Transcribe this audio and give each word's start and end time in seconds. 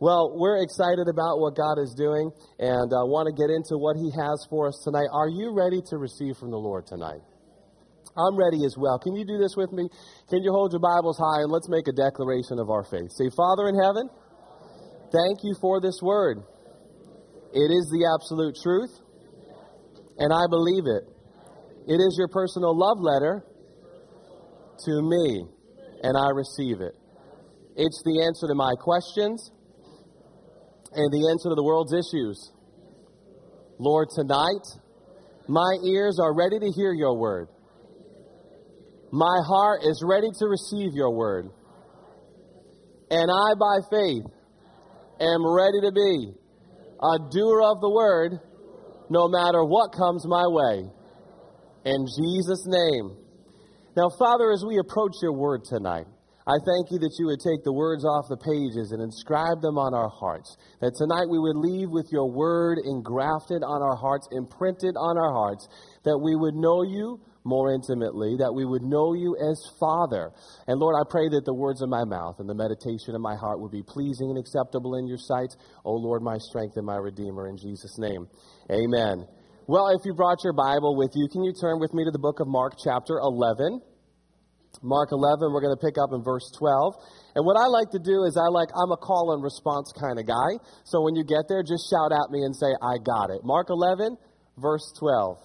Well, 0.00 0.38
we're 0.38 0.62
excited 0.62 1.10
about 1.10 1.42
what 1.42 1.56
God 1.58 1.82
is 1.82 1.92
doing 1.92 2.30
and 2.62 2.86
uh, 2.86 3.02
want 3.02 3.26
to 3.26 3.34
get 3.34 3.50
into 3.50 3.74
what 3.74 3.98
He 3.98 4.14
has 4.14 4.46
for 4.48 4.70
us 4.70 4.78
tonight. 4.86 5.10
Are 5.10 5.26
you 5.26 5.50
ready 5.50 5.82
to 5.90 5.98
receive 5.98 6.38
from 6.38 6.54
the 6.54 6.56
Lord 6.56 6.86
tonight? 6.86 7.18
I'm 8.14 8.38
ready 8.38 8.62
as 8.62 8.78
well. 8.78 8.98
Can 9.02 9.18
you 9.18 9.26
do 9.26 9.38
this 9.38 9.58
with 9.58 9.74
me? 9.74 9.90
Can 10.30 10.42
you 10.46 10.54
hold 10.54 10.70
your 10.70 10.78
Bibles 10.78 11.18
high 11.18 11.42
and 11.42 11.50
let's 11.50 11.68
make 11.68 11.90
a 11.90 11.92
declaration 11.92 12.62
of 12.62 12.70
our 12.70 12.86
faith? 12.86 13.10
Say, 13.10 13.26
Father 13.34 13.66
in 13.66 13.74
heaven, 13.74 14.06
thank 15.10 15.42
you 15.42 15.58
for 15.60 15.82
this 15.82 15.98
word. 15.98 16.46
It 17.50 17.70
is 17.74 17.90
the 17.90 18.06
absolute 18.06 18.54
truth, 18.62 18.94
and 20.18 20.30
I 20.30 20.46
believe 20.46 20.86
it. 20.86 21.10
It 21.90 21.98
is 21.98 22.14
your 22.18 22.28
personal 22.30 22.70
love 22.70 23.02
letter 23.02 23.42
to 23.42 24.94
me, 25.02 25.42
and 26.06 26.14
I 26.14 26.30
receive 26.30 26.82
it. 26.86 26.94
It's 27.74 28.02
the 28.06 28.22
answer 28.22 28.46
to 28.46 28.54
my 28.54 28.74
questions 28.78 29.50
and 30.92 31.12
the 31.12 31.28
answer 31.30 31.48
to 31.48 31.54
the 31.54 31.62
world's 31.62 31.92
issues. 31.92 32.52
Lord, 33.78 34.08
tonight, 34.14 34.66
my 35.46 35.78
ears 35.84 36.18
are 36.20 36.34
ready 36.34 36.58
to 36.58 36.70
hear 36.72 36.92
your 36.92 37.16
word. 37.16 37.48
My 39.10 39.40
heart 39.46 39.80
is 39.84 40.02
ready 40.04 40.28
to 40.38 40.46
receive 40.46 40.92
your 40.94 41.14
word. 41.14 41.50
And 43.10 43.30
I, 43.30 43.54
by 43.58 43.78
faith, 43.90 44.24
am 45.20 45.46
ready 45.46 45.80
to 45.82 45.92
be 45.92 46.32
a 47.00 47.18
doer 47.30 47.62
of 47.62 47.80
the 47.80 47.90
word 47.90 48.40
no 49.08 49.28
matter 49.28 49.64
what 49.64 49.92
comes 49.92 50.26
my 50.26 50.46
way. 50.46 50.84
In 51.84 52.04
Jesus' 52.04 52.66
name. 52.66 53.16
Now, 53.96 54.10
Father, 54.18 54.52
as 54.52 54.64
we 54.66 54.78
approach 54.78 55.12
your 55.22 55.32
word 55.32 55.64
tonight, 55.64 56.06
I 56.48 56.56
thank 56.64 56.88
you 56.88 56.98
that 57.04 57.12
you 57.20 57.26
would 57.28 57.44
take 57.44 57.60
the 57.60 57.76
words 57.76 58.08
off 58.08 58.32
the 58.32 58.40
pages 58.40 58.96
and 58.96 59.04
inscribe 59.04 59.60
them 59.60 59.76
on 59.76 59.92
our 59.92 60.08
hearts. 60.08 60.56
That 60.80 60.96
tonight 60.96 61.28
we 61.28 61.36
would 61.36 61.60
leave 61.60 61.92
with 61.92 62.08
your 62.08 62.24
word 62.24 62.80
engrafted 62.80 63.60
on 63.60 63.84
our 63.84 64.00
hearts, 64.00 64.24
imprinted 64.32 64.96
on 64.96 65.20
our 65.20 65.28
hearts, 65.28 65.68
that 66.08 66.16
we 66.16 66.32
would 66.32 66.56
know 66.56 66.80
you 66.88 67.20
more 67.44 67.76
intimately, 67.76 68.40
that 68.40 68.48
we 68.48 68.64
would 68.64 68.80
know 68.80 69.12
you 69.12 69.36
as 69.36 69.60
Father. 69.76 70.32
And 70.64 70.80
Lord, 70.80 70.96
I 70.96 71.04
pray 71.04 71.28
that 71.36 71.44
the 71.44 71.52
words 71.52 71.84
of 71.84 71.92
my 71.92 72.08
mouth 72.08 72.40
and 72.40 72.48
the 72.48 72.56
meditation 72.56 73.12
of 73.12 73.20
my 73.20 73.36
heart 73.36 73.60
would 73.60 73.72
be 73.72 73.84
pleasing 73.84 74.32
and 74.32 74.40
acceptable 74.40 74.96
in 74.96 75.04
your 75.04 75.20
sight. 75.20 75.52
O 75.84 75.92
Lord, 75.92 76.24
my 76.24 76.40
strength 76.48 76.80
and 76.80 76.86
my 76.88 76.96
Redeemer, 76.96 77.52
in 77.52 77.60
Jesus' 77.60 78.00
name. 78.00 78.24
Amen. 78.72 79.28
Well, 79.68 79.92
if 79.92 80.00
you 80.08 80.16
brought 80.16 80.40
your 80.44 80.56
Bible 80.56 80.96
with 80.96 81.12
you, 81.12 81.28
can 81.28 81.44
you 81.44 81.52
turn 81.52 81.76
with 81.78 81.92
me 81.92 82.08
to 82.08 82.10
the 82.10 82.18
book 82.18 82.40
of 82.40 82.48
Mark, 82.48 82.80
chapter 82.82 83.20
11? 83.20 83.84
Mark 84.82 85.10
11, 85.12 85.52
we're 85.52 85.60
going 85.60 85.74
to 85.74 85.84
pick 85.84 85.98
up 85.98 86.10
in 86.12 86.22
verse 86.22 86.50
12. 86.58 86.94
And 87.34 87.44
what 87.44 87.56
I 87.56 87.66
like 87.66 87.90
to 87.90 87.98
do 87.98 88.24
is 88.24 88.36
I 88.36 88.46
like, 88.48 88.68
I'm 88.74 88.92
a 88.92 88.96
call 88.96 89.34
and 89.34 89.42
response 89.42 89.92
kind 89.92 90.18
of 90.18 90.26
guy. 90.26 90.62
So 90.84 91.02
when 91.02 91.16
you 91.16 91.24
get 91.24 91.48
there, 91.48 91.62
just 91.62 91.90
shout 91.90 92.12
at 92.12 92.30
me 92.30 92.42
and 92.44 92.54
say, 92.54 92.70
I 92.82 92.98
got 93.02 93.30
it. 93.30 93.42
Mark 93.44 93.68
11, 93.70 94.16
verse 94.56 94.92
12. 94.98 95.38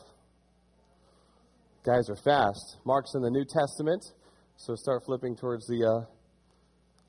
Guys 1.86 2.10
are 2.10 2.16
fast. 2.16 2.78
Mark's 2.86 3.16
in 3.16 3.22
the 3.22 3.32
New 3.32 3.46
Testament. 3.46 4.04
So 4.56 4.76
start 4.76 5.04
flipping 5.06 5.36
towards 5.36 5.68
the 5.68 5.84
uh, 5.84 6.06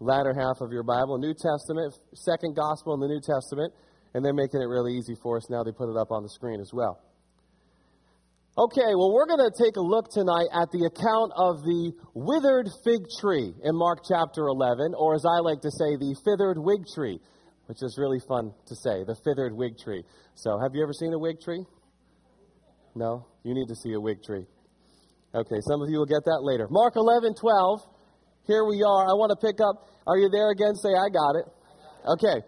latter 0.00 0.34
half 0.34 0.60
of 0.60 0.72
your 0.72 0.82
Bible. 0.82 1.18
New 1.18 1.34
Testament, 1.34 1.94
second 2.14 2.56
gospel 2.56 2.94
in 2.94 3.00
the 3.00 3.08
New 3.08 3.20
Testament. 3.20 3.72
And 4.14 4.24
they're 4.24 4.34
making 4.34 4.62
it 4.62 4.66
really 4.66 4.94
easy 4.94 5.14
for 5.22 5.36
us 5.36 5.50
now. 5.50 5.62
They 5.62 5.72
put 5.72 5.90
it 5.90 5.96
up 5.96 6.10
on 6.10 6.22
the 6.22 6.28
screen 6.28 6.60
as 6.60 6.72
well. 6.72 7.00
Okay, 8.56 8.94
well, 8.94 9.10
we're 9.10 9.26
going 9.26 9.42
to 9.42 9.50
take 9.50 9.74
a 9.74 9.82
look 9.82 10.06
tonight 10.14 10.46
at 10.54 10.70
the 10.70 10.86
account 10.86 11.34
of 11.34 11.66
the 11.66 11.90
withered 12.14 12.70
fig 12.86 13.02
tree 13.18 13.50
in 13.50 13.74
Mark 13.74 14.06
chapter 14.06 14.46
11, 14.46 14.94
or 14.94 15.16
as 15.16 15.26
I 15.26 15.42
like 15.42 15.58
to 15.62 15.72
say, 15.74 15.98
the 15.98 16.14
fithered 16.22 16.62
wig 16.62 16.86
tree, 16.94 17.18
which 17.66 17.82
is 17.82 17.98
really 17.98 18.22
fun 18.28 18.54
to 18.70 18.76
say, 18.76 19.02
the 19.02 19.18
fithered 19.26 19.58
wig 19.58 19.74
tree. 19.76 20.04
So, 20.36 20.56
have 20.62 20.70
you 20.72 20.84
ever 20.84 20.92
seen 20.92 21.12
a 21.12 21.18
wig 21.18 21.42
tree? 21.42 21.66
No? 22.94 23.26
You 23.42 23.54
need 23.54 23.66
to 23.66 23.74
see 23.74 23.90
a 23.90 23.98
wig 23.98 24.22
tree. 24.22 24.46
Okay, 25.34 25.58
some 25.66 25.82
of 25.82 25.90
you 25.90 25.98
will 25.98 26.06
get 26.06 26.22
that 26.22 26.46
later. 26.46 26.68
Mark 26.70 26.94
11, 26.94 27.34
12. 27.34 27.82
Here 28.46 28.62
we 28.62 28.86
are. 28.86 29.02
I 29.02 29.18
want 29.18 29.34
to 29.34 29.40
pick 29.42 29.58
up. 29.58 29.82
Are 30.06 30.16
you 30.16 30.30
there 30.30 30.54
again? 30.54 30.78
Say, 30.78 30.94
I 30.94 31.10
got 31.10 31.34
it. 31.42 31.46
Okay. 32.06 32.38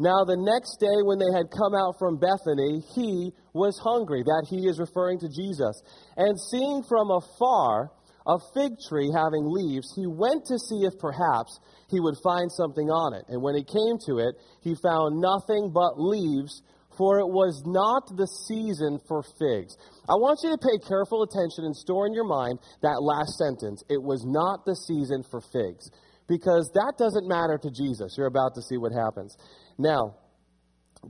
Now, 0.00 0.24
the 0.24 0.40
next 0.40 0.80
day, 0.80 1.04
when 1.04 1.20
they 1.20 1.28
had 1.28 1.52
come 1.52 1.76
out 1.76 2.00
from 2.00 2.16
Bethany, 2.16 2.80
he 2.96 3.36
was 3.52 3.76
hungry. 3.84 4.24
That 4.24 4.48
he 4.48 4.64
is 4.64 4.80
referring 4.80 5.20
to 5.20 5.28
Jesus. 5.28 5.76
And 6.16 6.40
seeing 6.48 6.80
from 6.88 7.12
afar 7.12 7.92
a 8.24 8.40
fig 8.56 8.80
tree 8.88 9.12
having 9.12 9.44
leaves, 9.44 9.92
he 9.92 10.08
went 10.08 10.48
to 10.48 10.56
see 10.56 10.88
if 10.88 10.96
perhaps 10.96 11.52
he 11.92 12.00
would 12.00 12.16
find 12.24 12.48
something 12.48 12.88
on 12.88 13.12
it. 13.12 13.28
And 13.28 13.44
when 13.44 13.52
he 13.52 13.60
came 13.60 14.00
to 14.08 14.24
it, 14.24 14.40
he 14.64 14.72
found 14.80 15.20
nothing 15.20 15.68
but 15.68 16.00
leaves, 16.00 16.64
for 16.96 17.20
it 17.20 17.28
was 17.28 17.60
not 17.68 18.08
the 18.16 18.28
season 18.48 19.04
for 19.04 19.20
figs. 19.36 19.76
I 20.08 20.16
want 20.16 20.40
you 20.40 20.48
to 20.48 20.64
pay 20.64 20.80
careful 20.80 21.28
attention 21.28 21.68
and 21.68 21.76
store 21.76 22.06
in 22.08 22.16
your 22.16 22.24
mind 22.24 22.56
that 22.80 23.04
last 23.04 23.36
sentence. 23.36 23.84
It 23.92 24.00
was 24.00 24.24
not 24.24 24.64
the 24.64 24.76
season 24.76 25.28
for 25.28 25.44
figs. 25.52 25.92
Because 26.30 26.70
that 26.74 26.94
doesn't 26.96 27.26
matter 27.26 27.58
to 27.58 27.70
Jesus. 27.74 28.14
You're 28.16 28.30
about 28.30 28.54
to 28.54 28.62
see 28.62 28.78
what 28.78 28.92
happens. 28.92 29.36
Now, 29.78 30.16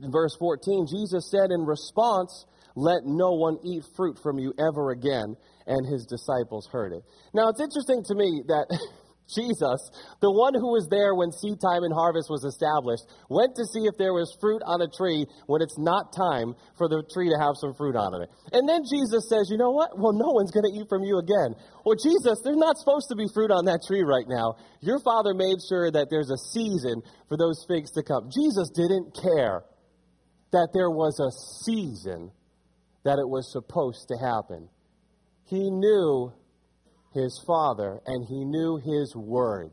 in 0.01 0.11
verse 0.11 0.35
14, 0.39 0.87
Jesus 0.87 1.29
said 1.29 1.51
in 1.51 1.65
response, 1.65 2.45
Let 2.75 3.03
no 3.05 3.33
one 3.33 3.57
eat 3.63 3.83
fruit 3.95 4.17
from 4.21 4.39
you 4.39 4.53
ever 4.59 4.91
again. 4.91 5.35
And 5.67 5.85
his 5.85 6.05
disciples 6.05 6.67
heard 6.71 6.91
it. 6.93 7.03
Now, 7.33 7.49
it's 7.49 7.61
interesting 7.61 8.03
to 8.05 8.15
me 8.15 8.43
that 8.47 8.65
Jesus, 9.33 9.79
the 10.19 10.31
one 10.31 10.53
who 10.53 10.75
was 10.75 10.87
there 10.91 11.15
when 11.15 11.31
seed 11.31 11.59
time 11.59 11.83
and 11.83 11.93
harvest 11.93 12.29
was 12.29 12.43
established, 12.43 13.07
went 13.29 13.55
to 13.55 13.65
see 13.65 13.87
if 13.87 13.95
there 13.97 14.13
was 14.13 14.35
fruit 14.39 14.61
on 14.67 14.83
a 14.83 14.89
tree 14.91 15.25
when 15.47 15.61
it's 15.61 15.79
not 15.79 16.11
time 16.11 16.53
for 16.77 16.87
the 16.87 17.03
tree 17.11 17.31
to 17.31 17.39
have 17.39 17.55
some 17.55 17.73
fruit 17.73 17.95
on 17.95 18.21
it. 18.21 18.29
And 18.51 18.67
then 18.67 18.83
Jesus 18.83 19.27
says, 19.31 19.47
You 19.49 19.57
know 19.57 19.71
what? 19.71 19.97
Well, 19.97 20.13
no 20.13 20.31
one's 20.35 20.51
going 20.51 20.67
to 20.67 20.75
eat 20.75 20.87
from 20.91 21.03
you 21.03 21.17
again. 21.17 21.55
Well, 21.85 21.95
Jesus, 21.95 22.43
there's 22.43 22.59
not 22.59 22.77
supposed 22.77 23.09
to 23.09 23.15
be 23.15 23.25
fruit 23.33 23.49
on 23.49 23.65
that 23.65 23.81
tree 23.87 24.03
right 24.03 24.27
now. 24.27 24.59
Your 24.81 24.99
father 24.99 25.33
made 25.33 25.57
sure 25.67 25.89
that 25.89 26.11
there's 26.11 26.29
a 26.29 26.39
season 26.51 27.01
for 27.27 27.37
those 27.37 27.65
figs 27.67 27.91
to 27.97 28.03
come. 28.03 28.29
Jesus 28.29 28.69
didn't 28.69 29.15
care 29.15 29.63
that 30.51 30.69
there 30.73 30.91
was 30.91 31.19
a 31.19 31.31
season 31.63 32.31
that 33.03 33.17
it 33.19 33.27
was 33.27 33.51
supposed 33.51 34.07
to 34.09 34.17
happen. 34.17 34.69
He 35.45 35.69
knew 35.69 36.31
his 37.13 37.41
Father, 37.45 37.99
and 38.05 38.25
he 38.27 38.45
knew 38.45 38.77
his 38.77 39.15
word. 39.15 39.71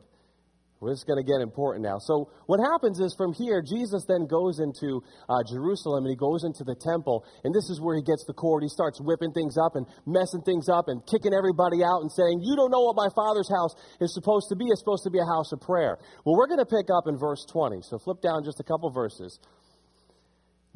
Well, 0.80 0.94
this 0.94 1.02
is 1.02 1.04
going 1.10 1.18
to 1.18 1.26
get 1.26 1.42
important 1.42 1.82
now. 1.82 1.98
So, 1.98 2.30
what 2.46 2.62
happens 2.62 3.00
is 3.00 3.10
from 3.18 3.34
here, 3.34 3.58
Jesus 3.66 4.06
then 4.06 4.30
goes 4.30 4.62
into 4.62 5.02
uh, 5.26 5.42
Jerusalem 5.42 6.06
and 6.06 6.14
he 6.14 6.16
goes 6.16 6.44
into 6.46 6.62
the 6.62 6.78
temple, 6.78 7.26
and 7.42 7.50
this 7.50 7.66
is 7.66 7.82
where 7.82 7.96
he 7.98 8.02
gets 8.02 8.22
the 8.30 8.32
cord. 8.32 8.62
He 8.62 8.70
starts 8.70 9.02
whipping 9.02 9.34
things 9.34 9.58
up 9.58 9.74
and 9.74 9.86
messing 10.06 10.42
things 10.46 10.68
up 10.70 10.86
and 10.86 11.02
kicking 11.10 11.34
everybody 11.34 11.82
out 11.82 12.06
and 12.06 12.10
saying, 12.14 12.46
You 12.46 12.54
don't 12.54 12.70
know 12.70 12.86
what 12.86 12.94
my 12.94 13.10
Father's 13.10 13.50
house 13.50 13.74
is 13.98 14.14
supposed 14.14 14.46
to 14.50 14.56
be. 14.56 14.70
It's 14.70 14.78
supposed 14.78 15.02
to 15.02 15.10
be 15.10 15.18
a 15.18 15.26
house 15.26 15.50
of 15.50 15.58
prayer. 15.58 15.98
Well, 16.22 16.38
we're 16.38 16.46
going 16.46 16.62
to 16.62 16.70
pick 16.70 16.94
up 16.94 17.10
in 17.10 17.18
verse 17.18 17.42
20. 17.50 17.82
So, 17.82 17.98
flip 17.98 18.22
down 18.22 18.46
just 18.46 18.60
a 18.60 18.64
couple 18.64 18.86
verses. 18.94 19.34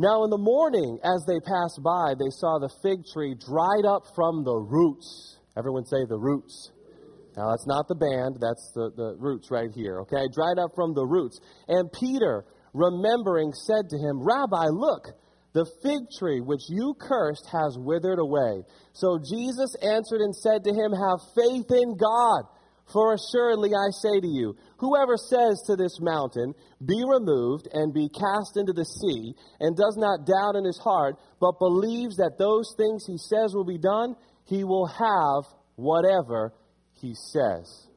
Now, 0.03 0.25
in 0.25 0.31
the 0.31 0.39
morning, 0.39 0.99
as 1.05 1.23
they 1.31 1.39
passed 1.39 1.79
by, 1.79 2.19
they 2.19 2.31
saw 2.43 2.59
the 2.59 2.75
fig 2.83 3.07
tree 3.07 3.39
dried 3.39 3.87
up 3.87 4.03
from 4.19 4.43
the 4.43 4.59
roots. 4.59 5.39
Everyone 5.57 5.85
say 5.85 6.05
the 6.09 6.19
roots. 6.19 6.73
Now, 7.37 7.51
that's 7.51 7.67
not 7.67 7.89
the 7.89 7.95
band, 7.95 8.37
that's 8.41 8.73
the, 8.75 8.91
the 8.95 9.17
roots 9.19 9.51
right 9.51 9.71
here, 9.75 10.01
okay? 10.01 10.29
Dried 10.33 10.59
up 10.59 10.73
from 10.75 10.93
the 10.93 11.07
roots. 11.07 11.41
And 11.67 11.91
Peter, 11.93 12.45
remembering, 12.75 13.53
said 13.53 13.89
to 13.89 13.97
him, 13.97 14.21
Rabbi, 14.21 14.69
look, 14.69 15.09
the 15.55 15.67
fig 15.83 16.11
tree 16.19 16.41
which 16.41 16.63
you 16.69 16.95
cursed 16.99 17.47
has 17.53 17.77
withered 17.79 18.19
away. 18.19 18.65
So 18.93 19.19
Jesus 19.19 19.75
answered 19.83 20.21
and 20.21 20.35
said 20.35 20.65
to 20.65 20.73
him, 20.73 20.93
Have 20.93 21.21
faith 21.35 21.71
in 21.71 21.97
God. 21.97 22.45
For 22.93 23.15
assuredly 23.15 23.71
I 23.71 23.89
say 24.03 24.21
to 24.21 24.27
you, 24.27 24.55
whoever 24.79 25.17
says 25.17 25.63
to 25.67 25.77
this 25.77 25.99
mountain, 26.01 26.53
Be 26.85 27.03
removed 27.07 27.69
and 27.73 27.95
be 27.95 28.09
cast 28.09 28.57
into 28.57 28.73
the 28.73 28.85
sea, 28.85 29.35
and 29.61 29.77
does 29.77 29.97
not 29.97 30.27
doubt 30.27 30.57
in 30.57 30.65
his 30.65 30.79
heart, 30.79 31.17
but 31.41 31.59
believes 31.59 32.17
that 32.17 32.39
those 32.39 32.75
things 32.77 33.07
he 33.07 33.17
says 33.17 33.55
will 33.55 33.65
be 33.65 33.79
done, 33.79 34.17
he 34.45 34.65
will 34.65 34.87
have 34.87 35.45
whatever 35.77 36.53
he 37.01 37.15
says. 37.15 37.89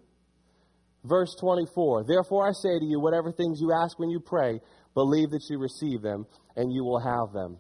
Verse 1.04 1.36
24 1.40 2.06
Therefore 2.08 2.48
I 2.48 2.52
say 2.52 2.80
to 2.80 2.86
you, 2.86 3.00
whatever 3.00 3.32
things 3.32 3.60
you 3.62 3.72
ask 3.74 4.00
when 4.00 4.10
you 4.10 4.20
pray, 4.20 4.60
believe 4.94 5.30
that 5.32 5.46
you 5.50 5.60
receive 5.60 6.02
them, 6.02 6.26
and 6.56 6.74
you 6.74 6.84
will 6.84 7.00
have 7.00 7.34
them. 7.34 7.58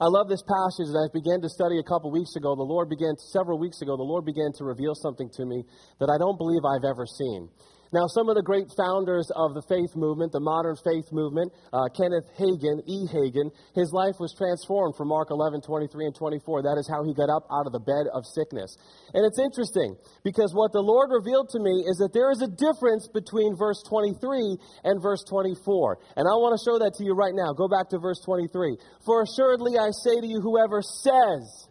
I 0.00 0.06
love 0.06 0.28
this 0.28 0.42
passage 0.42 0.90
that 0.90 0.98
I 0.98 1.14
began 1.14 1.40
to 1.42 1.48
study 1.48 1.78
a 1.78 1.86
couple 1.86 2.10
weeks 2.10 2.34
ago. 2.34 2.56
The 2.56 2.66
Lord 2.66 2.88
began, 2.88 3.14
several 3.30 3.58
weeks 3.58 3.82
ago, 3.82 3.96
the 3.96 4.02
Lord 4.02 4.24
began 4.24 4.50
to 4.58 4.64
reveal 4.64 4.94
something 4.94 5.30
to 5.38 5.46
me 5.46 5.62
that 6.00 6.10
I 6.10 6.18
don't 6.18 6.36
believe 6.36 6.66
I've 6.66 6.82
ever 6.82 7.06
seen. 7.06 7.48
Now, 7.92 8.08
some 8.08 8.32
of 8.32 8.36
the 8.36 8.42
great 8.42 8.72
founders 8.72 9.28
of 9.36 9.52
the 9.52 9.60
faith 9.68 9.92
movement, 9.94 10.32
the 10.32 10.40
modern 10.40 10.76
faith 10.80 11.12
movement, 11.12 11.52
uh, 11.76 11.92
Kenneth 11.92 12.24
Hagin, 12.40 12.80
E. 12.88 13.04
Hagin, 13.04 13.52
his 13.76 13.92
life 13.92 14.16
was 14.16 14.32
transformed 14.32 14.96
from 14.96 15.08
Mark 15.12 15.28
11, 15.28 15.60
23 15.60 16.06
and 16.08 16.16
24. 16.16 16.62
That 16.64 16.80
is 16.80 16.88
how 16.88 17.04
he 17.04 17.12
got 17.12 17.28
up 17.28 17.44
out 17.52 17.68
of 17.68 17.76
the 17.76 17.84
bed 17.84 18.08
of 18.08 18.24
sickness. 18.24 18.80
And 19.12 19.28
it's 19.28 19.38
interesting 19.38 19.92
because 20.24 20.56
what 20.56 20.72
the 20.72 20.80
Lord 20.80 21.12
revealed 21.12 21.52
to 21.52 21.60
me 21.60 21.84
is 21.84 22.00
that 22.00 22.16
there 22.16 22.32
is 22.32 22.40
a 22.40 22.48
difference 22.48 23.12
between 23.12 23.60
verse 23.60 23.84
23 23.84 24.56
and 24.88 24.96
verse 24.96 25.20
24. 25.28 26.00
And 26.16 26.24
I 26.24 26.32
want 26.40 26.56
to 26.56 26.64
show 26.64 26.80
that 26.80 26.96
to 26.96 27.04
you 27.04 27.12
right 27.12 27.36
now. 27.36 27.52
Go 27.52 27.68
back 27.68 27.92
to 27.92 28.00
verse 28.00 28.24
23. 28.24 28.80
For 29.04 29.20
assuredly 29.20 29.76
I 29.76 29.92
say 29.92 30.16
to 30.16 30.26
you, 30.26 30.40
whoever 30.40 30.80
says, 30.80 31.68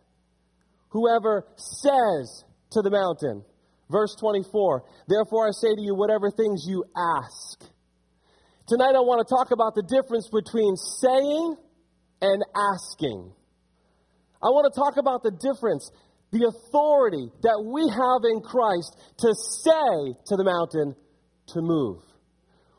whoever 0.94 1.50
says 1.58 2.46
to 2.78 2.86
the 2.86 2.94
mountain, 2.94 3.42
Verse 3.92 4.16
24, 4.20 4.84
therefore 5.10 5.48
I 5.48 5.52
say 5.52 5.76
to 5.76 5.82
you, 5.82 5.94
whatever 5.94 6.32
things 6.32 6.64
you 6.66 6.86
ask. 6.96 7.60
Tonight 8.68 8.96
I 8.96 9.04
want 9.04 9.28
to 9.28 9.30
talk 9.30 9.52
about 9.52 9.76
the 9.76 9.84
difference 9.84 10.30
between 10.32 10.78
saying 10.78 11.58
and 12.22 12.42
asking. 12.56 13.34
I 14.42 14.48
want 14.48 14.72
to 14.72 14.80
talk 14.80 14.96
about 14.96 15.24
the 15.24 15.32
difference, 15.32 15.92
the 16.32 16.48
authority 16.48 17.28
that 17.44 17.60
we 17.68 17.84
have 17.84 18.24
in 18.24 18.40
Christ 18.40 18.96
to 19.20 19.36
say 19.36 20.16
to 20.28 20.36
the 20.38 20.46
mountain 20.46 20.96
to 21.48 21.62
move. 21.62 22.00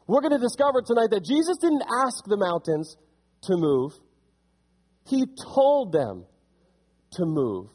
We're 0.06 0.22
going 0.22 0.32
to 0.32 0.38
discover 0.38 0.80
tonight 0.80 1.10
that 1.10 1.24
Jesus 1.24 1.58
didn't 1.60 1.84
ask 2.06 2.24
the 2.24 2.38
mountains 2.38 2.96
to 3.42 3.56
move, 3.56 3.92
He 5.06 5.26
told 5.54 5.92
them 5.92 6.24
to 7.12 7.26
move. 7.26 7.68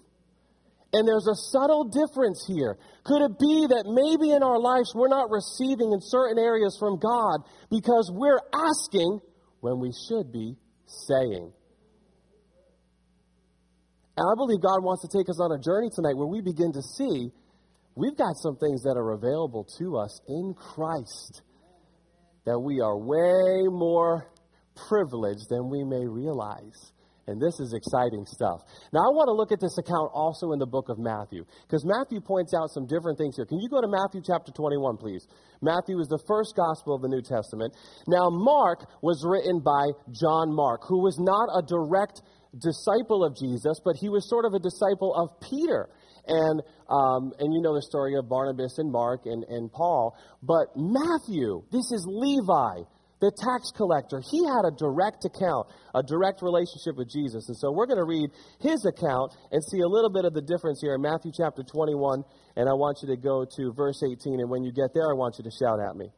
And 0.98 1.08
there's 1.08 1.28
a 1.28 1.38
subtle 1.54 1.84
difference 1.84 2.44
here. 2.48 2.76
Could 3.06 3.22
it 3.22 3.38
be 3.38 3.68
that 3.70 3.86
maybe 3.86 4.34
in 4.34 4.42
our 4.42 4.58
lives 4.58 4.94
we're 4.96 5.14
not 5.14 5.30
receiving 5.30 5.94
in 5.94 6.02
certain 6.02 6.40
areas 6.42 6.76
from 6.80 6.98
God 6.98 7.46
because 7.70 8.10
we're 8.12 8.42
asking 8.50 9.20
when 9.62 9.78
we 9.78 9.94
should 10.10 10.34
be 10.34 10.58
saying? 10.88 11.54
And 14.18 14.26
I 14.26 14.34
believe 14.36 14.58
God 14.60 14.82
wants 14.82 15.06
to 15.06 15.10
take 15.16 15.30
us 15.30 15.40
on 15.40 15.52
a 15.54 15.62
journey 15.62 15.94
tonight 15.94 16.18
where 16.18 16.26
we 16.26 16.42
begin 16.42 16.74
to 16.74 16.82
see 16.82 17.30
we've 17.94 18.18
got 18.18 18.34
some 18.42 18.58
things 18.58 18.82
that 18.82 18.98
are 18.98 19.12
available 19.12 19.70
to 19.78 19.98
us 19.98 20.20
in 20.28 20.56
Christ 20.58 21.44
that 22.48 22.58
we 22.58 22.82
are 22.82 22.98
way 22.98 23.70
more 23.70 24.34
privileged 24.90 25.46
than 25.52 25.70
we 25.70 25.84
may 25.84 26.08
realize. 26.08 26.92
And 27.28 27.42
this 27.42 27.60
is 27.60 27.74
exciting 27.74 28.26
stuff. 28.26 28.64
Now, 28.94 29.04
I 29.04 29.12
want 29.12 29.28
to 29.28 29.36
look 29.36 29.52
at 29.52 29.60
this 29.60 29.78
account 29.78 30.12
also 30.16 30.54
in 30.54 30.60
the 30.60 30.66
book 30.66 30.88
of 30.88 30.98
Matthew, 30.98 31.44
because 31.68 31.84
Matthew 31.84 32.22
points 32.22 32.54
out 32.56 32.72
some 32.72 32.88
different 32.88 33.18
things 33.18 33.36
here. 33.36 33.46
Can 33.46 33.60
you 33.60 33.68
go 33.68 33.82
to 33.82 33.88
Matthew 33.88 34.22
chapter 34.24 34.52
21, 34.56 34.96
please? 34.96 35.28
Matthew 35.62 36.00
is 36.00 36.08
the 36.08 36.24
first 36.26 36.56
gospel 36.56 36.96
of 36.96 37.02
the 37.02 37.12
New 37.12 37.22
Testament. 37.22 37.76
Now, 38.08 38.30
Mark 38.32 38.88
was 39.04 39.28
written 39.28 39.60
by 39.60 39.92
John 40.16 40.56
Mark, 40.56 40.88
who 40.88 41.04
was 41.04 41.20
not 41.20 41.52
a 41.52 41.62
direct 41.62 42.24
disciple 42.56 43.28
of 43.28 43.36
Jesus, 43.36 43.80
but 43.84 43.96
he 44.00 44.08
was 44.08 44.24
sort 44.30 44.46
of 44.46 44.54
a 44.54 44.60
disciple 44.60 45.12
of 45.12 45.36
Peter. 45.44 45.90
And, 46.28 46.62
um, 46.90 47.32
and 47.40 47.54
you 47.54 47.62
know 47.62 47.76
the 47.76 47.82
story 47.82 48.16
of 48.16 48.28
Barnabas 48.28 48.80
and 48.80 48.92
Mark 48.92 49.26
and, 49.26 49.44
and 49.48 49.72
Paul. 49.72 50.16
But 50.44 50.76
Matthew, 50.76 51.64
this 51.72 51.92
is 51.92 52.06
Levi 52.08 52.88
the 53.20 53.32
tax 53.32 53.72
collector, 53.76 54.22
he 54.22 54.46
had 54.46 54.66
a 54.66 54.72
direct 54.72 55.26
account, 55.26 55.68
a 55.96 56.04
direct 56.04 56.42
relationship 56.42 56.96
with 56.98 57.10
Jesus. 57.10 57.50
And 57.50 57.58
so 57.58 57.72
we're 57.72 57.88
going 57.88 57.98
to 57.98 58.06
read 58.06 58.30
his 58.62 58.86
account 58.86 59.34
and 59.52 59.64
see 59.64 59.82
a 59.82 59.88
little 59.88 60.12
bit 60.12 60.26
of 60.26 60.34
the 60.34 60.42
difference 60.42 60.82
here 60.82 60.94
in 60.94 61.02
Matthew 61.02 61.32
chapter 61.36 61.64
21. 61.64 62.24
And 62.56 62.70
I 62.70 62.74
want 62.74 63.00
you 63.02 63.10
to 63.10 63.18
go 63.18 63.46
to 63.58 63.74
verse 63.74 64.04
18. 64.04 64.40
And 64.40 64.50
when 64.50 64.64
you 64.64 64.72
get 64.72 64.94
there, 64.94 65.10
I 65.10 65.18
want 65.18 65.36
you 65.40 65.44
to 65.46 65.52
shout 65.52 65.80
at 65.82 65.96
me. 65.96 66.14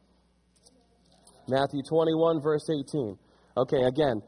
Matthew 1.48 1.80
21, 1.88 2.42
verse 2.42 2.68
18. 2.68 3.16
Okay, 3.56 3.82
again, 3.82 4.20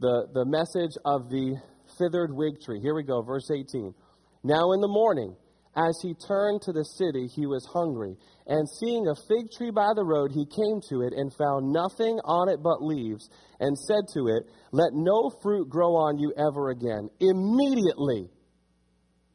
the, 0.00 0.26
the 0.32 0.44
message 0.44 0.96
of 1.04 1.28
the 1.28 1.60
withered 2.00 2.30
fig 2.30 2.60
tree. 2.64 2.80
Here 2.80 2.94
we 2.94 3.02
go, 3.04 3.22
verse 3.22 3.50
18. 3.50 3.94
Now 4.42 4.72
in 4.72 4.80
the 4.80 4.88
morning, 4.88 5.36
as 5.76 5.98
he 6.02 6.14
turned 6.14 6.62
to 6.62 6.72
the 6.72 6.84
city, 6.84 7.26
he 7.34 7.46
was 7.46 7.66
hungry. 7.72 8.16
And 8.46 8.68
seeing 8.68 9.06
a 9.08 9.14
fig 9.28 9.50
tree 9.56 9.70
by 9.70 9.92
the 9.94 10.04
road, 10.04 10.30
he 10.30 10.46
came 10.46 10.80
to 10.90 11.02
it 11.02 11.12
and 11.16 11.34
found 11.34 11.72
nothing 11.72 12.18
on 12.24 12.48
it 12.48 12.62
but 12.62 12.82
leaves, 12.82 13.28
and 13.58 13.76
said 13.76 14.04
to 14.14 14.28
it, 14.28 14.44
Let 14.70 14.92
no 14.92 15.30
fruit 15.42 15.68
grow 15.68 15.96
on 15.96 16.18
you 16.18 16.32
ever 16.36 16.70
again. 16.70 17.10
Immediately, 17.18 18.30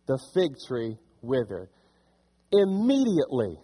the 0.07 0.19
fig 0.33 0.51
tree 0.67 0.97
withered. 1.21 1.69
Immediately, 2.51 3.57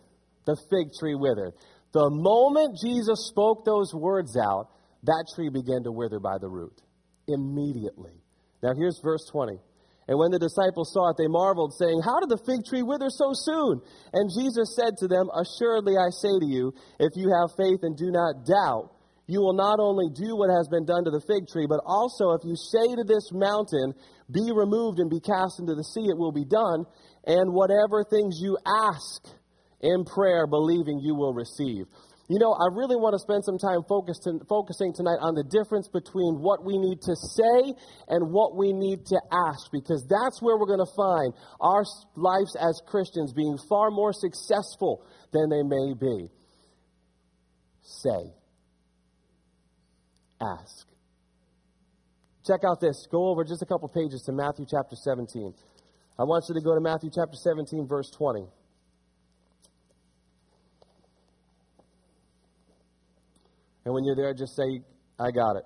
the 0.45 0.57
fig 0.69 0.88
tree 1.00 1.16
withered. 1.16 1.54
The 1.94 2.10
moment 2.12 2.77
Jesus 2.83 3.27
spoke 3.30 3.63
those 3.63 3.94
words 3.94 4.36
out, 4.38 4.68
that 5.04 5.25
tree 5.33 5.50
began 5.50 5.83
to 5.83 5.92
wither 5.92 6.19
by 6.19 6.38
the 6.39 6.50
root. 6.50 6.81
Immediately. 7.27 8.22
Now, 8.62 8.74
here's 8.75 9.00
verse 9.01 9.25
20. 9.31 9.60
And 10.07 10.19
when 10.19 10.30
the 10.30 10.40
disciples 10.40 10.94
saw 10.94 11.10
it, 11.10 11.18
they 11.18 11.28
marveled, 11.28 11.74
saying, 11.74 12.02
How 12.06 12.19
did 12.19 12.30
the 12.30 12.42
fig 12.46 12.66
tree 12.66 12.84
wither 12.84 13.10
so 13.10 13.34
soon? 13.34 13.81
And 14.13 14.30
Jesus 14.30 14.75
said 14.78 14.98
to 15.02 15.07
them, 15.07 15.30
Assuredly 15.34 15.98
I 15.98 16.13
say 16.13 16.38
to 16.38 16.46
you, 16.46 16.74
if 17.00 17.18
you 17.18 17.34
have 17.34 17.57
faith 17.57 17.81
and 17.81 17.98
do 17.98 18.12
not 18.12 18.46
doubt, 18.46 18.94
you 19.25 19.42
will 19.42 19.57
not 19.57 19.80
only 19.80 20.06
do 20.13 20.38
what 20.38 20.54
has 20.54 20.68
been 20.69 20.86
done 20.86 21.06
to 21.06 21.12
the 21.12 21.25
fig 21.25 21.50
tree, 21.50 21.66
but 21.68 21.81
also 21.86 22.38
if 22.38 22.46
you 22.46 22.56
say 22.56 22.94
to 22.94 23.04
this 23.04 23.34
mountain, 23.34 23.94
Be 24.30 24.54
removed 24.54 25.00
and 25.00 25.10
be 25.10 25.19
cast 25.19 25.60
into 25.60 25.74
the 25.74 25.84
sea, 25.84 26.06
it 26.06 26.18
will 26.18 26.34
be 26.34 26.46
done. 26.46 26.86
And 27.25 27.54
whatever 27.54 28.06
things 28.06 28.38
you 28.38 28.58
ask 28.62 29.25
in 29.81 30.06
prayer, 30.06 30.46
believing 30.46 31.00
you 31.01 31.16
will 31.16 31.34
receive. 31.34 31.86
You 32.27 32.39
know, 32.39 32.54
I 32.54 32.74
really 32.74 32.95
want 32.95 33.13
to 33.13 33.19
spend 33.19 33.45
some 33.45 33.60
time 33.60 33.86
focusing 33.86 34.94
tonight 34.94 35.22
on 35.22 35.36
the 35.36 35.44
difference 35.44 35.88
between 35.88 36.42
what 36.42 36.66
we 36.66 36.80
need 36.80 37.00
to 37.01 37.16
say 37.16 37.74
and 38.07 38.33
what 38.33 38.57
we 38.57 38.74
need 38.74 39.06
to 39.13 39.22
ask, 39.31 39.69
because 39.72 40.04
that's 40.10 40.42
where 40.42 40.57
we're 40.57 40.66
going 40.66 40.81
to 40.81 40.95
find 40.98 41.33
our 41.62 41.83
lives 42.16 42.56
as 42.57 42.81
Christians 42.88 43.31
being 43.31 43.60
far 43.69 43.92
more 43.92 44.12
successful 44.12 45.06
than 45.33 45.50
they 45.50 45.62
may 45.62 45.94
be. 45.94 46.30
Say, 47.83 48.33
ask. 50.42 50.88
Check 52.48 52.62
out 52.66 52.81
this. 52.81 53.06
Go 53.12 53.30
over 53.30 53.44
just 53.44 53.62
a 53.62 53.68
couple 53.68 53.88
pages 53.88 54.24
to 54.25 54.31
Matthew 54.31 54.66
chapter 54.66 54.95
17. 54.95 55.54
I 56.18 56.24
want 56.24 56.45
you 56.50 56.56
to 56.56 56.62
go 56.62 56.74
to 56.74 56.81
Matthew 56.81 57.12
chapter 57.13 57.38
17, 57.38 57.86
verse 57.88 58.10
20. 58.10 58.48
And 63.86 63.94
when 63.94 64.04
you're 64.04 64.16
there, 64.16 64.34
just 64.34 64.56
say, 64.56 64.82
I 65.20 65.32
got 65.32 65.56
it. 65.58 65.64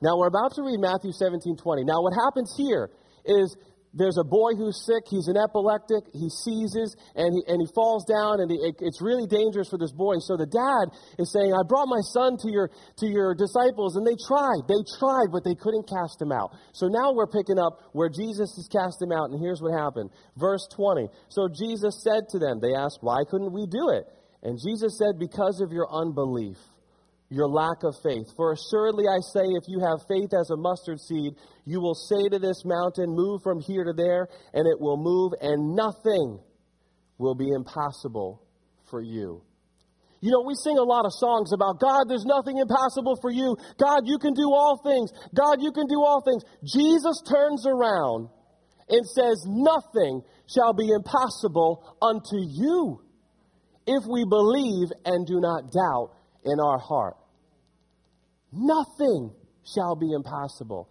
Now 0.00 0.16
we're 0.16 0.28
about 0.28 0.54
to 0.54 0.62
read 0.62 0.80
Matthew 0.80 1.12
17, 1.12 1.56
20. 1.56 1.84
Now 1.84 2.02
what 2.02 2.14
happens 2.14 2.54
here 2.56 2.90
is 3.24 3.56
there's 3.94 4.18
a 4.18 4.24
boy 4.24 4.54
who's 4.54 4.84
sick. 4.84 5.04
He's 5.08 5.28
an 5.28 5.36
epileptic. 5.36 6.12
He 6.12 6.28
seizes 6.28 6.94
and 7.16 7.32
he, 7.34 7.40
and 7.50 7.60
he 7.60 7.68
falls 7.74 8.04
down, 8.04 8.40
and 8.40 8.50
it, 8.52 8.76
it's 8.80 9.00
really 9.00 9.26
dangerous 9.26 9.68
for 9.68 9.78
this 9.78 9.92
boy. 9.92 10.20
So 10.20 10.36
the 10.36 10.46
dad 10.46 10.92
is 11.18 11.32
saying, 11.32 11.52
"I 11.52 11.64
brought 11.66 11.88
my 11.88 12.00
son 12.12 12.36
to 12.44 12.48
your 12.52 12.68
to 12.68 13.06
your 13.06 13.34
disciples, 13.34 13.96
and 13.96 14.06
they 14.06 14.16
tried. 14.28 14.68
They 14.68 14.82
tried, 15.00 15.32
but 15.32 15.42
they 15.42 15.56
couldn't 15.56 15.88
cast 15.88 16.20
him 16.20 16.32
out." 16.32 16.52
So 16.72 16.86
now 16.86 17.12
we're 17.12 17.32
picking 17.32 17.58
up 17.58 17.80
where 17.92 18.08
Jesus 18.12 18.52
has 18.56 18.68
cast 18.68 19.00
him 19.00 19.10
out, 19.10 19.30
and 19.32 19.40
here's 19.40 19.60
what 19.60 19.72
happened. 19.72 20.10
Verse 20.36 20.68
20. 20.76 21.08
So 21.28 21.48
Jesus 21.48 22.04
said 22.04 22.28
to 22.30 22.38
them, 22.38 22.60
"They 22.60 22.76
asked, 22.76 22.98
why 23.00 23.24
couldn't 23.28 23.52
we 23.52 23.66
do 23.66 23.88
it?" 23.96 24.04
And 24.42 24.60
Jesus 24.60 24.98
said, 25.00 25.18
"Because 25.18 25.60
of 25.60 25.72
your 25.72 25.88
unbelief." 25.90 26.60
Your 27.30 27.48
lack 27.48 27.84
of 27.84 27.94
faith. 28.02 28.26
For 28.36 28.52
assuredly 28.52 29.04
I 29.04 29.20
say, 29.20 29.44
if 29.44 29.64
you 29.68 29.80
have 29.80 30.06
faith 30.08 30.32
as 30.38 30.50
a 30.50 30.56
mustard 30.56 31.00
seed, 31.00 31.34
you 31.64 31.80
will 31.80 31.94
say 31.94 32.28
to 32.30 32.38
this 32.38 32.64
mountain, 32.64 33.14
Move 33.14 33.42
from 33.42 33.60
here 33.60 33.84
to 33.84 33.92
there, 33.92 34.28
and 34.54 34.66
it 34.66 34.80
will 34.80 34.96
move, 34.96 35.32
and 35.40 35.74
nothing 35.74 36.40
will 37.18 37.34
be 37.34 37.50
impossible 37.50 38.42
for 38.90 39.02
you. 39.02 39.42
You 40.20 40.32
know, 40.32 40.42
we 40.42 40.54
sing 40.54 40.78
a 40.78 40.82
lot 40.82 41.04
of 41.04 41.12
songs 41.12 41.52
about 41.52 41.78
God, 41.78 42.08
there's 42.08 42.24
nothing 42.24 42.58
impossible 42.58 43.18
for 43.20 43.30
you. 43.30 43.56
God, 43.78 44.02
you 44.06 44.18
can 44.18 44.34
do 44.34 44.50
all 44.50 44.80
things. 44.82 45.12
God, 45.34 45.62
you 45.62 45.70
can 45.70 45.86
do 45.86 46.02
all 46.02 46.22
things. 46.22 46.42
Jesus 46.64 47.22
turns 47.28 47.66
around 47.66 48.28
and 48.88 49.06
says, 49.06 49.44
Nothing 49.46 50.22
shall 50.48 50.72
be 50.72 50.88
impossible 50.88 51.96
unto 52.00 52.36
you 52.40 53.00
if 53.86 54.04
we 54.10 54.24
believe 54.24 54.88
and 55.04 55.26
do 55.26 55.40
not 55.40 55.70
doubt 55.70 56.17
in 56.50 56.60
our 56.60 56.78
heart. 56.78 57.16
Nothing 58.52 59.32
shall 59.64 59.96
be 59.96 60.12
impossible. 60.12 60.88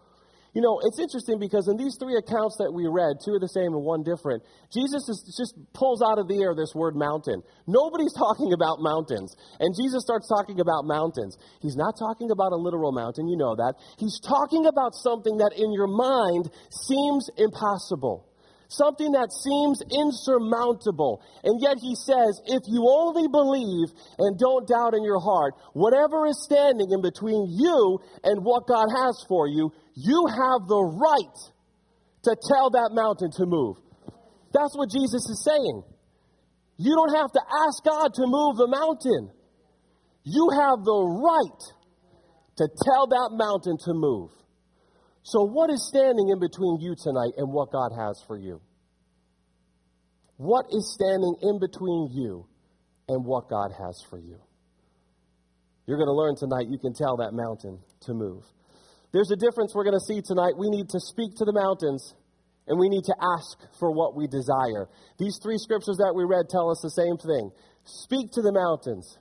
You 0.54 0.62
know, 0.62 0.82
it's 0.82 0.98
interesting 0.98 1.38
because 1.38 1.68
in 1.68 1.78
these 1.78 1.98
three 2.02 2.18
accounts 2.18 2.58
that 2.58 2.74
we 2.74 2.90
read, 2.90 3.22
two 3.22 3.38
are 3.38 3.40
the 3.40 3.54
same 3.54 3.78
and 3.78 3.86
one 3.86 4.02
different, 4.02 4.42
Jesus 4.74 5.06
is, 5.06 5.22
just 5.38 5.54
pulls 5.74 6.02
out 6.02 6.18
of 6.18 6.28
the 6.28 6.42
air 6.42 6.56
this 6.58 6.74
word 6.74 6.96
mountain. 6.96 7.44
Nobody's 7.68 8.14
talking 8.18 8.54
about 8.54 8.82
mountains. 8.82 9.38
And 9.60 9.70
Jesus 9.78 10.02
starts 10.02 10.28
talking 10.28 10.60
about 10.60 10.86
mountains. 10.86 11.38
He's 11.62 11.78
not 11.78 11.94
talking 11.94 12.32
about 12.32 12.54
a 12.54 12.58
literal 12.58 12.92
mountain, 12.92 13.30
you 13.30 13.38
know 13.38 13.54
that. 13.54 13.78
He's 14.00 14.20
talking 14.20 14.66
about 14.66 14.98
something 14.98 15.38
that 15.38 15.54
in 15.54 15.74
your 15.74 15.86
mind 15.86 16.50
seems 16.74 17.30
impossible. 17.38 18.27
Something 18.68 19.12
that 19.12 19.32
seems 19.32 19.82
insurmountable. 19.92 21.22
And 21.44 21.62
yet 21.62 21.78
he 21.80 21.96
says, 21.96 22.42
if 22.46 22.64
you 22.68 22.88
only 22.88 23.28
believe 23.28 23.92
and 24.20 24.38
don't 24.38 24.68
doubt 24.68 24.94
in 24.94 25.04
your 25.04 25.20
heart, 25.20 25.56
whatever 25.74 26.28
is 26.28 26.44
standing 26.44 26.92
in 26.92 27.02
between 27.02 27.48
you 27.50 28.00
and 28.24 28.44
what 28.44 28.68
God 28.68 28.88
has 28.92 29.24
for 29.28 29.48
you, 29.48 29.72
you 29.96 30.28
have 30.28 30.68
the 30.68 30.84
right 30.84 31.38
to 32.24 32.36
tell 32.36 32.72
that 32.72 32.92
mountain 32.92 33.32
to 33.38 33.46
move. 33.46 33.78
That's 34.54 34.76
what 34.76 34.90
Jesus 34.92 35.24
is 35.30 35.44
saying. 35.44 35.84
You 36.78 36.96
don't 36.96 37.16
have 37.16 37.32
to 37.32 37.42
ask 37.66 37.84
God 37.84 38.14
to 38.14 38.24
move 38.26 38.58
the 38.58 38.68
mountain. 38.68 39.32
You 40.24 40.50
have 40.54 40.84
the 40.84 41.02
right 41.24 41.62
to 42.58 42.68
tell 42.86 43.08
that 43.08 43.30
mountain 43.34 43.78
to 43.86 43.94
move. 43.94 44.32
So, 45.28 45.44
what 45.44 45.70
is 45.70 45.86
standing 45.86 46.30
in 46.30 46.40
between 46.40 46.80
you 46.80 46.96
tonight 46.96 47.34
and 47.36 47.52
what 47.52 47.70
God 47.70 47.92
has 47.92 48.24
for 48.28 48.38
you? 48.38 48.62
What 50.38 50.68
is 50.72 50.96
standing 50.96 51.36
in 51.42 51.60
between 51.60 52.08
you 52.14 52.48
and 53.10 53.26
what 53.26 53.50
God 53.50 53.72
has 53.78 54.02
for 54.10 54.18
you? 54.18 54.40
You're 55.86 55.98
going 55.98 56.08
to 56.08 56.16
learn 56.16 56.38
tonight 56.38 56.72
you 56.72 56.80
can 56.80 56.94
tell 56.94 57.18
that 57.18 57.34
mountain 57.34 57.80
to 58.08 58.14
move. 58.14 58.46
There's 59.12 59.30
a 59.30 59.36
difference 59.36 59.76
we're 59.76 59.84
going 59.84 60.00
to 60.00 60.08
see 60.08 60.22
tonight. 60.24 60.56
We 60.56 60.70
need 60.70 60.88
to 60.96 61.00
speak 61.02 61.36
to 61.36 61.44
the 61.44 61.52
mountains 61.52 62.16
and 62.66 62.80
we 62.80 62.88
need 62.88 63.04
to 63.12 63.16
ask 63.20 63.60
for 63.80 63.92
what 63.92 64.16
we 64.16 64.28
desire. 64.28 64.88
These 65.20 65.40
three 65.44 65.58
scriptures 65.58 65.98
that 65.98 66.16
we 66.16 66.24
read 66.24 66.48
tell 66.48 66.72
us 66.72 66.80
the 66.80 66.96
same 66.96 67.18
thing. 67.20 67.52
Speak 67.84 68.32
to 68.32 68.42
the 68.42 68.54
mountains, 68.56 69.20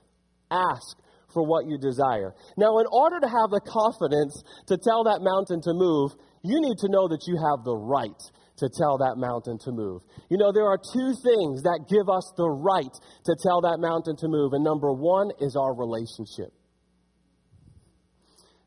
ask 0.49 0.95
for 1.33 1.45
what 1.45 1.67
you 1.67 1.77
desire. 1.77 2.33
Now, 2.57 2.79
in 2.79 2.85
order 2.91 3.19
to 3.19 3.27
have 3.27 3.49
the 3.51 3.61
confidence 3.61 4.43
to 4.67 4.77
tell 4.77 5.03
that 5.05 5.19
mountain 5.21 5.61
to 5.61 5.73
move, 5.73 6.11
you 6.43 6.61
need 6.61 6.77
to 6.79 6.89
know 6.89 7.07
that 7.07 7.27
you 7.27 7.35
have 7.35 7.63
the 7.63 7.75
right 7.75 8.21
to 8.57 8.69
tell 8.69 8.97
that 8.97 9.17
mountain 9.17 9.57
to 9.59 9.71
move. 9.71 10.01
You 10.29 10.37
know, 10.37 10.51
there 10.51 10.65
are 10.65 10.77
two 10.77 11.13
things 11.21 11.63
that 11.63 11.85
give 11.89 12.09
us 12.09 12.33
the 12.37 12.49
right 12.49 12.93
to 13.25 13.35
tell 13.43 13.61
that 13.61 13.77
mountain 13.79 14.15
to 14.17 14.27
move, 14.27 14.53
and 14.53 14.63
number 14.63 14.91
one 14.91 15.29
is 15.39 15.55
our 15.55 15.75
relationship. 15.75 16.53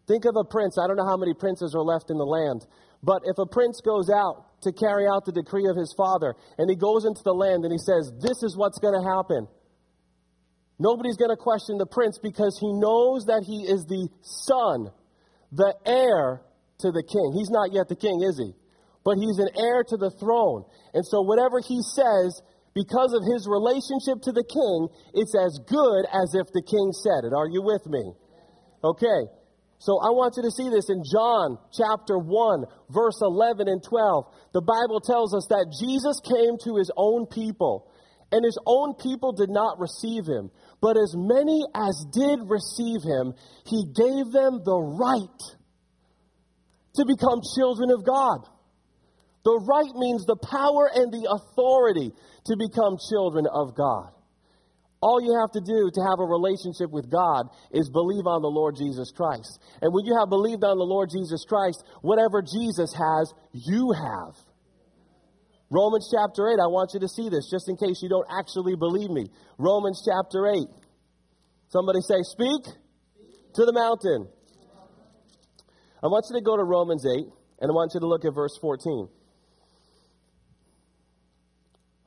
Think 0.07 0.25
of 0.27 0.35
a 0.37 0.45
prince. 0.45 0.79
I 0.79 0.87
don't 0.87 0.97
know 0.97 1.07
how 1.07 1.17
many 1.17 1.35
princes 1.35 1.75
are 1.75 1.83
left 1.83 2.11
in 2.11 2.19
the 2.19 2.27
land, 2.27 2.67
but 3.03 3.23
if 3.25 3.39
a 3.39 3.47
prince 3.47 3.81
goes 3.81 4.11
out 4.11 4.63
to 4.63 4.73
carry 4.73 5.07
out 5.07 5.25
the 5.25 5.33
decree 5.33 5.67
of 5.67 5.77
his 5.77 5.95
father, 5.97 6.35
and 6.59 6.69
he 6.69 6.77
goes 6.77 7.05
into 7.05 7.23
the 7.25 7.35
land 7.35 7.65
and 7.65 7.73
he 7.73 7.79
says, 7.79 8.13
This 8.21 8.43
is 8.43 8.57
what's 8.57 8.79
going 8.79 8.95
to 8.95 9.07
happen 9.07 9.49
Nobody's 10.81 11.17
going 11.21 11.31
to 11.31 11.37
question 11.37 11.77
the 11.77 11.85
prince 11.85 12.19
because 12.19 12.57
he 12.59 12.73
knows 12.73 13.27
that 13.29 13.45
he 13.45 13.69
is 13.69 13.85
the 13.85 14.09
son, 14.25 14.89
the 15.53 15.77
heir 15.85 16.41
to 16.81 16.89
the 16.91 17.05
king. 17.05 17.37
He's 17.37 17.53
not 17.53 17.69
yet 17.77 17.93
the 17.93 18.01
king, 18.01 18.25
is 18.25 18.41
he? 18.41 18.57
But 19.05 19.21
he's 19.21 19.37
an 19.37 19.53
heir 19.53 19.85
to 19.85 19.97
the 20.01 20.11
throne. 20.17 20.65
And 20.97 21.05
so 21.05 21.21
whatever 21.21 21.61
he 21.61 21.85
says, 21.85 22.41
because 22.73 23.13
of 23.13 23.21
his 23.29 23.45
relationship 23.45 24.25
to 24.25 24.33
the 24.33 24.45
king, 24.45 24.89
it's 25.13 25.37
as 25.37 25.61
good 25.69 26.09
as 26.09 26.33
if 26.33 26.49
the 26.57 26.65
king 26.65 26.97
said 26.97 27.29
it. 27.29 27.37
Are 27.37 27.49
you 27.49 27.61
with 27.61 27.85
me? 27.85 28.17
Okay. 28.83 29.29
So 29.81 29.97
I 29.97 30.13
want 30.13 30.37
you 30.37 30.45
to 30.45 30.53
see 30.53 30.69
this 30.69 30.89
in 30.89 31.03
John 31.05 31.57
chapter 31.73 32.17
1, 32.17 32.65
verse 32.91 33.21
11 33.21 33.69
and 33.69 33.83
12. 33.83 34.25
The 34.53 34.61
Bible 34.61 35.01
tells 35.01 35.35
us 35.35 35.49
that 35.49 35.73
Jesus 35.73 36.21
came 36.21 36.61
to 36.65 36.77
his 36.77 36.93
own 36.97 37.25
people, 37.25 37.89
and 38.31 38.45
his 38.45 38.59
own 38.67 38.95
people 38.95 39.33
did 39.33 39.49
not 39.49 39.81
receive 39.81 40.29
him. 40.29 40.53
But 40.81 40.97
as 40.97 41.15
many 41.17 41.63
as 41.75 42.07
did 42.13 42.41
receive 42.49 43.03
him, 43.03 43.35
he 43.67 43.85
gave 43.95 44.33
them 44.33 44.61
the 44.65 44.81
right 44.81 45.41
to 46.95 47.05
become 47.05 47.41
children 47.55 47.91
of 47.91 48.05
God. 48.05 48.49
The 49.45 49.61
right 49.69 49.95
means 49.95 50.25
the 50.27 50.37
power 50.37 50.91
and 50.93 51.13
the 51.13 51.29
authority 51.31 52.13
to 52.47 52.57
become 52.57 52.97
children 53.11 53.47
of 53.47 53.75
God. 53.75 54.11
All 55.03 55.21
you 55.23 55.39
have 55.41 55.51
to 55.53 55.61
do 55.61 55.91
to 55.93 56.01
have 56.11 56.21
a 56.21 56.25
relationship 56.25 56.91
with 56.91 57.11
God 57.11 57.49
is 57.73 57.89
believe 57.89 58.27
on 58.27 58.43
the 58.43 58.53
Lord 58.53 58.77
Jesus 58.77 59.11
Christ. 59.13 59.59
And 59.81 59.95
when 59.95 60.05
you 60.05 60.17
have 60.19 60.29
believed 60.29 60.63
on 60.63 60.77
the 60.77 60.85
Lord 60.85 61.09
Jesus 61.11 61.45
Christ, 61.49 61.83
whatever 62.03 62.43
Jesus 62.43 62.93
has, 62.93 63.33
you 63.53 63.93
have. 63.93 64.37
Romans 65.71 66.11
chapter 66.13 66.49
8, 66.49 66.59
I 66.59 66.67
want 66.67 66.91
you 66.95 67.01
to 67.01 67.09
see 67.09 67.29
this 67.29 67.49
just 67.49 67.69
in 67.69 67.77
case 67.77 68.03
you 68.03 68.09
don't 68.09 68.27
actually 68.29 68.75
believe 68.75 69.09
me. 69.09 69.31
Romans 69.57 70.03
chapter 70.05 70.49
8. 70.51 70.67
Somebody 71.69 72.01
say, 72.03 72.23
Speak 72.23 72.65
to 73.55 73.65
the 73.65 73.73
mountain. 73.73 74.29
I 76.03 76.09
want 76.09 76.27
you 76.29 76.41
to 76.41 76.45
go 76.45 76.57
to 76.57 76.65
Romans 76.65 77.07
8, 77.07 77.25
and 77.61 77.71
I 77.71 77.73
want 77.73 77.93
you 77.95 78.01
to 78.01 78.07
look 78.07 78.25
at 78.25 78.35
verse 78.35 78.59
14. 78.61 79.09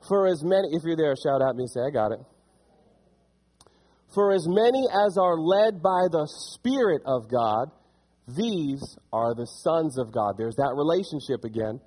For 0.06 0.26
as 0.26 0.44
many, 0.44 0.68
if 0.72 0.82
you're 0.84 0.96
there, 0.96 1.14
shout 1.16 1.40
at 1.40 1.56
me, 1.56 1.64
and 1.64 1.70
say, 1.70 1.80
I 1.80 1.90
got 1.90 2.12
it. 2.12 2.20
For 4.12 4.32
as 4.32 4.46
many 4.46 4.86
as 4.92 5.16
are 5.16 5.38
led 5.38 5.82
by 5.82 6.06
the 6.12 6.28
Spirit 6.52 7.00
of 7.06 7.30
God, 7.30 7.70
these 8.28 8.98
are 9.10 9.34
the 9.34 9.46
sons 9.46 9.96
of 9.96 10.12
God. 10.12 10.34
There's 10.36 10.56
that 10.56 10.74
relationship 10.76 11.44
again. 11.44 11.80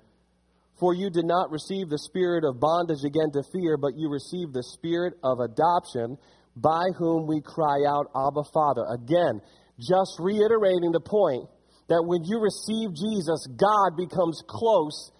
For 0.78 0.94
you 0.94 1.10
did 1.10 1.24
not 1.24 1.50
receive 1.50 1.88
the 1.88 1.98
spirit 1.98 2.44
of 2.44 2.60
bondage 2.60 3.04
again 3.04 3.32
to 3.32 3.42
fear, 3.52 3.76
but 3.76 3.96
you 3.96 4.08
received 4.08 4.54
the 4.54 4.62
spirit 4.62 5.14
of 5.24 5.40
adoption, 5.40 6.18
by 6.54 6.90
whom 6.96 7.26
we 7.26 7.40
cry 7.40 7.82
out, 7.86 8.06
Abba, 8.14 8.44
Father. 8.52 8.84
Again, 8.90 9.40
just 9.78 10.18
reiterating 10.18 10.92
the 10.92 11.00
point 11.00 11.48
that 11.88 12.02
when 12.04 12.22
you 12.24 12.38
receive 12.38 12.94
Jesus, 12.94 13.46
God 13.56 13.96
becomes 13.96 14.42
close, 14.46 15.10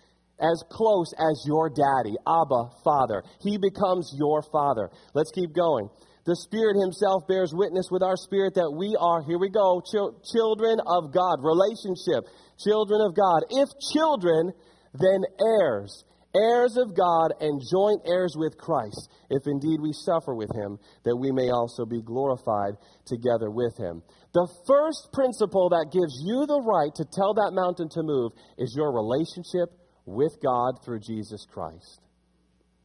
as 0.41 0.63
close 0.71 1.15
as 1.19 1.43
your 1.47 1.71
daddy, 1.71 2.15
Abba, 2.27 2.71
Father. 2.85 3.23
He 3.41 3.59
becomes 3.59 4.15
your 4.17 4.43
Father. 4.51 4.91
Let's 5.15 5.31
keep 5.31 5.55
going. 5.55 5.89
The 6.27 6.37
Spirit 6.37 6.77
Himself 6.77 7.27
bears 7.27 7.55
witness 7.55 7.89
with 7.91 8.03
our 8.03 8.17
spirit 8.17 8.55
that 8.55 8.69
we 8.71 8.95
are, 9.01 9.23
here 9.23 9.39
we 9.39 9.49
go, 9.49 9.81
children 9.81 10.79
of 10.85 11.11
God. 11.11 11.41
Relationship, 11.41 12.29
children 12.61 13.01
of 13.01 13.17
God. 13.17 13.49
If 13.49 13.71
children, 13.95 14.53
then 14.95 15.25
heirs, 15.41 16.05
heirs 16.35 16.77
of 16.77 16.97
God 16.97 17.33
and 17.41 17.61
joint 17.71 18.03
heirs 18.07 18.35
with 18.37 18.59
Christ, 18.59 19.09
if 19.31 19.43
indeed 19.47 19.81
we 19.81 19.93
suffer 19.93 20.35
with 20.35 20.51
him, 20.55 20.79
that 21.05 21.17
we 21.17 21.33
may 21.33 21.51
also 21.51 21.85
be 21.85 22.03
glorified 22.03 22.75
together 23.07 23.51
with 23.51 23.77
him. 23.77 24.03
The 24.35 24.49
first 24.67 25.09
principle 25.13 25.71
that 25.71 25.93
gives 25.93 26.21
you 26.25 26.47
the 26.47 26.61
right 26.61 26.95
to 26.95 27.05
tell 27.13 27.35
that 27.35 27.53
mountain 27.53 27.89
to 27.91 28.03
move 28.03 28.33
is 28.59 28.75
your 28.77 28.93
relationship 28.93 29.71
with 30.05 30.37
God 30.43 30.85
through 30.85 31.01
Jesus 31.01 31.47
Christ. 31.51 32.01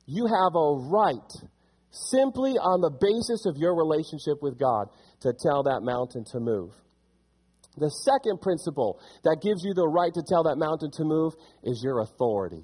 You 0.05 0.25
have 0.25 0.55
a 0.55 0.89
right, 0.91 1.31
simply 1.91 2.51
on 2.51 2.81
the 2.81 2.91
basis 2.91 3.45
of 3.45 3.55
your 3.57 3.75
relationship 3.75 4.41
with 4.41 4.59
God, 4.59 4.87
to 5.21 5.31
tell 5.31 5.63
that 5.63 5.81
mountain 5.83 6.25
to 6.31 6.39
move. 6.39 6.71
The 7.77 7.89
second 7.89 8.41
principle 8.41 8.99
that 9.23 9.41
gives 9.41 9.63
you 9.63 9.73
the 9.73 9.87
right 9.87 10.13
to 10.13 10.21
tell 10.27 10.43
that 10.43 10.57
mountain 10.57 10.91
to 10.91 11.03
move 11.03 11.33
is 11.63 11.81
your 11.83 12.01
authority. 12.01 12.63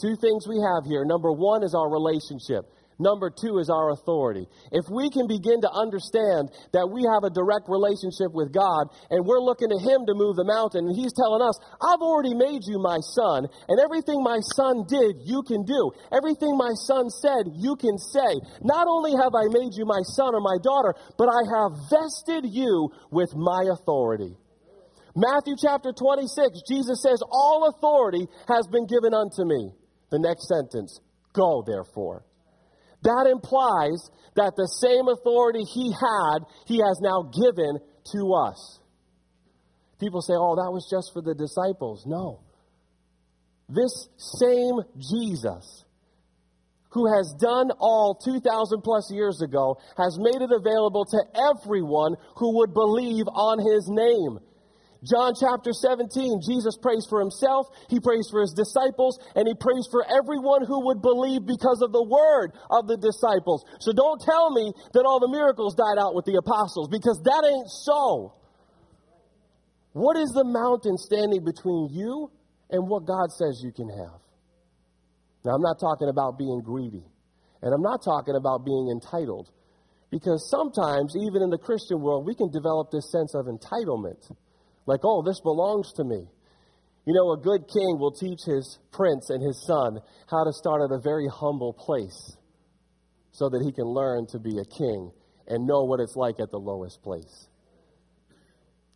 Two 0.00 0.16
things 0.16 0.48
we 0.48 0.56
have 0.56 0.86
here. 0.86 1.04
Number 1.04 1.30
one 1.30 1.62
is 1.62 1.74
our 1.74 1.90
relationship. 1.90 2.64
Number 3.00 3.32
two 3.32 3.56
is 3.56 3.72
our 3.72 3.96
authority. 3.96 4.44
If 4.70 4.84
we 4.92 5.08
can 5.08 5.24
begin 5.24 5.64
to 5.64 5.72
understand 5.72 6.52
that 6.76 6.92
we 6.92 7.08
have 7.08 7.24
a 7.24 7.32
direct 7.32 7.64
relationship 7.64 8.28
with 8.36 8.52
God 8.52 8.92
and 9.08 9.24
we're 9.24 9.40
looking 9.40 9.72
to 9.72 9.80
Him 9.80 10.04
to 10.04 10.12
move 10.12 10.36
the 10.36 10.44
mountain, 10.44 10.84
and 10.84 10.92
He's 10.92 11.16
telling 11.16 11.40
us, 11.40 11.56
I've 11.80 12.04
already 12.04 12.36
made 12.36 12.68
you 12.68 12.76
my 12.76 13.00
son, 13.00 13.48
and 13.48 13.80
everything 13.80 14.20
my 14.20 14.44
son 14.52 14.84
did, 14.84 15.24
you 15.24 15.40
can 15.48 15.64
do. 15.64 15.96
Everything 16.12 16.60
my 16.60 16.76
son 16.76 17.08
said, 17.08 17.48
you 17.56 17.72
can 17.80 17.96
say. 17.96 18.36
Not 18.60 18.84
only 18.84 19.16
have 19.16 19.32
I 19.32 19.48
made 19.48 19.72
you 19.72 19.88
my 19.88 20.04
son 20.04 20.36
or 20.36 20.44
my 20.44 20.60
daughter, 20.60 20.92
but 21.16 21.32
I 21.32 21.40
have 21.56 21.72
vested 21.88 22.52
you 22.52 22.92
with 23.08 23.32
my 23.32 23.64
authority. 23.72 24.36
Matthew 25.16 25.56
chapter 25.56 25.96
26, 25.96 26.68
Jesus 26.68 27.00
says, 27.00 27.24
All 27.32 27.72
authority 27.72 28.28
has 28.44 28.68
been 28.68 28.84
given 28.84 29.16
unto 29.16 29.48
me. 29.48 29.72
The 30.12 30.20
next 30.20 30.52
sentence, 30.52 31.00
go 31.32 31.64
therefore. 31.66 32.28
That 33.02 33.28
implies 33.30 34.10
that 34.36 34.52
the 34.56 34.68
same 34.80 35.08
authority 35.08 35.64
he 35.64 35.92
had, 35.92 36.44
he 36.66 36.78
has 36.78 37.00
now 37.00 37.22
given 37.22 37.78
to 38.12 38.32
us. 38.34 38.80
People 39.98 40.22
say, 40.22 40.34
oh, 40.36 40.56
that 40.56 40.72
was 40.72 40.88
just 40.90 41.12
for 41.12 41.22
the 41.22 41.34
disciples. 41.34 42.04
No. 42.06 42.40
This 43.68 44.08
same 44.16 44.80
Jesus, 44.98 45.84
who 46.90 47.06
has 47.14 47.34
done 47.38 47.70
all 47.78 48.18
2,000 48.24 48.82
plus 48.82 49.10
years 49.12 49.40
ago, 49.42 49.76
has 49.96 50.18
made 50.18 50.42
it 50.42 50.50
available 50.50 51.04
to 51.04 51.20
everyone 51.36 52.16
who 52.36 52.58
would 52.58 52.74
believe 52.74 53.26
on 53.28 53.58
his 53.60 53.88
name. 53.88 54.38
John 55.02 55.32
chapter 55.32 55.72
17, 55.72 56.42
Jesus 56.44 56.76
prays 56.76 57.06
for 57.08 57.20
himself, 57.20 57.68
he 57.88 58.00
prays 58.00 58.28
for 58.30 58.42
his 58.42 58.52
disciples, 58.52 59.18
and 59.34 59.48
he 59.48 59.54
prays 59.54 59.88
for 59.90 60.04
everyone 60.04 60.66
who 60.66 60.86
would 60.86 61.00
believe 61.00 61.46
because 61.46 61.80
of 61.80 61.90
the 61.92 62.04
word 62.04 62.52
of 62.68 62.86
the 62.86 62.98
disciples. 62.98 63.64
So 63.80 63.92
don't 63.92 64.20
tell 64.20 64.50
me 64.50 64.72
that 64.92 65.04
all 65.06 65.18
the 65.18 65.32
miracles 65.32 65.74
died 65.74 65.96
out 65.96 66.14
with 66.14 66.26
the 66.26 66.36
apostles, 66.36 66.88
because 66.88 67.18
that 67.24 67.42
ain't 67.48 67.70
so. 67.70 68.34
What 69.92 70.18
is 70.18 70.30
the 70.30 70.44
mountain 70.44 70.98
standing 70.98 71.44
between 71.44 71.88
you 71.90 72.30
and 72.68 72.86
what 72.86 73.06
God 73.06 73.32
says 73.32 73.62
you 73.64 73.72
can 73.72 73.88
have? 73.88 74.20
Now, 75.44 75.52
I'm 75.52 75.62
not 75.62 75.80
talking 75.80 76.10
about 76.10 76.36
being 76.36 76.60
greedy, 76.60 77.04
and 77.62 77.72
I'm 77.72 77.80
not 77.80 78.04
talking 78.04 78.36
about 78.36 78.66
being 78.66 78.90
entitled, 78.92 79.48
because 80.10 80.50
sometimes, 80.50 81.16
even 81.16 81.40
in 81.40 81.48
the 81.48 81.58
Christian 81.58 82.02
world, 82.02 82.26
we 82.26 82.34
can 82.34 82.50
develop 82.50 82.90
this 82.90 83.10
sense 83.10 83.34
of 83.34 83.46
entitlement. 83.46 84.30
Like, 84.86 85.00
oh, 85.04 85.22
this 85.22 85.40
belongs 85.40 85.92
to 85.96 86.04
me. 86.04 86.26
You 87.06 87.14
know, 87.14 87.32
a 87.32 87.40
good 87.40 87.66
king 87.66 87.98
will 87.98 88.12
teach 88.12 88.40
his 88.44 88.78
prince 88.92 89.30
and 89.30 89.42
his 89.42 89.64
son 89.66 89.98
how 90.28 90.44
to 90.44 90.52
start 90.52 90.82
at 90.82 90.94
a 90.94 91.00
very 91.00 91.26
humble 91.32 91.72
place 91.72 92.36
so 93.32 93.48
that 93.48 93.62
he 93.64 93.72
can 93.72 93.86
learn 93.86 94.26
to 94.28 94.38
be 94.38 94.58
a 94.58 94.64
king 94.64 95.10
and 95.48 95.66
know 95.66 95.84
what 95.84 96.00
it's 96.00 96.14
like 96.14 96.40
at 96.40 96.50
the 96.50 96.58
lowest 96.58 97.02
place. 97.02 97.48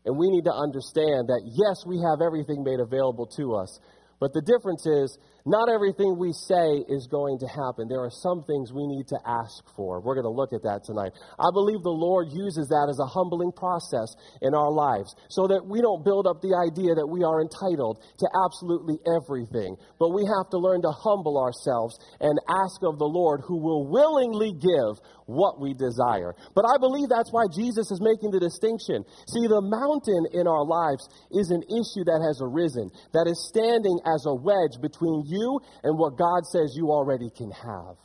And 0.05 0.19
we 0.19 0.29
need 0.29 0.45
to 0.45 0.53
understand 0.53 1.29
that, 1.29 1.43
yes, 1.45 1.87
we 1.87 1.97
have 1.97 2.21
everything 2.21 2.63
made 2.63 2.79
available 2.79 3.27
to 3.39 3.55
us, 3.55 3.81
but 4.21 4.33
the 4.33 4.43
difference 4.43 4.87
is, 4.87 5.19
not 5.47 5.69
everything 5.69 6.17
we 6.17 6.33
say 6.33 6.81
is 6.89 7.07
going 7.07 7.39
to 7.39 7.47
happen. 7.47 7.85
There 7.85 8.01
are 8.01 8.13
some 8.25 8.45
things 8.49 8.73
we 8.73 8.89
need 8.89 9.05
to 9.13 9.21
ask 9.29 9.61
for. 9.77 10.01
We're 10.01 10.17
going 10.17 10.25
to 10.25 10.33
look 10.33 10.57
at 10.57 10.65
that 10.65 10.89
tonight. 10.89 11.13
I 11.37 11.53
believe 11.53 11.85
the 11.85 11.93
Lord 11.93 12.33
uses 12.33 12.73
that 12.73 12.89
as 12.89 12.97
a 12.97 13.05
humbling 13.05 13.53
process 13.53 14.09
in 14.41 14.57
our 14.57 14.73
lives 14.73 15.13
so 15.29 15.45
that 15.53 15.61
we 15.69 15.85
don't 15.85 16.01
build 16.01 16.25
up 16.25 16.41
the 16.41 16.57
idea 16.57 16.97
that 16.97 17.05
we 17.05 17.21
are 17.29 17.45
entitled 17.45 18.01
to 18.01 18.27
absolutely 18.41 18.97
everything. 19.05 19.77
But 20.01 20.17
we 20.17 20.25
have 20.25 20.49
to 20.49 20.59
learn 20.59 20.81
to 20.81 20.93
humble 20.97 21.37
ourselves 21.37 22.01
and 22.25 22.33
ask 22.49 22.81
of 22.81 22.97
the 22.97 23.09
Lord 23.09 23.45
who 23.45 23.61
will 23.61 23.85
willingly 23.85 24.57
give 24.57 24.97
what 25.29 25.61
we 25.61 25.77
desire. 25.77 26.33
But 26.57 26.65
I 26.69 26.81
believe 26.81 27.09
that's 27.09 27.33
why 27.33 27.49
Jesus 27.53 27.93
is 27.93 28.01
making 28.01 28.33
the 28.33 28.41
distinction. 28.41 29.05
See, 29.29 29.45
the 29.49 29.61
mountain 29.61 30.25
in 30.33 30.49
our 30.49 30.65
lives 30.65 31.05
is 31.33 31.53
an 31.53 31.65
issue 31.69 32.05
that 32.09 32.21
has 32.25 32.41
arisen, 32.41 32.89
that 33.13 33.29
is 33.29 33.41
standing 33.49 34.01
as 34.09 34.25
a 34.25 34.37
wedge 34.37 34.81
between 34.81 35.25
you 35.25 35.34
and 35.83 35.99
what 35.99 36.17
God 36.17 36.47
says 36.47 36.75
you 36.77 36.91
already 36.91 37.31
can 37.31 37.51
have. 37.51 37.97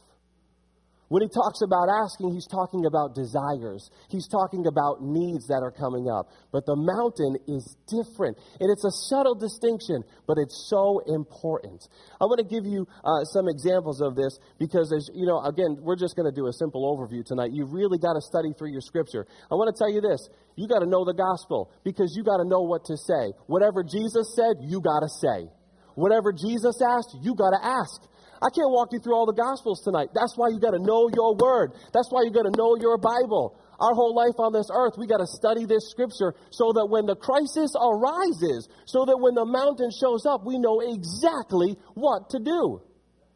When 1.10 1.24
he 1.24 1.28
talks 1.28 1.62
about 1.66 1.90
asking, 1.90 2.34
he's 2.34 2.46
talking 2.46 2.86
about 2.86 3.16
desires. 3.16 3.90
He's 4.10 4.28
talking 4.30 4.68
about 4.68 5.02
needs 5.02 5.48
that 5.48 5.62
are 5.66 5.74
coming 5.74 6.08
up. 6.08 6.30
But 6.54 6.68
the 6.68 6.78
mountain 6.78 7.36
is 7.50 7.66
different. 7.90 8.38
And 8.62 8.70
it's 8.70 8.86
a 8.86 8.94
subtle 9.10 9.34
distinction, 9.34 10.06
but 10.28 10.38
it's 10.38 10.70
so 10.70 11.02
important. 11.10 11.82
I 12.22 12.26
want 12.26 12.38
to 12.38 12.46
give 12.46 12.70
you 12.70 12.86
uh, 13.04 13.26
some 13.26 13.50
examples 13.50 14.02
of 14.02 14.16
this 14.16 14.38
because, 14.60 14.94
as 14.94 15.10
you 15.18 15.26
know, 15.26 15.42
again, 15.42 15.82
we're 15.82 15.98
just 15.98 16.16
going 16.16 16.30
to 16.30 16.36
do 16.36 16.46
a 16.46 16.54
simple 16.54 16.86
overview 16.86 17.26
tonight. 17.26 17.50
You've 17.54 17.74
really 17.74 17.98
got 17.98 18.14
to 18.14 18.22
study 18.22 18.54
through 18.54 18.72
your 18.72 18.86
scripture. 18.86 19.26
I 19.50 19.56
want 19.58 19.74
to 19.74 19.78
tell 19.78 19.90
you 19.92 20.02
this 20.02 20.30
you 20.56 20.68
got 20.68 20.86
to 20.86 20.90
know 20.90 21.06
the 21.06 21.18
gospel 21.18 21.74
because 21.84 22.14
you 22.16 22.24
got 22.24 22.38
to 22.38 22.46
know 22.46 22.62
what 22.62 22.86
to 22.86 22.98
say. 22.98 23.34
Whatever 23.48 23.82
Jesus 23.82 24.36
said, 24.38 24.62
you 24.62 24.80
got 24.80 25.02
to 25.02 25.10
say. 25.10 25.50
Whatever 25.96 26.32
Jesus 26.32 26.82
asked, 26.82 27.16
you 27.22 27.36
got 27.36 27.52
to 27.52 27.62
ask. 27.62 28.02
I 28.42 28.48
can't 28.56 28.72
walk 28.72 28.90
you 28.92 29.00
through 29.00 29.16
all 29.16 29.26
the 29.26 29.36
Gospels 29.36 29.82
tonight. 29.84 30.10
That's 30.16 30.38
why 30.38 30.48
you 30.50 30.60
got 30.60 30.72
to 30.72 30.80
know 30.80 31.10
your 31.14 31.36
Word. 31.36 31.74
That's 31.94 32.08
why 32.10 32.24
you 32.24 32.32
got 32.32 32.48
to 32.48 32.56
know 32.56 32.78
your 32.80 32.98
Bible. 32.98 33.60
Our 33.80 33.94
whole 33.96 34.16
life 34.16 34.40
on 34.40 34.52
this 34.52 34.68
earth, 34.72 34.96
we 34.98 35.08
got 35.08 35.20
to 35.20 35.28
study 35.28 35.66
this 35.66 35.92
Scripture 35.92 36.36
so 36.52 36.72
that 36.76 36.88
when 36.88 37.06
the 37.06 37.16
crisis 37.16 37.76
arises, 37.76 38.68
so 38.86 39.06
that 39.06 39.20
when 39.20 39.36
the 39.36 39.46
mountain 39.46 39.92
shows 39.92 40.26
up, 40.26 40.46
we 40.46 40.58
know 40.60 40.80
exactly 40.80 41.76
what 41.96 42.30
to 42.32 42.40
do. 42.40 42.82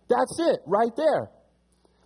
That's 0.07 0.39
it, 0.39 0.59
right 0.67 0.91
there. 0.95 1.31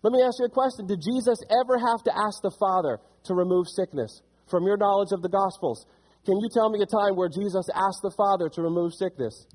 Let 0.03 0.13
me 0.13 0.21
ask 0.21 0.37
you 0.39 0.45
a 0.45 0.49
question. 0.49 0.85
Did 0.85 1.01
Jesus 1.01 1.41
ever 1.49 1.77
have 1.77 2.01
to 2.05 2.13
ask 2.13 2.41
the 2.41 2.53
Father 2.59 2.99
to 3.25 3.33
remove 3.33 3.67
sickness? 3.67 4.21
From 4.49 4.65
your 4.65 4.77
knowledge 4.77 5.11
of 5.11 5.21
the 5.21 5.29
Gospels, 5.29 5.85
can 6.25 6.39
you 6.39 6.49
tell 6.53 6.69
me 6.69 6.79
a 6.81 6.85
time 6.85 7.15
where 7.15 7.29
Jesus 7.29 7.67
asked 7.73 8.01
the 8.01 8.13
Father 8.15 8.49
to 8.49 8.61
remove 8.61 8.93
sickness? 8.93 9.45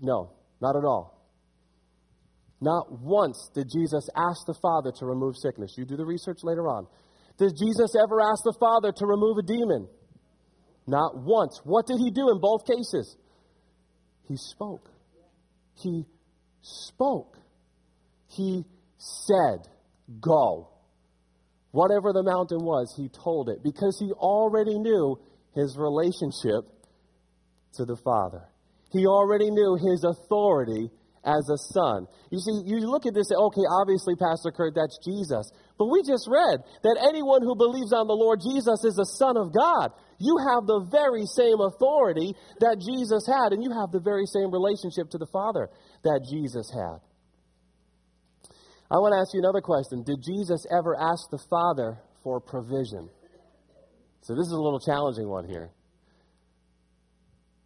No, 0.00 0.32
not 0.60 0.76
at 0.76 0.84
all. 0.84 1.14
Not 2.60 3.00
once 3.00 3.50
did 3.54 3.68
Jesus 3.70 4.08
ask 4.16 4.46
the 4.46 4.58
Father 4.62 4.90
to 4.98 5.06
remove 5.06 5.34
sickness. 5.36 5.74
You 5.76 5.84
do 5.84 5.96
the 5.96 6.06
research 6.06 6.38
later 6.42 6.68
on. 6.68 6.86
Did 7.38 7.52
Jesus 7.58 7.94
ever 8.00 8.20
ask 8.20 8.42
the 8.44 8.56
Father 8.58 8.92
to 8.96 9.06
remove 9.06 9.38
a 9.38 9.42
demon? 9.42 9.88
Not 10.86 11.16
once. 11.16 11.60
What 11.64 11.86
did 11.86 11.98
he 11.98 12.10
do 12.10 12.30
in 12.30 12.40
both 12.40 12.66
cases? 12.66 13.16
He 14.28 14.36
spoke. 14.36 14.88
He 15.74 16.04
spoke. 16.62 17.36
He 18.28 18.64
said, 18.98 19.68
Go. 20.20 20.70
Whatever 21.70 22.12
the 22.12 22.22
mountain 22.22 22.64
was, 22.64 22.94
he 22.96 23.08
told 23.08 23.48
it 23.48 23.62
because 23.62 23.98
he 23.98 24.12
already 24.12 24.78
knew 24.78 25.18
his 25.54 25.76
relationship 25.76 26.64
to 27.74 27.84
the 27.84 27.96
Father. 27.96 28.44
He 28.94 29.06
already 29.06 29.50
knew 29.50 29.74
his 29.74 30.04
authority 30.04 30.88
as 31.24 31.48
a 31.50 31.58
son. 31.74 32.06
You 32.30 32.38
see, 32.38 32.62
you 32.64 32.78
look 32.86 33.06
at 33.06 33.14
this 33.14 33.30
and 33.32 33.36
say, 33.36 33.44
okay, 33.50 33.66
obviously, 33.80 34.14
Pastor 34.14 34.52
Kurt, 34.52 34.74
that's 34.76 34.98
Jesus. 35.02 35.50
But 35.76 35.90
we 35.90 36.06
just 36.06 36.28
read 36.30 36.62
that 36.84 37.00
anyone 37.02 37.42
who 37.42 37.56
believes 37.56 37.92
on 37.92 38.06
the 38.06 38.14
Lord 38.14 38.38
Jesus 38.38 38.84
is 38.84 38.94
a 38.98 39.08
son 39.18 39.36
of 39.36 39.50
God. 39.50 39.90
You 40.20 40.38
have 40.38 40.68
the 40.68 40.86
very 40.92 41.26
same 41.26 41.58
authority 41.58 42.36
that 42.60 42.78
Jesus 42.78 43.26
had, 43.26 43.50
and 43.50 43.64
you 43.64 43.72
have 43.74 43.90
the 43.90 44.04
very 44.04 44.26
same 44.30 44.52
relationship 44.52 45.10
to 45.10 45.18
the 45.18 45.26
Father 45.32 45.68
that 46.04 46.22
Jesus 46.30 46.70
had. 46.70 47.02
I 48.92 49.02
want 49.02 49.16
to 49.16 49.18
ask 49.18 49.34
you 49.34 49.40
another 49.40 49.64
question. 49.64 50.04
Did 50.04 50.22
Jesus 50.22 50.62
ever 50.70 50.94
ask 50.94 51.26
the 51.30 51.42
Father 51.50 51.98
for 52.22 52.38
provision? 52.38 53.10
So, 54.22 54.34
this 54.36 54.46
is 54.46 54.52
a 54.52 54.60
little 54.60 54.80
challenging 54.80 55.28
one 55.28 55.48
here. 55.48 55.70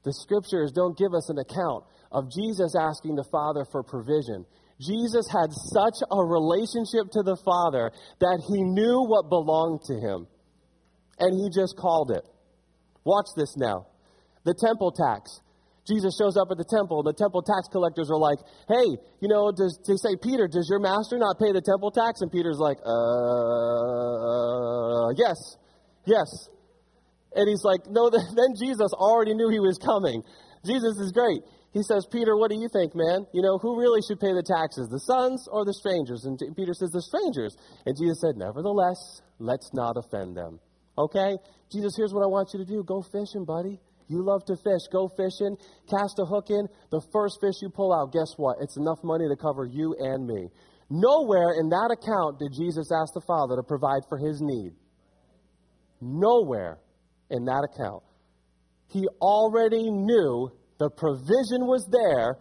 The 0.04 0.12
scriptures 0.12 0.72
don't 0.72 0.96
give 0.96 1.14
us 1.14 1.28
an 1.28 1.38
account 1.38 1.84
of 2.12 2.30
Jesus 2.30 2.74
asking 2.78 3.16
the 3.16 3.28
Father 3.30 3.64
for 3.70 3.82
provision. 3.82 4.46
Jesus 4.80 5.26
had 5.30 5.50
such 5.74 5.98
a 6.10 6.24
relationship 6.24 7.10
to 7.12 7.22
the 7.22 7.36
Father 7.44 7.90
that 8.20 8.42
he 8.46 8.62
knew 8.62 9.04
what 9.04 9.28
belonged 9.28 9.82
to 9.86 9.94
him. 9.94 10.26
And 11.18 11.34
he 11.34 11.50
just 11.50 11.76
called 11.76 12.12
it. 12.12 12.22
Watch 13.04 13.26
this 13.36 13.56
now. 13.56 13.86
The 14.44 14.54
temple 14.54 14.92
tax. 14.92 15.40
Jesus 15.88 16.16
shows 16.20 16.36
up 16.36 16.48
at 16.52 16.58
the 16.58 16.68
temple. 16.68 17.02
The 17.02 17.14
temple 17.16 17.42
tax 17.42 17.66
collectors 17.72 18.10
are 18.10 18.20
like, 18.20 18.38
hey, 18.68 18.86
you 19.20 19.28
know, 19.28 19.50
does, 19.50 19.80
they 19.88 19.96
say, 19.96 20.14
Peter, 20.20 20.46
does 20.46 20.68
your 20.68 20.80
master 20.80 21.16
not 21.18 21.40
pay 21.40 21.50
the 21.50 21.62
temple 21.64 21.90
tax? 21.90 22.20
And 22.20 22.30
Peter's 22.30 22.60
like, 22.60 22.76
uh, 22.84 22.92
yes, 25.16 25.56
yes. 26.04 26.28
And 27.34 27.48
he's 27.48 27.64
like, 27.64 27.86
no, 27.88 28.10
then 28.10 28.54
Jesus 28.58 28.92
already 28.92 29.34
knew 29.34 29.48
he 29.48 29.60
was 29.60 29.78
coming. 29.78 30.22
Jesus 30.64 30.98
is 30.98 31.12
great. 31.12 31.42
He 31.72 31.82
says, 31.82 32.06
Peter, 32.10 32.36
what 32.36 32.50
do 32.50 32.56
you 32.56 32.68
think, 32.72 32.94
man? 32.94 33.26
You 33.32 33.42
know, 33.42 33.58
who 33.58 33.78
really 33.78 34.00
should 34.00 34.18
pay 34.18 34.32
the 34.32 34.42
taxes, 34.42 34.88
the 34.88 35.00
sons 35.00 35.46
or 35.52 35.64
the 35.64 35.74
strangers? 35.74 36.24
And 36.24 36.38
Peter 36.56 36.72
says, 36.72 36.90
the 36.90 37.02
strangers. 37.02 37.56
And 37.84 37.94
Jesus 37.96 38.20
said, 38.20 38.36
nevertheless, 38.36 39.20
let's 39.38 39.70
not 39.74 39.96
offend 39.96 40.36
them. 40.36 40.60
Okay? 40.96 41.36
Jesus, 41.70 41.92
here's 41.96 42.12
what 42.12 42.24
I 42.24 42.26
want 42.26 42.48
you 42.54 42.64
to 42.64 42.64
do. 42.64 42.82
Go 42.82 43.02
fishing, 43.02 43.44
buddy. 43.44 43.78
You 44.08 44.24
love 44.24 44.44
to 44.46 44.56
fish. 44.56 44.88
Go 44.90 45.08
fishing. 45.08 45.56
Cast 45.90 46.18
a 46.18 46.24
hook 46.24 46.48
in. 46.48 46.66
The 46.90 47.02
first 47.12 47.38
fish 47.40 47.60
you 47.60 47.68
pull 47.68 47.92
out, 47.92 48.12
guess 48.12 48.32
what? 48.38 48.56
It's 48.60 48.78
enough 48.78 49.04
money 49.04 49.28
to 49.28 49.36
cover 49.36 49.66
you 49.66 49.94
and 49.98 50.26
me. 50.26 50.48
Nowhere 50.90 51.52
in 51.60 51.68
that 51.68 51.92
account 51.92 52.38
did 52.38 52.52
Jesus 52.56 52.90
ask 52.90 53.12
the 53.12 53.20
Father 53.20 53.56
to 53.56 53.62
provide 53.62 54.08
for 54.08 54.16
his 54.16 54.40
need. 54.40 54.72
Nowhere 56.00 56.78
in 57.30 57.44
that 57.44 57.68
account. 57.72 58.02
He 58.88 59.06
already 59.20 59.90
knew 59.90 60.50
the 60.78 60.90
provision 60.90 61.66
was 61.66 61.86
there 61.90 62.38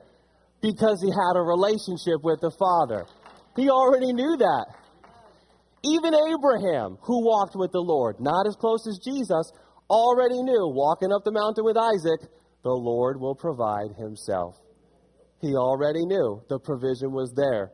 because 0.62 1.02
he 1.02 1.10
had 1.10 1.36
a 1.36 1.42
relationship 1.42 2.24
with 2.24 2.40
the 2.42 2.52
Father. 2.58 3.06
He 3.56 3.70
already 3.70 4.14
knew 4.14 4.38
that. 4.38 4.66
Even 5.84 6.14
Abraham, 6.14 6.98
who 7.02 7.26
walked 7.26 7.56
with 7.56 7.72
the 7.72 7.80
Lord, 7.82 8.18
not 8.20 8.48
as 8.48 8.56
close 8.56 8.88
as 8.88 9.00
Jesus, 9.04 9.52
already 9.90 10.42
knew 10.42 10.68
walking 10.68 11.12
up 11.12 11.24
the 11.24 11.32
mountain 11.32 11.64
with 11.64 11.78
Isaac, 11.78 12.22
the 12.64 12.72
Lord 12.72 13.20
will 13.20 13.36
provide 13.36 13.92
himself. 13.98 14.56
He 15.40 15.56
already 15.56 16.06
knew 16.06 16.42
the 16.50 16.60
provision 16.60 17.12
was 17.12 17.32
there. 17.36 17.72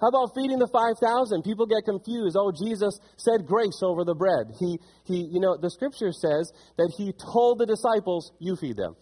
How 0.00 0.08
about 0.08 0.34
feeding 0.34 0.58
the 0.58 0.70
5,000? 0.70 1.42
People 1.42 1.66
get 1.66 1.84
confused. 1.84 2.36
Oh, 2.38 2.52
Jesus 2.54 2.98
said 3.16 3.46
grace 3.46 3.82
over 3.82 4.04
the 4.04 4.14
bread. 4.14 4.54
He, 4.58 4.78
he, 5.04 5.26
you 5.26 5.40
know, 5.40 5.56
the 5.56 5.70
scripture 5.70 6.12
says 6.12 6.52
that 6.76 6.94
he 6.96 7.12
told 7.12 7.58
the 7.58 7.66
disciples, 7.66 8.30
you 8.38 8.54
feed 8.54 8.76
them. 8.76 8.94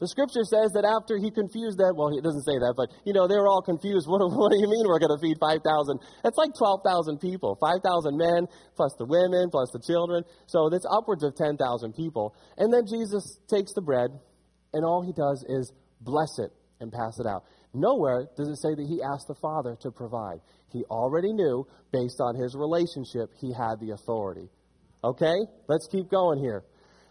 The 0.00 0.08
scripture 0.08 0.42
says 0.42 0.72
that 0.74 0.84
after 0.84 1.16
he 1.16 1.30
confused 1.30 1.78
them, 1.78 1.94
well, 1.96 2.10
he 2.10 2.20
doesn't 2.20 2.42
say 2.42 2.58
that, 2.58 2.74
but, 2.76 2.90
you 3.06 3.12
know, 3.12 3.28
they 3.28 3.36
were 3.36 3.46
all 3.46 3.62
confused. 3.62 4.08
What, 4.10 4.20
what 4.26 4.50
do 4.50 4.58
you 4.58 4.68
mean 4.68 4.84
we're 4.88 4.98
going 4.98 5.14
to 5.14 5.22
feed 5.22 5.38
5,000? 5.38 5.62
That's 6.22 6.36
like 6.36 6.50
12,000 6.56 7.20
people. 7.20 7.56
5,000 7.60 8.16
men, 8.16 8.48
plus 8.76 8.92
the 8.98 9.06
women, 9.06 9.48
plus 9.50 9.70
the 9.70 9.80
children. 9.80 10.24
So 10.46 10.68
that's 10.68 10.86
upwards 10.90 11.22
of 11.22 11.36
10,000 11.36 11.56
people. 11.94 12.34
And 12.58 12.72
then 12.72 12.84
Jesus 12.90 13.38
takes 13.48 13.72
the 13.72 13.82
bread, 13.82 14.10
and 14.72 14.84
all 14.84 15.00
he 15.00 15.12
does 15.12 15.44
is 15.48 15.72
bless 16.00 16.38
it 16.38 16.50
and 16.80 16.90
pass 16.92 17.18
it 17.20 17.26
out. 17.26 17.44
Nowhere 17.74 18.28
does 18.36 18.48
it 18.48 18.56
say 18.56 18.74
that 18.74 18.86
he 18.88 19.02
asked 19.02 19.26
the 19.28 19.34
Father 19.34 19.76
to 19.82 19.90
provide. 19.90 20.40
He 20.72 20.84
already 20.84 21.32
knew, 21.32 21.66
based 21.92 22.20
on 22.20 22.36
his 22.36 22.54
relationship, 22.54 23.30
he 23.40 23.52
had 23.52 23.80
the 23.80 23.90
authority. 23.90 24.48
Okay? 25.02 25.36
Let's 25.68 25.88
keep 25.90 26.08
going 26.08 26.38
here. 26.38 26.64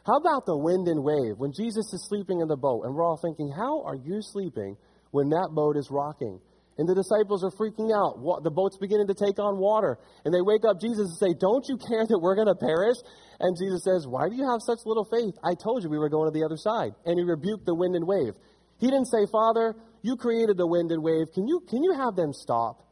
How 0.05 0.17
about 0.17 0.45
the 0.45 0.57
wind 0.57 0.87
and 0.87 1.03
wave? 1.03 1.37
When 1.37 1.53
Jesus 1.53 1.93
is 1.93 2.07
sleeping 2.09 2.41
in 2.41 2.47
the 2.47 2.57
boat, 2.57 2.83
and 2.83 2.95
we're 2.95 3.05
all 3.05 3.19
thinking, 3.21 3.51
how 3.55 3.83
are 3.83 3.95
you 3.95 4.19
sleeping 4.21 4.75
when 5.13 5.29
that 5.29 5.53
boat 5.53 5.77
is 5.77 5.87
rocking. 5.91 6.41
And 6.77 6.89
the 6.89 6.97
disciples 6.97 7.45
are 7.45 7.53
freaking 7.53 7.93
out. 7.93 8.17
The 8.41 8.49
boat's 8.49 8.81
beginning 8.81 9.05
to 9.07 9.13
take 9.13 9.37
on 9.37 9.61
water. 9.61 9.99
And 10.25 10.33
they 10.33 10.41
wake 10.41 10.65
up 10.65 10.81
Jesus 10.81 11.05
and 11.05 11.17
say, 11.21 11.37
Don't 11.37 11.63
you 11.69 11.77
care 11.77 12.01
that 12.01 12.17
we're 12.17 12.33
going 12.33 12.49
to 12.49 12.57
perish? 12.57 12.97
And 13.39 13.53
Jesus 13.53 13.85
says, 13.85 14.09
Why 14.09 14.25
do 14.27 14.33
you 14.33 14.49
have 14.49 14.57
such 14.65 14.81
little 14.89 15.05
faith? 15.05 15.37
I 15.45 15.53
told 15.53 15.85
you 15.85 15.89
we 15.93 16.01
were 16.01 16.09
going 16.09 16.25
to 16.25 16.33
the 16.33 16.43
other 16.43 16.57
side. 16.57 16.97
And 17.05 17.21
he 17.21 17.23
rebuked 17.23 17.69
the 17.69 17.77
wind 17.77 17.93
and 17.93 18.09
wave. 18.09 18.33
He 18.81 18.89
didn't 18.89 19.05
say, 19.05 19.29
Father, 19.29 19.77
you 20.03 20.17
created 20.17 20.57
the 20.57 20.67
wind 20.67 20.91
and 20.91 21.01
wave. 21.01 21.27
Can 21.33 21.47
you, 21.47 21.61
can 21.67 21.81
you 21.81 21.93
have 21.97 22.15
them 22.15 22.33
stop? 22.33 22.83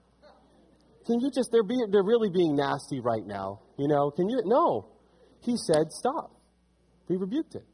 Can 1.06 1.20
you 1.20 1.30
just, 1.30 1.52
they're, 1.52 1.64
be, 1.64 1.76
they're 1.92 2.04
really 2.04 2.30
being 2.30 2.56
nasty 2.56 3.02
right 3.02 3.26
now. 3.26 3.60
You 3.78 3.88
know, 3.88 4.12
can 4.12 4.30
you? 4.30 4.42
No. 4.46 4.88
He 5.44 5.58
said, 5.58 5.92
Stop. 5.92 6.32
He 7.08 7.18
rebuked 7.18 7.56
it. 7.56 7.66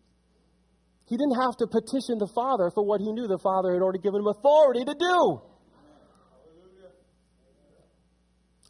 He 1.07 1.15
didn't 1.15 1.39
have 1.39 1.55
to 1.57 1.67
petition 1.67 2.17
the 2.17 2.27
Father 2.33 2.71
for 2.73 2.83
what 2.83 2.99
he 2.99 3.11
knew 3.11 3.27
the 3.27 3.37
Father 3.37 3.73
had 3.73 3.81
already 3.81 3.99
given 3.99 4.21
him 4.21 4.27
authority 4.27 4.83
to 4.83 4.95
do. 4.97 5.41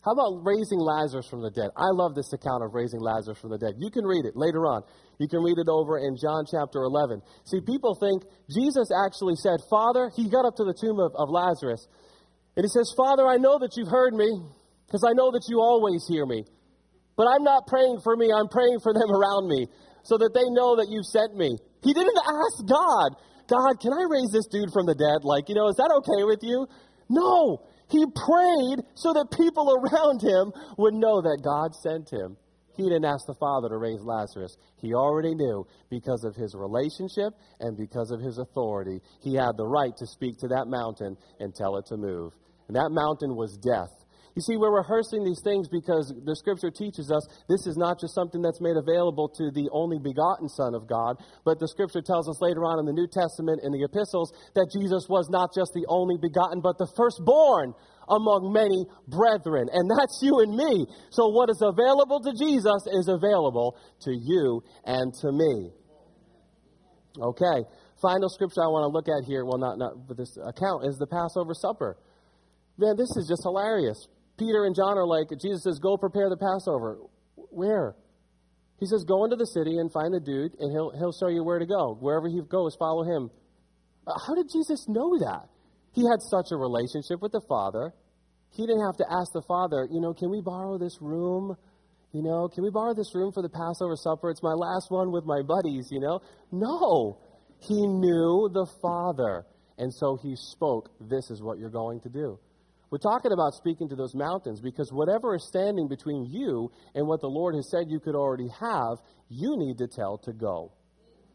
How 0.03 0.11
about 0.11 0.45
raising 0.45 0.79
Lazarus 0.79 1.27
from 1.27 1.41
the 1.41 1.51
dead? 1.51 1.69
I 1.75 1.91
love 1.91 2.15
this 2.15 2.31
account 2.31 2.63
of 2.63 2.73
raising 2.73 2.99
Lazarus 2.99 3.39
from 3.39 3.51
the 3.51 3.57
dead. 3.57 3.75
You 3.77 3.89
can 3.89 4.05
read 4.05 4.25
it 4.25 4.35
later 4.35 4.65
on. 4.65 4.83
You 5.17 5.27
can 5.27 5.41
read 5.41 5.57
it 5.57 5.67
over 5.67 5.97
in 5.97 6.15
John 6.15 6.45
chapter 6.49 6.83
11. 6.83 7.21
See, 7.45 7.59
people 7.61 7.97
think 7.97 8.23
Jesus 8.53 8.89
actually 8.93 9.35
said, 9.35 9.57
Father, 9.69 10.11
he 10.15 10.29
got 10.29 10.45
up 10.45 10.55
to 10.57 10.63
the 10.63 10.77
tomb 10.77 10.99
of, 10.99 11.11
of 11.17 11.29
Lazarus, 11.29 11.87
and 12.55 12.63
he 12.63 12.69
says, 12.69 12.93
Father, 12.95 13.25
I 13.25 13.37
know 13.37 13.57
that 13.59 13.73
you've 13.77 13.89
heard 13.89 14.13
me, 14.13 14.29
because 14.85 15.03
I 15.03 15.13
know 15.13 15.31
that 15.31 15.45
you 15.49 15.59
always 15.59 16.05
hear 16.07 16.25
me. 16.25 16.45
But 17.17 17.25
I'm 17.33 17.43
not 17.43 17.65
praying 17.65 18.01
for 18.03 18.15
me, 18.15 18.29
I'm 18.29 18.47
praying 18.47 18.79
for 18.81 18.93
them 18.93 19.09
around 19.09 19.49
me, 19.49 19.65
so 20.03 20.17
that 20.17 20.37
they 20.37 20.45
know 20.53 20.77
that 20.77 20.87
you've 20.89 21.05
sent 21.05 21.33
me. 21.35 21.57
He 21.81 21.93
didn't 21.93 22.17
ask 22.17 22.61
God, 22.69 23.17
God, 23.49 23.79
can 23.81 23.93
I 23.93 24.05
raise 24.09 24.29
this 24.29 24.45
dude 24.47 24.71
from 24.71 24.85
the 24.85 24.93
dead? 24.93 25.25
Like, 25.25 25.49
you 25.49 25.55
know, 25.55 25.67
is 25.69 25.77
that 25.77 25.89
okay 26.03 26.23
with 26.23 26.43
you? 26.43 26.67
No. 27.09 27.65
He 27.89 28.03
prayed 28.03 28.83
so 28.95 29.13
that 29.13 29.31
people 29.31 29.71
around 29.71 30.21
him 30.21 30.51
would 30.77 30.93
know 30.93 31.21
that 31.21 31.39
God 31.41 31.73
sent 31.73 32.11
him. 32.11 32.37
He 32.77 32.83
didn't 32.83 33.05
ask 33.05 33.25
the 33.25 33.33
Father 33.33 33.69
to 33.69 33.77
raise 33.77 34.01
Lazarus. 34.03 34.55
He 34.77 34.93
already 34.93 35.33
knew 35.33 35.65
because 35.89 36.23
of 36.23 36.35
his 36.35 36.53
relationship 36.53 37.33
and 37.59 37.75
because 37.75 38.11
of 38.11 38.21
his 38.21 38.37
authority. 38.37 39.01
He 39.21 39.33
had 39.33 39.57
the 39.57 39.65
right 39.65 39.97
to 39.97 40.05
speak 40.05 40.37
to 40.39 40.47
that 40.49 40.67
mountain 40.67 41.17
and 41.39 41.53
tell 41.55 41.77
it 41.77 41.87
to 41.87 41.97
move. 41.97 42.33
And 42.67 42.75
that 42.75 42.91
mountain 42.91 43.35
was 43.35 43.57
death. 43.57 43.89
You 44.37 44.45
see, 44.45 44.55
we're 44.55 44.69
rehearsing 44.69 45.25
these 45.25 45.41
things 45.41 45.65
because 45.65 46.13
the 46.13 46.35
scripture 46.35 46.69
teaches 46.69 47.09
us 47.09 47.25
this 47.49 47.65
is 47.65 47.73
not 47.73 47.97
just 47.97 48.13
something 48.13 48.37
that's 48.37 48.61
made 48.61 48.77
available 48.77 49.33
to 49.33 49.49
the 49.49 49.65
only 49.73 49.97
begotten 49.97 50.45
Son 50.45 50.77
of 50.77 50.85
God, 50.85 51.17
but 51.41 51.57
the 51.57 51.67
scripture 51.67 52.05
tells 52.05 52.29
us 52.29 52.37
later 52.37 52.61
on 52.61 52.77
in 52.77 52.85
the 52.85 52.93
New 52.93 53.09
Testament, 53.09 53.65
in 53.65 53.73
the 53.73 53.81
epistles, 53.81 54.29
that 54.53 54.69
Jesus 54.69 55.09
was 55.09 55.25
not 55.33 55.57
just 55.57 55.73
the 55.73 55.89
only 55.89 56.21
begotten, 56.21 56.61
but 56.61 56.77
the 56.77 56.85
firstborn 56.93 57.73
among 58.05 58.53
many 58.53 58.85
brethren. 59.09 59.73
And 59.73 59.89
that's 59.89 60.21
you 60.21 60.37
and 60.45 60.53
me. 60.53 60.85
So 61.09 61.33
what 61.33 61.49
is 61.49 61.65
available 61.65 62.21
to 62.21 62.29
Jesus 62.37 62.85
is 62.93 63.09
available 63.09 63.73
to 64.05 64.13
you 64.13 64.61
and 64.85 65.17
to 65.25 65.33
me. 65.33 65.73
Okay. 67.17 67.65
Final 68.05 68.29
scripture 68.29 68.61
I 68.61 68.69
want 68.69 68.85
to 68.85 68.93
look 68.93 69.09
at 69.09 69.25
here, 69.25 69.49
well, 69.49 69.57
not, 69.57 69.81
not 69.81 69.97
this 70.13 70.37
account, 70.37 70.85
is 70.85 71.01
the 71.01 71.09
Passover 71.09 71.57
supper. 71.57 71.97
Man, 72.77 72.93
this 72.93 73.09
is 73.17 73.25
just 73.25 73.41
hilarious. 73.41 74.05
Peter 74.37 74.65
and 74.65 74.75
John 74.75 74.97
are 74.97 75.07
like, 75.07 75.27
Jesus 75.41 75.63
says, 75.63 75.79
go 75.79 75.97
prepare 75.97 76.29
the 76.29 76.37
Passover. 76.37 76.97
Where? 77.35 77.95
He 78.79 78.85
says, 78.85 79.03
go 79.03 79.23
into 79.23 79.35
the 79.35 79.47
city 79.47 79.77
and 79.77 79.91
find 79.91 80.13
the 80.13 80.19
dude, 80.19 80.53
and 80.59 80.71
he'll, 80.71 80.91
he'll 80.97 81.13
show 81.13 81.29
you 81.29 81.43
where 81.43 81.57
to 81.57 81.65
go. 81.65 81.97
Wherever 81.99 82.27
he 82.27 82.39
goes, 82.47 82.75
follow 82.77 83.03
him. 83.03 83.31
Uh, 84.05 84.13
how 84.27 84.35
did 84.35 84.47
Jesus 84.53 84.85
know 84.87 85.17
that? 85.19 85.49
He 85.93 86.03
had 86.05 86.21
such 86.21 86.51
a 86.51 86.55
relationship 86.55 87.21
with 87.21 87.31
the 87.31 87.41
Father. 87.49 87.91
He 88.51 88.65
didn't 88.65 88.85
have 88.85 88.97
to 88.97 89.05
ask 89.09 89.33
the 89.33 89.41
Father, 89.47 89.87
you 89.91 89.99
know, 89.99 90.13
can 90.13 90.29
we 90.29 90.41
borrow 90.41 90.77
this 90.77 90.97
room? 91.01 91.55
You 92.13 92.21
know, 92.21 92.47
can 92.47 92.63
we 92.63 92.69
borrow 92.69 92.93
this 92.93 93.13
room 93.15 93.31
for 93.33 93.41
the 93.41 93.49
Passover 93.49 93.95
supper? 93.95 94.29
It's 94.29 94.43
my 94.43 94.53
last 94.53 94.89
one 94.89 95.11
with 95.11 95.25
my 95.25 95.41
buddies, 95.41 95.89
you 95.91 95.99
know? 95.99 96.21
No. 96.51 97.17
He 97.59 97.75
knew 97.75 98.49
the 98.53 98.67
Father. 98.81 99.45
And 99.79 99.93
so 99.93 100.17
he 100.21 100.35
spoke, 100.35 100.89
This 101.01 101.29
is 101.29 101.41
what 101.41 101.57
you're 101.57 101.69
going 101.69 101.99
to 102.01 102.09
do. 102.09 102.39
We're 102.89 102.99
talking 102.99 103.33
about 103.33 103.53
speaking 103.53 103.89
to 103.89 103.95
those 103.95 104.15
mountains 104.15 104.61
because 104.61 104.89
whatever 104.93 105.35
is 105.35 105.45
standing 105.47 105.87
between 105.87 106.25
you 106.25 106.71
and 106.95 107.05
what 107.05 107.19
the 107.19 107.27
Lord 107.27 107.55
has 107.55 107.69
said 107.69 107.85
you 107.89 107.99
could 107.99 108.15
already 108.15 108.47
have, 108.61 108.97
you 109.29 109.55
need 109.57 109.77
to 109.79 109.87
tell 109.87 110.17
to 110.19 110.31
go. 110.31 110.71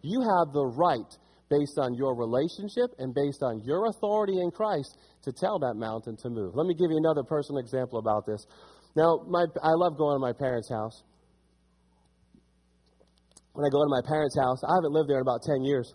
You 0.00 0.20
have 0.20 0.52
the 0.52 0.64
right, 0.64 1.12
based 1.50 1.78
on 1.78 1.94
your 1.94 2.16
relationship 2.16 2.90
and 2.98 3.14
based 3.14 3.42
on 3.42 3.60
your 3.64 3.86
authority 3.86 4.40
in 4.40 4.50
Christ, 4.50 4.96
to 5.24 5.32
tell 5.32 5.58
that 5.58 5.74
mountain 5.76 6.16
to 6.22 6.30
move. 6.30 6.54
Let 6.54 6.66
me 6.66 6.74
give 6.74 6.90
you 6.90 6.96
another 6.96 7.22
personal 7.22 7.60
example 7.60 7.98
about 7.98 8.24
this. 8.24 8.46
Now, 8.96 9.20
my, 9.28 9.44
I 9.62 9.72
love 9.76 9.98
going 9.98 10.16
to 10.16 10.20
my 10.20 10.32
parents' 10.32 10.70
house. 10.70 11.02
When 13.52 13.66
I 13.66 13.68
go 13.68 13.84
to 13.84 13.90
my 13.92 14.00
parents' 14.08 14.36
house, 14.40 14.64
I 14.64 14.72
haven't 14.74 14.92
lived 14.92 15.10
there 15.10 15.18
in 15.20 15.22
about 15.22 15.42
10 15.44 15.64
years. 15.64 15.92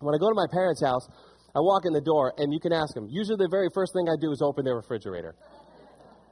When 0.00 0.14
I 0.14 0.18
go 0.18 0.28
to 0.28 0.34
my 0.34 0.46
parents' 0.52 0.82
house, 0.84 1.08
I 1.54 1.60
walk 1.60 1.84
in 1.84 1.92
the 1.92 2.00
door, 2.00 2.32
and 2.36 2.52
you 2.52 2.60
can 2.60 2.72
ask 2.72 2.94
them. 2.94 3.08
Usually, 3.10 3.36
the 3.36 3.48
very 3.50 3.68
first 3.74 3.92
thing 3.92 4.08
I 4.08 4.16
do 4.20 4.32
is 4.32 4.40
open 4.40 4.64
their 4.64 4.76
refrigerator. 4.76 5.34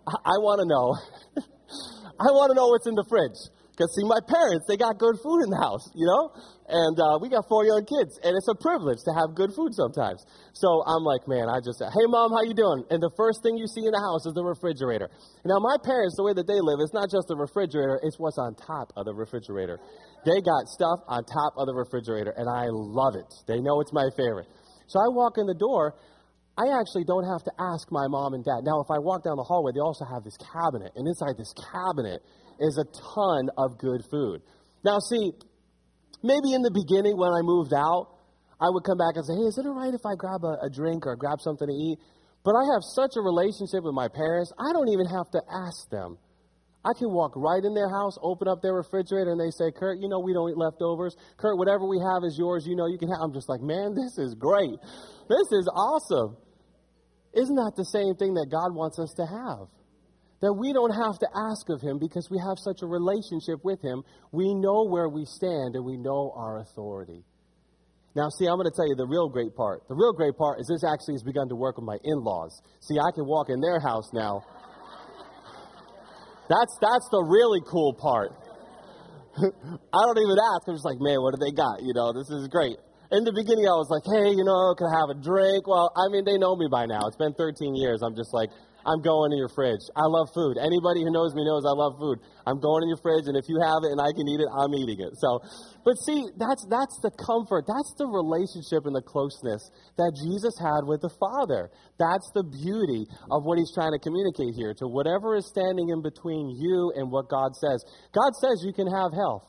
I, 0.09 0.17
I 0.25 0.37
want 0.41 0.65
to 0.65 0.67
know. 0.67 0.97
I 2.21 2.33
want 2.33 2.51
to 2.51 2.57
know 2.57 2.69
what's 2.69 2.87
in 2.87 2.95
the 2.97 3.05
fridge. 3.09 3.37
Because, 3.81 3.97
see, 3.97 4.05
my 4.05 4.21
parents, 4.21 4.69
they 4.69 4.77
got 4.77 5.01
good 5.01 5.17
food 5.25 5.41
in 5.41 5.49
the 5.49 5.57
house, 5.57 5.89
you 5.97 6.05
know? 6.05 6.37
And 6.69 7.01
uh, 7.01 7.17
we 7.17 7.33
got 7.33 7.49
four 7.49 7.65
young 7.65 7.89
kids, 7.89 8.21
and 8.21 8.37
it's 8.37 8.45
a 8.45 8.53
privilege 8.53 9.01
to 9.09 9.13
have 9.17 9.33
good 9.33 9.57
food 9.57 9.73
sometimes. 9.73 10.21
So 10.53 10.85
I'm 10.85 11.01
like, 11.01 11.25
man, 11.25 11.49
I 11.49 11.65
just 11.65 11.81
hey, 11.81 12.05
mom, 12.05 12.29
how 12.29 12.45
you 12.45 12.53
doing? 12.53 12.85
And 12.93 13.01
the 13.01 13.09
first 13.17 13.41
thing 13.41 13.57
you 13.57 13.65
see 13.65 13.81
in 13.81 13.97
the 13.97 14.05
house 14.05 14.29
is 14.29 14.37
the 14.37 14.45
refrigerator. 14.45 15.09
Now, 15.49 15.65
my 15.65 15.81
parents, 15.81 16.13
the 16.21 16.29
way 16.29 16.37
that 16.37 16.45
they 16.45 16.61
live, 16.61 16.77
it's 16.85 16.93
not 16.93 17.09
just 17.09 17.25
the 17.33 17.41
refrigerator, 17.41 17.97
it's 18.05 18.21
what's 18.21 18.37
on 18.37 18.53
top 18.53 18.93
of 19.01 19.09
the 19.09 19.17
refrigerator. 19.17 19.81
They 20.29 20.45
got 20.45 20.69
stuff 20.69 21.01
on 21.09 21.25
top 21.25 21.57
of 21.57 21.65
the 21.65 21.73
refrigerator, 21.73 22.37
and 22.37 22.53
I 22.53 22.69
love 22.69 23.17
it. 23.17 23.33
They 23.49 23.65
know 23.65 23.81
it's 23.81 23.97
my 23.97 24.13
favorite. 24.13 24.53
So 24.91 24.99
I 24.99 25.07
walk 25.07 25.39
in 25.39 25.47
the 25.47 25.55
door. 25.55 25.95
I 26.59 26.75
actually 26.75 27.07
don't 27.07 27.23
have 27.23 27.47
to 27.47 27.53
ask 27.63 27.87
my 27.95 28.11
mom 28.11 28.35
and 28.35 28.45
dad. 28.45 28.67
Now, 28.67 28.83
if 28.83 28.91
I 28.91 28.99
walk 28.99 29.23
down 29.23 29.39
the 29.39 29.47
hallway, 29.47 29.71
they 29.71 29.81
also 29.81 30.05
have 30.05 30.27
this 30.27 30.37
cabinet, 30.37 30.91
and 30.99 31.07
inside 31.07 31.39
this 31.39 31.55
cabinet 31.55 32.21
is 32.59 32.75
a 32.75 32.85
ton 33.15 33.49
of 33.57 33.79
good 33.79 34.03
food. 34.11 34.43
Now, 34.85 34.99
see, 34.99 35.31
maybe 36.27 36.53
in 36.53 36.67
the 36.67 36.75
beginning 36.75 37.17
when 37.17 37.31
I 37.31 37.41
moved 37.47 37.73
out, 37.73 38.19
I 38.61 38.69
would 38.69 38.83
come 38.83 38.99
back 38.99 39.15
and 39.15 39.25
say, 39.25 39.39
hey, 39.39 39.47
is 39.47 39.57
it 39.57 39.65
all 39.65 39.79
right 39.79 39.95
if 39.95 40.05
I 40.05 40.19
grab 40.19 40.43
a, 40.43 40.67
a 40.67 40.69
drink 40.69 41.07
or 41.07 41.15
grab 41.15 41.41
something 41.41 41.71
to 41.71 41.73
eat? 41.73 41.97
But 42.45 42.59
I 42.59 42.67
have 42.75 42.83
such 42.83 43.15
a 43.17 43.23
relationship 43.23 43.87
with 43.87 43.95
my 43.95 44.11
parents, 44.11 44.53
I 44.59 44.75
don't 44.75 44.91
even 44.91 45.07
have 45.07 45.31
to 45.39 45.41
ask 45.47 45.89
them. 45.89 46.19
I 46.85 46.93
can 46.97 47.13
walk 47.13 47.33
right 47.37 47.63
in 47.63 47.75
their 47.75 47.91
house, 47.91 48.17
open 48.23 48.49
up 48.49 48.63
their 48.63 48.73
refrigerator, 48.73 49.31
and 49.33 49.41
they 49.41 49.51
say, 49.51 49.71
Kurt, 49.71 49.99
you 50.01 50.09
know 50.09 50.21
we 50.21 50.33
don't 50.33 50.49
eat 50.49 50.57
leftovers. 50.57 51.15
Kurt, 51.37 51.59
whatever 51.59 51.87
we 51.87 52.01
have 52.01 52.25
is 52.25 52.37
yours. 52.39 52.65
You 52.67 52.75
know 52.75 52.87
you 52.87 52.97
can 52.97 53.09
have. 53.09 53.21
I'm 53.21 53.35
just 53.35 53.49
like, 53.49 53.61
man, 53.61 53.95
this 53.95 54.17
is 54.17 54.35
great. 54.35 54.81
This 55.29 55.49
is 55.53 55.69
awesome. 55.69 56.39
Isn't 57.35 57.57
that 57.57 57.75
the 57.77 57.85
same 57.85 58.15
thing 58.17 58.35
that 58.35 58.49
God 58.51 58.75
wants 58.75 58.99
us 58.99 59.13
to 59.17 59.27
have? 59.27 59.69
That 60.41 60.55
we 60.55 60.73
don't 60.73 60.91
have 60.91 61.19
to 61.21 61.29
ask 61.53 61.69
of 61.69 61.83
Him 61.83 61.99
because 61.99 62.29
we 62.31 62.41
have 62.41 62.57
such 62.57 62.81
a 62.81 62.87
relationship 62.87 63.61
with 63.63 63.83
Him. 63.83 64.03
We 64.33 64.55
know 64.55 64.89
where 64.89 65.09
we 65.09 65.27
stand 65.27 65.77
and 65.77 65.85
we 65.85 65.99
know 65.99 66.33
our 66.35 66.61
authority. 66.61 67.25
Now, 68.17 68.29
see, 68.31 68.47
I'm 68.47 68.57
going 68.57 68.67
to 68.67 68.75
tell 68.75 68.89
you 68.89 68.97
the 68.97 69.07
real 69.07 69.29
great 69.29 69.55
part. 69.55 69.87
The 69.87 69.95
real 69.95 70.13
great 70.13 70.35
part 70.35 70.59
is 70.59 70.67
this 70.67 70.83
actually 70.83 71.15
has 71.15 71.23
begun 71.23 71.49
to 71.51 71.55
work 71.55 71.77
with 71.77 71.85
my 71.85 71.97
in 72.03 72.25
laws. 72.25 72.61
See, 72.81 72.99
I 72.99 73.13
can 73.15 73.25
walk 73.25 73.51
in 73.51 73.61
their 73.61 73.79
house 73.79 74.11
now 74.13 74.43
that's, 76.51 76.75
that's 76.83 77.07
the 77.15 77.23
really 77.23 77.63
cool 77.63 77.95
part. 77.95 78.35
I 79.39 80.01
don't 80.03 80.19
even 80.19 80.35
ask. 80.35 80.67
I'm 80.67 80.75
just 80.75 80.85
like, 80.85 80.99
man, 80.99 81.23
what 81.23 81.39
do 81.39 81.39
they 81.39 81.55
got? 81.55 81.87
You 81.87 81.95
know, 81.95 82.13
this 82.13 82.29
is 82.29 82.51
great. 82.51 82.77
In 83.15 83.23
the 83.23 83.33
beginning, 83.33 83.67
I 83.67 83.79
was 83.79 83.91
like, 83.91 84.07
hey, 84.07 84.35
you 84.35 84.43
know, 84.43 84.75
can 84.75 84.87
I 84.87 84.95
have 84.99 85.11
a 85.11 85.19
drink? 85.19 85.67
Well, 85.67 85.91
I 85.95 86.11
mean, 86.11 86.27
they 86.27 86.39
know 86.39 86.55
me 86.55 86.67
by 86.71 86.87
now. 86.87 87.07
It's 87.07 87.19
been 87.19 87.35
13 87.35 87.75
years. 87.75 88.03
I'm 88.03 88.15
just 88.15 88.35
like, 88.35 88.51
I'm 88.87 89.03
going 89.03 89.33
in 89.33 89.39
your 89.39 89.49
fridge. 89.49 89.85
I 89.95 90.07
love 90.07 90.29
food. 90.35 90.57
Anybody 90.57 91.05
who 91.05 91.11
knows 91.11 91.35
me 91.35 91.45
knows 91.45 91.65
I 91.67 91.75
love 91.77 91.99
food. 91.99 92.19
I'm 92.47 92.61
going 92.61 92.83
in 92.83 92.89
your 92.89 93.01
fridge, 93.01 93.29
and 93.29 93.37
if 93.37 93.49
you 93.49 93.61
have 93.61 93.85
it 93.85 93.93
and 93.93 94.01
I 94.01 94.11
can 94.13 94.27
eat 94.27 94.41
it, 94.41 94.49
I'm 94.49 94.73
eating 94.75 95.01
it. 95.01 95.13
So, 95.21 95.41
but 95.85 95.97
see, 96.07 96.25
that's 96.37 96.67
that's 96.71 96.99
the 97.03 97.11
comfort. 97.13 97.65
That's 97.69 97.93
the 97.99 98.07
relationship 98.07 98.87
and 98.87 98.95
the 98.97 99.05
closeness 99.05 99.69
that 99.97 100.13
Jesus 100.17 100.57
had 100.59 100.89
with 100.89 101.01
the 101.01 101.13
Father. 101.21 101.71
That's 101.99 102.29
the 102.35 102.45
beauty 102.45 103.07
of 103.31 103.45
what 103.45 103.59
he's 103.59 103.73
trying 103.73 103.93
to 103.93 104.01
communicate 104.01 104.55
here 104.57 104.73
to 104.81 104.89
whatever 104.89 105.37
is 105.37 105.47
standing 105.47 105.91
in 105.91 106.01
between 106.03 106.57
you 106.57 106.93
and 106.97 107.11
what 107.11 107.29
God 107.29 107.55
says. 107.57 107.85
God 108.13 108.33
says 108.41 108.65
you 108.65 108.73
can 108.73 108.89
have 108.89 109.13
health. 109.13 109.45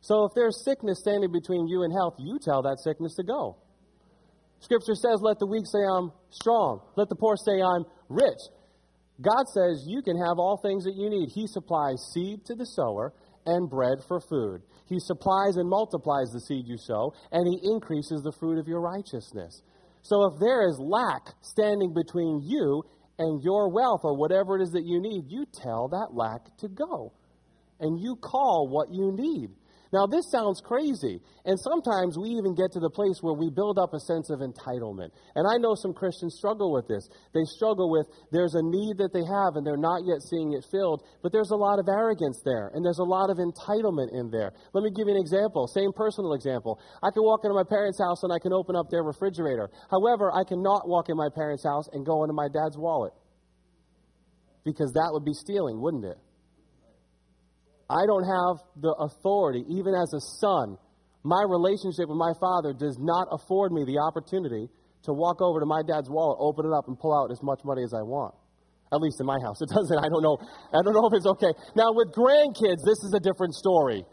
So 0.00 0.24
if 0.24 0.32
there's 0.34 0.62
sickness 0.64 1.00
standing 1.00 1.32
between 1.32 1.66
you 1.66 1.82
and 1.82 1.92
health, 1.92 2.14
you 2.18 2.38
tell 2.38 2.62
that 2.62 2.78
sickness 2.78 3.14
to 3.16 3.24
go. 3.24 3.58
Scripture 4.60 4.94
says, 4.94 5.20
let 5.20 5.38
the 5.38 5.46
weak 5.46 5.66
say 5.66 5.78
I'm 5.84 6.12
strong. 6.30 6.80
Let 6.96 7.08
the 7.08 7.16
poor 7.16 7.36
say 7.36 7.60
I'm 7.60 7.84
rich. 8.08 8.38
God 9.20 9.44
says 9.54 9.84
you 9.86 10.02
can 10.02 10.16
have 10.16 10.38
all 10.38 10.58
things 10.62 10.84
that 10.84 10.94
you 10.94 11.08
need. 11.08 11.30
He 11.34 11.46
supplies 11.46 12.10
seed 12.12 12.44
to 12.46 12.54
the 12.54 12.66
sower 12.66 13.14
and 13.46 13.70
bread 13.70 13.98
for 14.06 14.20
food. 14.20 14.62
He 14.86 14.98
supplies 14.98 15.56
and 15.56 15.68
multiplies 15.68 16.30
the 16.32 16.40
seed 16.40 16.66
you 16.66 16.76
sow, 16.76 17.12
and 17.32 17.46
He 17.46 17.60
increases 17.62 18.22
the 18.22 18.32
fruit 18.32 18.58
of 18.58 18.68
your 18.68 18.80
righteousness. 18.80 19.62
So 20.02 20.24
if 20.26 20.38
there 20.38 20.68
is 20.68 20.78
lack 20.78 21.34
standing 21.40 21.92
between 21.94 22.42
you 22.44 22.84
and 23.18 23.42
your 23.42 23.72
wealth 23.72 24.02
or 24.04 24.16
whatever 24.16 24.56
it 24.56 24.62
is 24.62 24.70
that 24.72 24.84
you 24.84 25.00
need, 25.00 25.24
you 25.28 25.46
tell 25.52 25.88
that 25.88 26.10
lack 26.12 26.56
to 26.58 26.68
go. 26.68 27.12
And 27.80 28.00
you 28.00 28.16
call 28.16 28.68
what 28.70 28.88
you 28.92 29.12
need. 29.12 29.50
Now, 29.92 30.06
this 30.06 30.30
sounds 30.30 30.60
crazy, 30.64 31.20
and 31.44 31.58
sometimes 31.58 32.18
we 32.18 32.30
even 32.34 32.54
get 32.54 32.72
to 32.72 32.80
the 32.80 32.90
place 32.90 33.22
where 33.22 33.38
we 33.38 33.50
build 33.50 33.78
up 33.78 33.94
a 33.94 34.00
sense 34.00 34.30
of 34.30 34.40
entitlement. 34.40 35.14
And 35.34 35.46
I 35.46 35.58
know 35.58 35.74
some 35.74 35.94
Christians 35.94 36.34
struggle 36.34 36.72
with 36.72 36.88
this. 36.88 37.08
They 37.34 37.44
struggle 37.44 37.90
with 37.90 38.06
there's 38.32 38.54
a 38.54 38.62
need 38.62 38.98
that 38.98 39.14
they 39.14 39.22
have 39.22 39.54
and 39.54 39.62
they're 39.62 39.78
not 39.78 40.02
yet 40.02 40.18
seeing 40.26 40.54
it 40.54 40.66
filled, 40.70 41.06
but 41.22 41.30
there's 41.30 41.50
a 41.54 41.56
lot 41.56 41.78
of 41.78 41.86
arrogance 41.86 42.42
there, 42.44 42.74
and 42.74 42.84
there's 42.84 42.98
a 42.98 43.06
lot 43.06 43.30
of 43.30 43.38
entitlement 43.38 44.10
in 44.10 44.30
there. 44.30 44.52
Let 44.74 44.82
me 44.82 44.90
give 44.90 45.06
you 45.06 45.14
an 45.14 45.20
example, 45.20 45.70
same 45.70 45.92
personal 45.94 46.34
example. 46.34 46.80
I 47.02 47.14
can 47.14 47.22
walk 47.22 47.46
into 47.46 47.54
my 47.54 47.66
parents' 47.68 48.02
house 48.02 48.24
and 48.24 48.32
I 48.32 48.38
can 48.42 48.52
open 48.52 48.74
up 48.74 48.90
their 48.90 49.02
refrigerator. 49.02 49.70
However, 49.90 50.34
I 50.34 50.42
cannot 50.42 50.88
walk 50.88 51.08
in 51.08 51.16
my 51.16 51.28
parents' 51.30 51.62
house 51.62 51.86
and 51.92 52.04
go 52.04 52.24
into 52.24 52.34
my 52.34 52.48
dad's 52.50 52.76
wallet. 52.76 53.12
Because 54.64 54.90
that 54.94 55.10
would 55.12 55.24
be 55.24 55.34
stealing, 55.34 55.80
wouldn't 55.80 56.04
it? 56.04 56.18
I 57.88 58.04
don't 58.06 58.24
have 58.24 58.56
the 58.80 58.94
authority, 58.98 59.64
even 59.68 59.94
as 59.94 60.12
a 60.12 60.20
son. 60.40 60.76
My 61.22 61.42
relationship 61.42 62.08
with 62.08 62.18
my 62.18 62.32
father 62.40 62.72
does 62.72 62.98
not 62.98 63.28
afford 63.30 63.72
me 63.72 63.84
the 63.84 63.98
opportunity 63.98 64.68
to 65.04 65.12
walk 65.12 65.40
over 65.40 65.60
to 65.60 65.66
my 65.66 65.82
dad's 65.86 66.10
wallet, 66.10 66.38
open 66.40 66.66
it 66.66 66.74
up, 66.74 66.88
and 66.88 66.98
pull 66.98 67.14
out 67.14 67.30
as 67.30 67.42
much 67.42 67.60
money 67.64 67.82
as 67.82 67.94
I 67.94 68.02
want. 68.02 68.34
At 68.92 69.00
least 69.00 69.18
in 69.20 69.26
my 69.26 69.38
house. 69.42 69.60
It 69.60 69.68
doesn't. 69.68 69.98
I 69.98 70.08
don't 70.08 70.22
know. 70.22 70.38
I 70.70 70.82
don't 70.82 70.94
know 70.94 71.06
if 71.06 71.14
it's 71.14 71.26
okay. 71.26 71.52
Now, 71.74 71.90
with 71.90 72.14
grandkids, 72.14 72.86
this 72.86 73.02
is 73.02 73.14
a 73.14 73.20
different 73.20 73.54
story. 73.54 74.04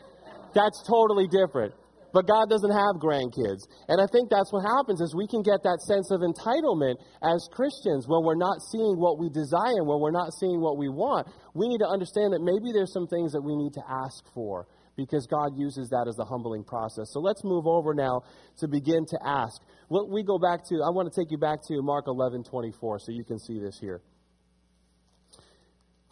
That's 0.54 0.82
totally 0.88 1.28
different. 1.28 1.74
But 2.14 2.28
God 2.28 2.48
doesn't 2.48 2.72
have 2.72 3.02
grandkids. 3.02 3.66
And 3.90 4.00
I 4.00 4.06
think 4.14 4.30
that's 4.30 4.54
what 4.54 4.62
happens 4.62 5.02
is 5.02 5.16
we 5.18 5.28
can 5.28 5.42
get 5.42 5.66
that 5.66 5.82
sense 5.82 6.14
of 6.14 6.22
entitlement 6.22 7.02
as 7.26 7.50
Christians 7.52 8.06
when 8.08 8.24
we're 8.24 8.38
not 8.38 8.62
seeing 8.72 9.02
what 9.02 9.18
we 9.18 9.30
desire, 9.34 9.82
when 9.82 10.00
we're 10.00 10.14
not 10.14 10.30
seeing 10.40 10.62
what 10.62 10.78
we 10.78 10.90
want. 10.90 11.28
We 11.56 11.68
need 11.68 11.80
to 11.80 11.90
understand 11.90 12.34
that 12.34 12.46
maybe 12.46 12.72
there's 12.72 12.94
some 12.94 13.08
things 13.08 13.34
that 13.34 13.42
we 13.42 13.58
need 13.58 13.74
to 13.74 13.84
ask 13.90 14.24
for 14.34 14.68
because 14.96 15.26
God 15.26 15.58
uses 15.58 15.90
that 15.90 16.06
as 16.08 16.20
a 16.20 16.26
humbling 16.26 16.64
process. 16.64 17.10
So 17.12 17.20
let's 17.20 17.44
move 17.44 17.66
over 17.66 17.96
now 17.96 18.22
to 18.60 18.68
begin 18.68 19.06
to 19.10 19.18
ask. 19.26 19.60
What 19.88 20.10
We 20.10 20.24
go 20.24 20.38
back 20.38 20.62
to, 20.70 20.86
I 20.86 20.94
want 20.94 21.12
to 21.12 21.20
take 21.20 21.32
you 21.32 21.40
back 21.40 21.66
to 21.68 21.82
Mark 21.82 22.06
11, 22.08 22.44
24, 22.44 23.00
so 23.00 23.12
you 23.12 23.24
can 23.24 23.40
see 23.40 23.60
this 23.60 23.80
here. 23.80 24.02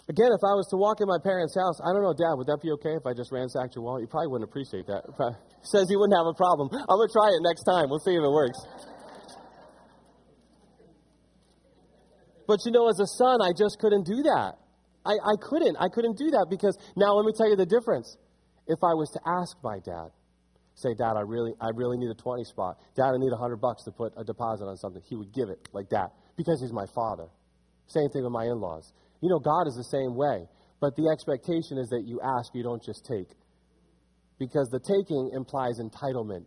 Again, 0.10 0.34
if 0.34 0.42
I 0.42 0.58
was 0.58 0.66
to 0.74 0.78
walk 0.78 0.98
in 1.00 1.08
my 1.08 1.22
parents' 1.22 1.54
house, 1.54 1.78
I 1.86 1.94
don't 1.94 2.02
know, 2.02 2.14
Dad, 2.18 2.34
would 2.34 2.50
that 2.50 2.58
be 2.58 2.74
okay 2.82 2.98
if 2.98 3.06
I 3.06 3.14
just 3.14 3.32
ransacked 3.32 3.78
your 3.78 3.86
wallet? 3.86 4.02
You 4.02 4.10
probably 4.10 4.34
wouldn't 4.34 4.50
appreciate 4.50 4.90
that. 4.90 5.06
Says 5.62 5.86
he 5.88 5.96
wouldn't 5.96 6.18
have 6.18 6.26
a 6.26 6.34
problem. 6.34 6.74
I'm 6.74 6.98
going 6.98 7.08
to 7.08 7.14
try 7.14 7.30
it 7.30 7.42
next 7.46 7.64
time. 7.64 7.88
We'll 7.88 8.02
see 8.02 8.18
if 8.18 8.24
it 8.26 8.34
works. 8.34 8.58
But 12.50 12.60
you 12.66 12.72
know, 12.74 12.90
as 12.90 13.00
a 13.00 13.08
son, 13.08 13.40
I 13.40 13.54
just 13.56 13.78
couldn't 13.80 14.04
do 14.04 14.26
that. 14.28 14.58
I, 15.06 15.14
I 15.14 15.36
couldn't. 15.40 15.78
I 15.80 15.88
couldn't 15.88 16.18
do 16.18 16.30
that 16.32 16.48
because 16.50 16.78
now 16.98 17.14
let 17.14 17.26
me 17.26 17.32
tell 17.38 17.50
you 17.50 17.56
the 17.56 17.66
difference. 17.66 18.18
If 18.68 18.84
I 18.84 18.94
was 18.94 19.10
to 19.14 19.22
ask 19.26 19.58
my 19.64 19.80
dad, 19.80 20.12
say, 20.76 20.94
Dad, 20.94 21.16
I 21.18 21.22
really, 21.22 21.54
I 21.60 21.70
really 21.74 21.98
need 21.98 22.10
a 22.10 22.16
20 22.16 22.44
spot. 22.44 22.78
Dad, 22.96 23.14
I 23.14 23.18
need 23.18 23.32
a 23.34 23.40
100 23.40 23.58
bucks 23.58 23.84
to 23.84 23.92
put 23.92 24.14
a 24.18 24.24
deposit 24.24 24.66
on 24.66 24.78
something. 24.78 25.02
He 25.08 25.16
would 25.16 25.34
give 25.34 25.50
it 25.50 25.70
like 25.74 25.90
that 25.90 26.12
because 26.38 26.62
he's 26.62 26.74
my 26.74 26.86
father. 26.94 27.28
Same 27.88 28.10
thing 28.10 28.24
with 28.24 28.32
my 28.32 28.46
in 28.46 28.60
laws. 28.60 28.94
You 29.22 29.30
know, 29.30 29.40
God 29.40 29.68
is 29.68 29.76
the 29.76 29.84
same 29.84 30.16
way. 30.16 30.48
But 30.80 30.96
the 30.96 31.10
expectation 31.14 31.78
is 31.78 31.90
that 31.90 32.04
you 32.06 32.20
ask, 32.22 32.54
you 32.54 32.64
don't 32.64 32.84
just 32.84 33.06
take. 33.06 33.30
Because 34.40 34.68
the 34.70 34.80
taking 34.80 35.30
implies 35.34 35.80
entitlement. 35.80 36.46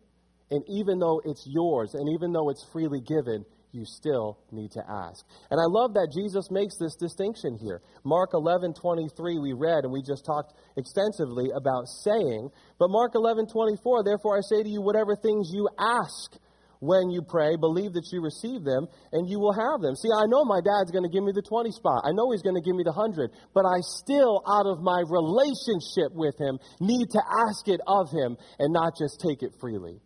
And 0.51 0.63
even 0.69 0.99
though 0.99 1.23
it's 1.25 1.47
yours, 1.47 1.95
and 1.95 2.09
even 2.15 2.33
though 2.33 2.51
it's 2.51 2.67
freely 2.73 3.01
given, 3.01 3.45
you 3.75 3.85
still 3.85 4.39
need 4.53 4.71
to 4.73 4.83
ask. 4.89 5.25
And 5.51 5.61
I 5.61 5.67
love 5.67 5.95
that 5.95 6.11
Jesus 6.15 6.51
makes 6.51 6.79
this 6.79 6.95
distinction 6.95 7.59
here. 7.59 7.83
Mark 8.05 8.31
11, 8.33 8.75
23, 8.75 9.39
we 9.39 9.53
read, 9.53 9.83
and 9.83 9.93
we 9.93 10.03
just 10.03 10.25
talked 10.25 10.55
extensively 10.77 11.51
about 11.55 11.87
saying. 12.05 12.51
But 12.79 12.89
Mark 12.91 13.13
11, 13.15 13.49
24, 13.49 14.05
therefore 14.05 14.39
I 14.39 14.43
say 14.43 14.63
to 14.63 14.69
you, 14.69 14.81
whatever 14.81 15.17
things 15.17 15.51
you 15.53 15.69
ask 15.79 16.39
when 16.85 17.09
you 17.11 17.23
pray, 17.23 17.57
believe 17.57 17.95
that 17.95 18.05
you 18.13 18.21
receive 18.21 18.63
them, 18.63 18.87
and 19.13 19.29
you 19.29 19.41
will 19.41 19.57
have 19.57 19.81
them. 19.81 19.97
See, 19.97 20.13
I 20.13 20.29
know 20.29 20.45
my 20.45 20.61
dad's 20.61 20.93
going 20.93 21.05
to 21.05 21.11
give 21.11 21.25
me 21.25 21.33
the 21.33 21.43
20 21.43 21.73
spot. 21.73 22.05
I 22.05 22.13
know 22.13 22.31
he's 22.31 22.43
going 22.45 22.61
to 22.61 22.65
give 22.65 22.77
me 22.77 22.85
the 22.85 22.93
100, 22.93 23.33
but 23.55 23.65
I 23.65 23.81
still, 23.81 24.45
out 24.45 24.69
of 24.69 24.85
my 24.85 25.01
relationship 25.09 26.13
with 26.13 26.37
him, 26.37 26.61
need 26.81 27.09
to 27.17 27.23
ask 27.49 27.67
it 27.69 27.81
of 27.87 28.13
him 28.13 28.37
and 28.59 28.73
not 28.73 28.93
just 29.01 29.21
take 29.25 29.43
it 29.43 29.57
freely. 29.61 30.01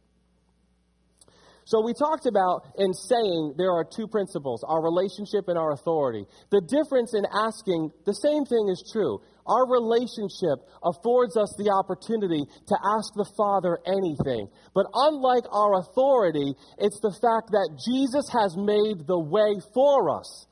So 1.69 1.85
we 1.85 1.93
talked 1.93 2.25
about 2.25 2.65
in 2.79 2.95
saying 2.95 3.55
there 3.59 3.73
are 3.77 3.85
two 3.85 4.09
principles 4.09 4.65
our 4.67 4.81
relationship 4.81 5.49
and 5.49 5.59
our 5.59 5.73
authority. 5.73 6.25
The 6.49 6.63
difference 6.65 7.13
in 7.13 7.27
asking, 7.29 7.93
the 8.07 8.15
same 8.15 8.47
thing 8.47 8.73
is 8.73 8.81
true. 8.91 9.21
Our 9.49 9.65
relationship 9.67 10.61
affords 10.85 11.37
us 11.37 11.55
the 11.57 11.73
opportunity 11.73 12.45
to 12.45 12.77
ask 12.77 13.09
the 13.17 13.29
Father 13.37 13.81
anything. 13.89 14.49
But 14.75 14.87
unlike 14.93 15.45
our 15.51 15.81
authority, 15.81 16.55
it's 16.77 17.01
the 17.01 17.17
fact 17.17 17.51
that 17.57 17.81
Jesus 17.81 18.29
has 18.29 18.57
made 18.57 19.07
the 19.09 19.19
way 19.19 19.57
for 19.73 20.11
us 20.21 20.48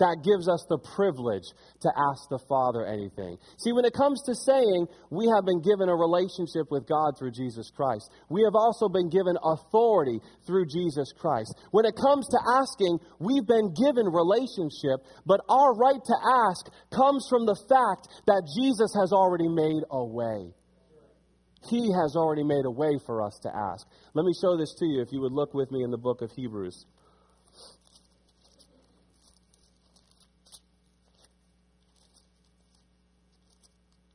that 0.00 0.24
gives 0.24 0.48
us 0.48 0.64
the 0.68 0.80
privilege 0.96 1.44
to 1.84 1.90
ask 1.92 2.28
the 2.28 2.40
Father 2.48 2.88
anything. 2.88 3.36
See, 3.60 3.72
when 3.72 3.84
it 3.84 3.92
comes 3.92 4.20
to 4.24 4.34
saying, 4.34 4.88
we 5.12 5.28
have 5.28 5.44
been 5.44 5.60
given 5.60 5.88
a 5.88 5.94
relationship 5.94 6.72
with 6.72 6.88
God 6.88 7.20
through 7.20 7.36
Jesus 7.36 7.70
Christ. 7.70 8.08
We 8.28 8.42
have 8.42 8.56
also 8.56 8.88
been 8.88 9.12
given 9.12 9.36
authority 9.36 10.18
through 10.46 10.66
Jesus 10.66 11.12
Christ. 11.12 11.52
When 11.70 11.84
it 11.84 11.94
comes 11.94 12.26
to 12.32 12.38
asking, 12.58 12.98
we've 13.20 13.46
been 13.46 13.76
given 13.76 14.08
relationship, 14.08 15.04
but 15.28 15.44
our 15.48 15.76
right 15.76 16.00
to 16.00 16.16
ask 16.48 16.66
comes 16.90 17.28
from 17.28 17.44
the 17.44 17.60
fact 17.68 18.08
that 18.26 18.42
Jesus 18.56 18.96
has 18.96 19.12
already 19.12 19.48
made 19.48 19.84
a 19.92 20.04
way. 20.04 20.56
He 21.68 21.92
has 21.92 22.16
already 22.16 22.44
made 22.44 22.64
a 22.64 22.70
way 22.70 22.96
for 23.04 23.20
us 23.20 23.38
to 23.42 23.50
ask. 23.52 23.86
Let 24.14 24.24
me 24.24 24.32
show 24.40 24.56
this 24.56 24.72
to 24.78 24.86
you 24.86 25.02
if 25.02 25.12
you 25.12 25.20
would 25.20 25.32
look 25.32 25.52
with 25.52 25.70
me 25.70 25.84
in 25.84 25.90
the 25.90 25.98
book 25.98 26.22
of 26.22 26.30
Hebrews. 26.32 26.86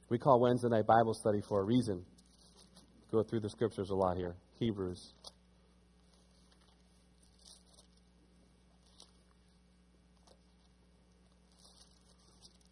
We 0.09 0.19
call 0.19 0.39
Wednesday 0.39 0.69
night 0.69 0.85
Bible 0.85 1.13
study 1.13 1.41
for 1.41 1.61
a 1.61 1.63
reason. 1.63 2.05
Go 3.11 3.23
through 3.23 3.39
the 3.39 3.49
scriptures 3.49 3.89
a 3.89 3.95
lot 3.95 4.17
here. 4.17 4.35
Hebrews. 4.59 5.13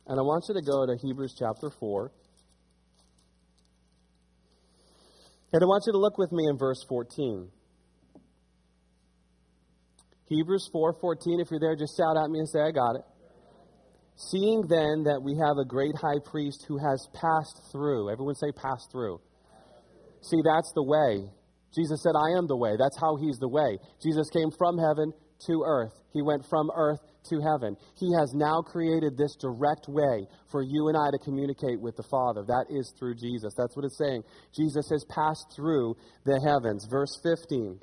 And 0.06 0.20
I 0.20 0.22
want 0.22 0.44
you 0.48 0.54
to 0.56 0.62
go 0.62 0.86
to 0.86 0.96
Hebrews 1.02 1.34
chapter 1.38 1.70
4. 1.70 2.12
And 5.54 5.62
I 5.62 5.66
want 5.66 5.84
you 5.88 5.94
to 5.94 6.00
look 6.00 6.18
with 6.18 6.32
me 6.32 6.46
in 6.50 6.58
verse 6.58 6.84
14. 6.90 7.50
Hebrews 10.28 10.70
4:14 10.74 11.42
if 11.42 11.52
you're 11.52 11.60
there 11.60 11.76
just 11.76 11.96
shout 11.96 12.18
at 12.18 12.30
me 12.30 12.40
and 12.40 12.50
say 12.50 12.60
I 12.60 12.72
got 12.72 12.96
it. 12.96 13.04
Seeing 14.16 14.62
then 14.68 15.04
that 15.04 15.22
we 15.24 15.36
have 15.38 15.58
a 15.58 15.66
great 15.66 15.96
high 15.96 16.20
priest 16.24 16.66
who 16.68 16.78
has 16.78 17.08
passed 17.14 17.62
through, 17.72 18.12
everyone 18.12 18.36
say 18.36 18.52
passed 18.52 18.92
through. 18.92 19.20
See, 20.22 20.42
that's 20.44 20.72
the 20.74 20.84
way. 20.84 21.30
Jesus 21.76 22.02
said, 22.04 22.14
I 22.16 22.38
am 22.38 22.48
the 22.48 22.56
way. 22.56 22.76
That's 22.78 22.98
how 23.00 23.16
he's 23.16 23.38
the 23.40 23.50
way. 23.50 23.80
Jesus 24.02 24.30
came 24.30 24.52
from 24.58 24.78
heaven 24.78 25.12
to 25.48 25.64
earth. 25.66 25.94
He 26.14 26.22
went 26.22 26.46
from 26.46 26.70
earth 26.76 27.00
to 27.30 27.42
heaven. 27.42 27.76
He 27.98 28.14
has 28.14 28.34
now 28.34 28.62
created 28.62 29.18
this 29.18 29.36
direct 29.36 29.88
way 29.88 30.28
for 30.52 30.62
you 30.62 30.88
and 30.88 30.98
I 30.98 31.10
to 31.12 31.18
communicate 31.24 31.82
with 31.82 31.96
the 31.98 32.04
Father. 32.04 32.44
That 32.44 32.66
is 32.70 32.94
through 32.98 33.16
Jesus. 33.16 33.54
That's 33.58 33.76
what 33.76 33.86
it's 33.86 33.98
saying. 33.98 34.24
Jesus 34.56 34.88
has 34.92 35.04
passed 35.10 35.52
through 35.56 35.96
the 36.26 36.40
heavens. 36.40 36.86
Verse 36.90 37.20
15. 37.24 37.80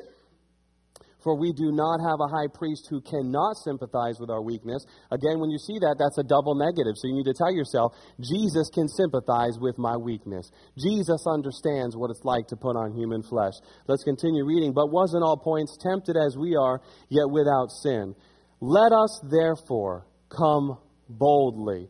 For 1.22 1.36
we 1.36 1.52
do 1.52 1.70
not 1.72 2.00
have 2.00 2.20
a 2.20 2.28
high 2.28 2.48
priest 2.52 2.88
who 2.88 3.00
cannot 3.00 3.56
sympathize 3.64 4.18
with 4.18 4.30
our 4.30 4.42
weakness. 4.42 4.84
Again, 5.10 5.38
when 5.38 5.50
you 5.50 5.58
see 5.58 5.78
that, 5.80 5.96
that's 5.98 6.18
a 6.18 6.24
double 6.24 6.54
negative. 6.54 6.94
So 6.96 7.08
you 7.08 7.14
need 7.14 7.28
to 7.28 7.34
tell 7.36 7.52
yourself, 7.52 7.92
Jesus 8.20 8.70
can 8.72 8.88
sympathize 8.88 9.58
with 9.60 9.76
my 9.78 9.96
weakness. 9.96 10.50
Jesus 10.78 11.24
understands 11.26 11.96
what 11.96 12.10
it's 12.10 12.24
like 12.24 12.46
to 12.48 12.56
put 12.56 12.76
on 12.76 12.92
human 12.92 13.22
flesh. 13.22 13.54
Let's 13.86 14.04
continue 14.04 14.44
reading. 14.44 14.72
But 14.72 14.90
was 14.90 15.14
in 15.14 15.22
all 15.22 15.36
points 15.36 15.76
tempted 15.76 16.16
as 16.16 16.36
we 16.38 16.56
are, 16.56 16.80
yet 17.08 17.28
without 17.28 17.70
sin. 17.70 18.14
Let 18.60 18.92
us 18.92 19.20
therefore 19.30 20.06
come 20.28 20.78
boldly 21.08 21.88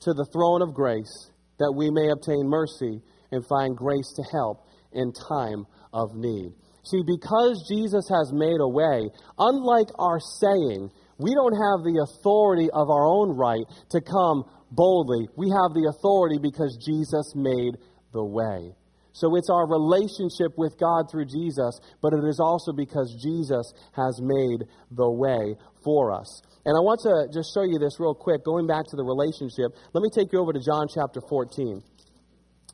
to 0.00 0.12
the 0.12 0.26
throne 0.32 0.62
of 0.62 0.74
grace 0.74 1.30
that 1.58 1.72
we 1.76 1.90
may 1.90 2.10
obtain 2.10 2.48
mercy 2.48 3.02
and 3.30 3.46
find 3.46 3.76
grace 3.76 4.12
to 4.16 4.22
help 4.32 4.66
in 4.92 5.12
time 5.12 5.66
of 5.92 6.14
need. 6.14 6.52
See, 6.84 7.00
because 7.06 7.64
Jesus 7.68 8.08
has 8.08 8.32
made 8.32 8.60
a 8.60 8.68
way, 8.68 9.08
unlike 9.38 9.88
our 9.98 10.20
saying, 10.20 10.90
we 11.18 11.34
don't 11.34 11.56
have 11.56 11.80
the 11.80 12.04
authority 12.04 12.68
of 12.72 12.90
our 12.90 13.06
own 13.06 13.36
right 13.36 13.64
to 13.90 14.00
come 14.00 14.44
boldly. 14.70 15.28
We 15.36 15.48
have 15.48 15.72
the 15.72 15.88
authority 15.88 16.38
because 16.42 16.76
Jesus 16.84 17.32
made 17.34 17.78
the 18.12 18.24
way. 18.24 18.74
So 19.12 19.36
it's 19.36 19.48
our 19.48 19.66
relationship 19.70 20.58
with 20.58 20.76
God 20.78 21.06
through 21.10 21.26
Jesus, 21.26 21.78
but 22.02 22.12
it 22.12 22.26
is 22.26 22.40
also 22.40 22.72
because 22.72 23.14
Jesus 23.22 23.72
has 23.94 24.20
made 24.20 24.66
the 24.90 25.08
way 25.08 25.54
for 25.84 26.12
us. 26.12 26.42
And 26.66 26.74
I 26.76 26.82
want 26.82 27.00
to 27.06 27.30
just 27.32 27.54
show 27.54 27.62
you 27.62 27.78
this 27.78 28.00
real 28.00 28.14
quick, 28.14 28.44
going 28.44 28.66
back 28.66 28.84
to 28.90 28.96
the 28.96 29.04
relationship. 29.04 29.70
Let 29.94 30.02
me 30.02 30.10
take 30.12 30.32
you 30.32 30.40
over 30.40 30.52
to 30.52 30.60
John 30.60 30.88
chapter 30.92 31.20
14, 31.28 31.80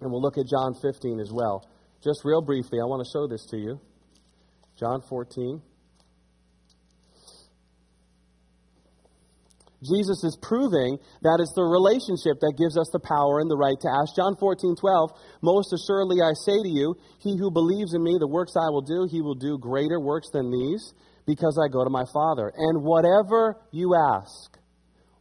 and 0.01 0.11
we'll 0.11 0.23
look 0.23 0.39
at 0.39 0.47
John 0.49 0.73
15 0.81 1.21
as 1.21 1.31
well. 1.31 1.69
Just 2.03 2.25
real 2.25 2.41
briefly, 2.41 2.81
I 2.81 2.89
want 2.89 3.05
to 3.05 3.11
show 3.13 3.29
this 3.29 3.45
to 3.51 3.59
you. 3.59 3.81
John 4.81 5.03
14. 5.03 5.61
Jesus 9.85 10.25
is 10.25 10.37
proving 10.41 10.99
that 11.23 11.41
it's 11.41 11.53
the 11.53 11.65
relationship 11.65 12.41
that 12.41 12.57
gives 12.57 12.77
us 12.77 12.89
the 12.93 13.01
power 13.01 13.41
and 13.41 13.51
the 13.51 13.57
right 13.57 13.77
to 13.81 13.89
ask. 13.89 14.17
John 14.17 14.37
14, 14.37 14.77
12, 14.77 15.11
Most 15.43 15.73
assuredly 15.73 16.21
I 16.21 16.33
say 16.33 16.61
to 16.61 16.69
you, 16.69 16.97
he 17.21 17.37
who 17.37 17.51
believes 17.51 17.95
in 17.95 18.03
me, 18.03 18.17
the 18.21 18.29
works 18.29 18.57
I 18.57 18.69
will 18.69 18.85
do, 18.85 19.09
he 19.11 19.21
will 19.21 19.37
do 19.37 19.57
greater 19.57 20.01
works 20.01 20.29
than 20.33 20.51
these, 20.51 20.93
because 21.27 21.61
I 21.61 21.73
go 21.73 21.85
to 21.85 21.91
my 21.91 22.05
Father. 22.13 22.53
And 22.55 22.85
whatever 22.85 23.57
you 23.73 23.97
ask, 23.97 24.59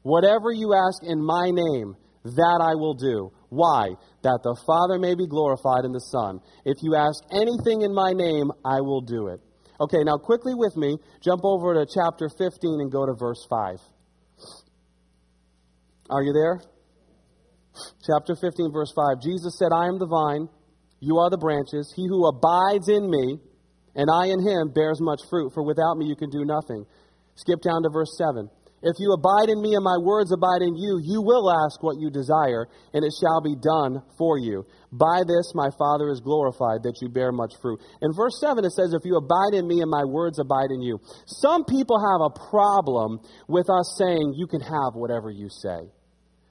whatever 0.04 0.52
you 0.52 0.76
ask 0.76 1.04
in 1.04 1.24
my 1.24 1.52
name, 1.52 1.96
that 2.24 2.60
I 2.62 2.76
will 2.76 2.96
do. 2.96 3.32
Why? 3.48 3.96
That 4.24 4.40
the 4.44 4.60
Father 4.68 5.00
may 5.00 5.16
be 5.16 5.28
glorified 5.28 5.86
in 5.86 5.94
the 5.94 6.04
Son. 6.12 6.40
If 6.66 6.84
you 6.84 6.96
ask 6.96 7.24
anything 7.32 7.82
in 7.82 7.94
my 7.94 8.12
name, 8.12 8.52
I 8.66 8.82
will 8.82 9.02
do 9.02 9.28
it. 9.28 9.40
Okay, 9.82 10.04
now 10.04 10.18
quickly 10.18 10.54
with 10.56 10.76
me, 10.76 10.98
jump 11.22 11.42
over 11.44 11.74
to 11.74 11.86
chapter 11.86 12.30
15 12.30 12.82
and 12.82 12.92
go 12.92 13.06
to 13.06 13.14
verse 13.14 13.46
5. 13.50 13.78
Are 16.10 16.24
you 16.24 16.34
there? 16.34 16.60
Chapter 18.06 18.36
15, 18.36 18.72
verse 18.74 18.92
5. 18.94 19.22
Jesus 19.22 19.58
said, 19.58 19.70
I 19.74 19.88
am 19.88 20.00
the 20.00 20.08
vine, 20.08 20.50
you 21.00 21.18
are 21.18 21.30
the 21.30 21.38
branches. 21.38 21.94
He 21.96 22.08
who 22.08 22.28
abides 22.28 22.90
in 22.90 23.10
me, 23.10 23.40
and 23.96 24.10
I 24.12 24.28
in 24.28 24.46
him, 24.46 24.72
bears 24.74 25.00
much 25.00 25.22
fruit, 25.30 25.54
for 25.54 25.64
without 25.64 25.96
me 25.98 26.06
you 26.06 26.16
can 26.16 26.30
do 26.30 26.44
nothing. 26.44 26.86
Skip 27.36 27.62
down 27.62 27.84
to 27.84 27.90
verse 27.90 28.18
7. 28.18 28.50
If 28.82 28.96
you 29.00 29.12
abide 29.12 29.50
in 29.50 29.62
me 29.62 29.76
and 29.76 29.84
my 29.84 29.98
words 29.98 30.32
abide 30.32 30.62
in 30.62 30.76
you, 30.76 31.00
you 31.04 31.22
will 31.22 31.52
ask 31.52 31.84
what 31.84 32.00
you 32.00 32.10
desire, 32.10 32.68
and 32.94 33.04
it 33.04 33.14
shall 33.20 33.42
be 33.42 33.56
done 33.56 34.02
for 34.18 34.40
you. 34.40 34.66
By 34.92 35.24
this 35.28 35.52
my 35.54 35.70
Father 35.78 36.10
is 36.10 36.22
glorified, 36.22 36.84
that 36.84 37.00
you 37.02 37.10
bear 37.10 37.32
much 37.32 37.54
fruit. 37.62 37.80
In 38.02 38.14
verse 38.14 38.40
7, 38.40 38.64
it 38.64 38.72
says, 38.72 38.94
If 38.94 39.04
you 39.04 39.18
abide 39.18 39.54
in 39.54 39.68
me 39.68 39.82
and 39.82 39.92
my 39.92 40.06
words 40.06 40.40
abide 40.40 40.72
in 40.72 40.82
you. 40.82 41.00
Some 41.26 41.66
people 41.66 42.00
have 42.00 42.22
a 42.24 42.50
problem 42.50 43.20
with 43.48 43.70
us 43.70 43.96
saying, 43.98 44.34
You 44.38 44.48
can 44.48 44.62
have 44.62 44.96
whatever 44.96 45.30
you 45.30 45.50
say. 45.50 45.92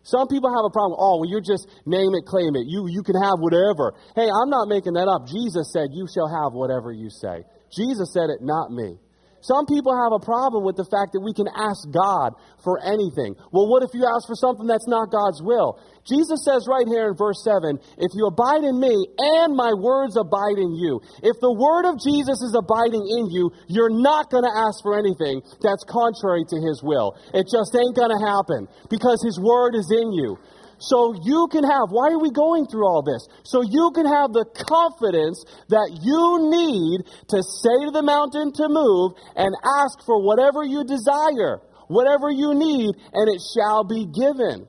Some 0.09 0.29
people 0.29 0.49
have 0.49 0.65
a 0.65 0.73
problem. 0.73 0.97
Oh, 1.01 1.21
well, 1.21 1.29
you're 1.29 1.45
just 1.45 1.69
name 1.85 2.15
it, 2.15 2.25
claim 2.25 2.57
it. 2.57 2.65
You, 2.65 2.89
you 2.89 3.03
can 3.03 3.21
have 3.21 3.41
whatever. 3.41 3.93
Hey, 4.17 4.29
I'm 4.29 4.49
not 4.49 4.69
making 4.69 4.95
that 4.95 5.09
up. 5.09 5.29
Jesus 5.29 5.73
said, 5.73 5.89
You 5.93 6.07
shall 6.09 6.29
have 6.29 6.53
whatever 6.53 6.93
you 6.93 7.11
say. 7.11 7.45
Jesus 7.73 8.13
said 8.13 8.31
it, 8.31 8.41
not 8.41 8.71
me. 8.71 8.97
Some 9.41 9.67
people 9.67 9.95
have 9.95 10.13
a 10.13 10.19
problem 10.19 10.65
with 10.65 10.77
the 10.77 10.89
fact 10.89 11.15
that 11.15 11.23
we 11.23 11.33
can 11.33 11.47
ask 11.47 11.87
God 11.91 12.35
for 12.65 12.83
anything. 12.83 13.39
Well, 13.53 13.71
what 13.71 13.87
if 13.87 13.95
you 13.95 14.03
ask 14.03 14.27
for 14.27 14.35
something 14.35 14.67
that's 14.67 14.89
not 14.89 15.15
God's 15.15 15.43
will? 15.43 15.79
Jesus 16.09 16.41
says 16.43 16.65
right 16.67 16.89
here 16.89 17.13
in 17.13 17.15
verse 17.15 17.45
7 17.45 17.79
if 18.01 18.11
you 18.17 18.27
abide 18.27 18.65
in 18.65 18.81
me 18.81 18.97
and 19.19 19.55
my 19.55 19.77
words 19.77 20.17
abide 20.17 20.57
in 20.57 20.75
you, 20.75 21.01
if 21.23 21.37
the 21.39 21.53
word 21.53 21.85
of 21.85 22.01
Jesus 22.01 22.41
is 22.41 22.57
abiding 22.57 23.05
in 23.05 23.29
you, 23.31 23.53
you're 23.69 23.93
not 23.93 24.33
going 24.33 24.45
to 24.45 24.55
ask 24.55 24.81
for 24.83 24.97
anything 24.97 25.45
that's 25.61 25.85
contrary 25.85 26.43
to 26.49 26.57
his 26.59 26.81
will. 26.83 27.15
It 27.37 27.47
just 27.47 27.77
ain't 27.77 27.95
going 27.95 28.11
to 28.11 28.23
happen 28.25 28.67
because 28.89 29.23
his 29.23 29.39
word 29.39 29.77
is 29.77 29.93
in 29.93 30.13
you. 30.17 30.41
So 30.79 31.15
you 31.23 31.49
can 31.51 31.65
have, 31.65 31.91
why 31.91 32.11
are 32.11 32.19
we 32.19 32.31
going 32.31 32.67
through 32.67 32.87
all 32.87 33.03
this? 33.03 33.27
So 33.43 33.63
you 33.63 33.91
can 33.95 34.07
have 34.07 34.33
the 34.33 34.47
confidence 34.47 35.45
that 35.69 35.91
you 36.03 36.51
need 36.51 37.03
to 37.35 37.43
say 37.43 37.85
to 37.87 37.91
the 37.91 38.03
mountain 38.03 38.53
to 38.55 38.69
move 38.69 39.13
and 39.35 39.51
ask 39.83 39.99
for 40.07 40.23
whatever 40.23 40.63
you 40.63 40.85
desire, 40.85 41.61
whatever 41.89 42.31
you 42.31 42.55
need, 42.55 42.95
and 43.13 43.27
it 43.29 43.43
shall 43.43 43.83
be 43.83 44.07
given. 44.07 44.69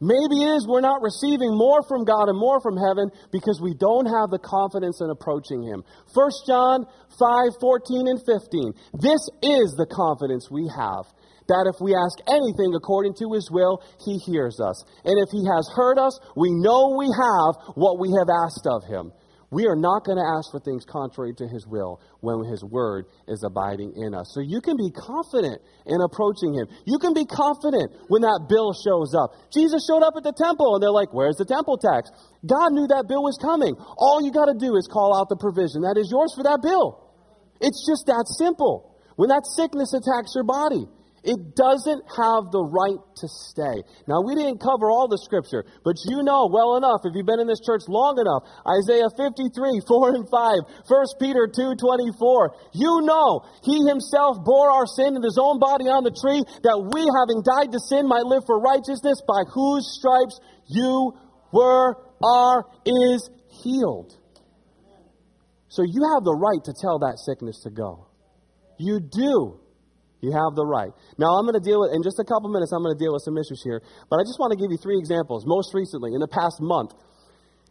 Maybe 0.00 0.40
it 0.44 0.56
is 0.56 0.66
we're 0.66 0.80
not 0.80 1.02
receiving 1.02 1.56
more 1.56 1.82
from 1.82 2.04
God 2.04 2.28
and 2.28 2.38
more 2.38 2.60
from 2.60 2.76
heaven 2.76 3.10
because 3.32 3.60
we 3.60 3.74
don't 3.74 4.06
have 4.06 4.30
the 4.30 4.40
confidence 4.40 5.00
in 5.00 5.10
approaching 5.10 5.62
Him. 5.62 5.84
1 6.14 6.30
John 6.46 6.86
5 7.18 7.60
14 7.60 8.08
and 8.08 8.20
15. 8.24 8.72
This 8.96 9.20
is 9.44 9.76
the 9.76 9.84
confidence 9.84 10.50
we 10.50 10.68
have 10.72 11.04
that 11.50 11.66
if 11.66 11.82
we 11.82 11.98
ask 11.98 12.22
anything 12.30 12.70
according 12.78 13.18
to 13.18 13.34
his 13.34 13.50
will, 13.50 13.82
he 14.06 14.22
hears 14.22 14.62
us. 14.62 14.78
And 15.04 15.18
if 15.18 15.34
he 15.34 15.42
has 15.50 15.66
heard 15.74 15.98
us, 15.98 16.14
we 16.38 16.54
know 16.54 16.94
we 16.94 17.10
have 17.10 17.74
what 17.74 17.98
we 17.98 18.14
have 18.14 18.30
asked 18.30 18.66
of 18.70 18.86
him. 18.86 19.10
We 19.50 19.66
are 19.66 19.74
not 19.74 20.06
going 20.06 20.18
to 20.18 20.22
ask 20.38 20.54
for 20.54 20.62
things 20.62 20.86
contrary 20.86 21.34
to 21.34 21.46
his 21.50 21.66
will 21.66 21.98
when 22.22 22.46
his 22.46 22.62
word 22.62 23.10
is 23.26 23.42
abiding 23.42 23.98
in 23.98 24.14
us. 24.14 24.30
So 24.30 24.38
you 24.38 24.62
can 24.62 24.78
be 24.78 24.94
confident 24.94 25.58
in 25.90 25.98
approaching 25.98 26.54
him. 26.54 26.70
You 26.86 27.02
can 27.02 27.14
be 27.18 27.26
confident 27.26 27.90
when 28.06 28.22
that 28.22 28.46
bill 28.46 28.70
shows 28.70 29.10
up. 29.10 29.34
Jesus 29.50 29.82
showed 29.90 30.06
up 30.06 30.14
at 30.14 30.22
the 30.22 30.32
temple 30.38 30.78
and 30.78 30.82
they're 30.82 30.94
like, 30.94 31.10
Where's 31.10 31.34
the 31.34 31.50
temple 31.50 31.82
tax? 31.82 32.14
God 32.46 32.70
knew 32.78 32.86
that 32.94 33.10
bill 33.10 33.26
was 33.26 33.42
coming. 33.42 33.74
All 33.98 34.22
you 34.22 34.30
got 34.30 34.46
to 34.46 34.54
do 34.54 34.78
is 34.78 34.86
call 34.86 35.18
out 35.18 35.26
the 35.26 35.36
provision 35.36 35.82
that 35.82 35.98
is 35.98 36.06
yours 36.14 36.30
for 36.38 36.46
that 36.46 36.62
bill. 36.62 37.10
It's 37.58 37.82
just 37.82 38.06
that 38.06 38.30
simple. 38.38 38.94
When 39.18 39.34
that 39.34 39.44
sickness 39.44 39.92
attacks 39.92 40.32
your 40.38 40.46
body, 40.46 40.86
it 41.22 41.54
doesn't 41.54 42.02
have 42.16 42.48
the 42.48 42.64
right 42.64 43.00
to 43.20 43.26
stay. 43.28 43.84
Now, 44.08 44.24
we 44.24 44.34
didn't 44.34 44.58
cover 44.58 44.88
all 44.88 45.04
the 45.04 45.20
scripture, 45.20 45.64
but 45.84 46.00
you 46.08 46.24
know 46.24 46.48
well 46.48 46.80
enough, 46.80 47.04
if 47.04 47.12
you've 47.12 47.28
been 47.28 47.40
in 47.40 47.46
this 47.46 47.60
church 47.60 47.84
long 47.88 48.16
enough, 48.16 48.48
Isaiah 48.64 49.12
53, 49.12 49.84
4 49.88 50.16
and 50.16 50.24
5, 50.24 50.88
1 50.88 51.20
Peter 51.20 51.44
2, 51.44 51.76
24. 51.76 52.72
You 52.72 53.04
know, 53.04 53.44
He 53.62 53.84
Himself 53.84 54.40
bore 54.40 54.72
our 54.72 54.88
sin 54.88 55.16
in 55.16 55.22
His 55.22 55.36
own 55.36 55.60
body 55.60 55.92
on 55.92 56.08
the 56.08 56.14
tree, 56.14 56.40
that 56.64 56.80
we, 56.80 57.04
having 57.04 57.44
died 57.44 57.72
to 57.76 57.80
sin, 57.84 58.08
might 58.08 58.24
live 58.24 58.48
for 58.48 58.56
righteousness, 58.56 59.20
by 59.28 59.44
whose 59.52 59.84
stripes 59.92 60.40
you 60.72 61.12
were, 61.52 62.00
are, 62.24 62.64
is 62.86 63.28
healed. 63.62 64.16
So 65.68 65.82
you 65.84 66.02
have 66.14 66.24
the 66.24 66.34
right 66.34 66.64
to 66.64 66.74
tell 66.74 66.98
that 67.00 67.18
sickness 67.18 67.60
to 67.62 67.70
go. 67.70 68.08
You 68.78 69.00
do. 69.00 69.59
You 70.20 70.32
have 70.32 70.52
the 70.52 70.64
right. 70.64 70.92
Now, 71.16 71.40
I'm 71.40 71.48
going 71.48 71.56
to 71.56 71.64
deal 71.64 71.80
with, 71.80 71.96
in 71.96 72.04
just 72.04 72.20
a 72.20 72.26
couple 72.28 72.52
minutes, 72.52 72.72
I'm 72.76 72.84
going 72.84 72.92
to 72.92 73.00
deal 73.00 73.16
with 73.16 73.24
some 73.24 73.40
issues 73.40 73.64
here. 73.64 73.80
But 74.12 74.20
I 74.20 74.22
just 74.28 74.36
want 74.36 74.52
to 74.52 74.58
give 74.60 74.68
you 74.68 74.76
three 74.76 75.00
examples. 75.00 75.48
Most 75.48 75.72
recently, 75.72 76.12
in 76.12 76.20
the 76.20 76.28
past 76.28 76.60
month, 76.60 76.92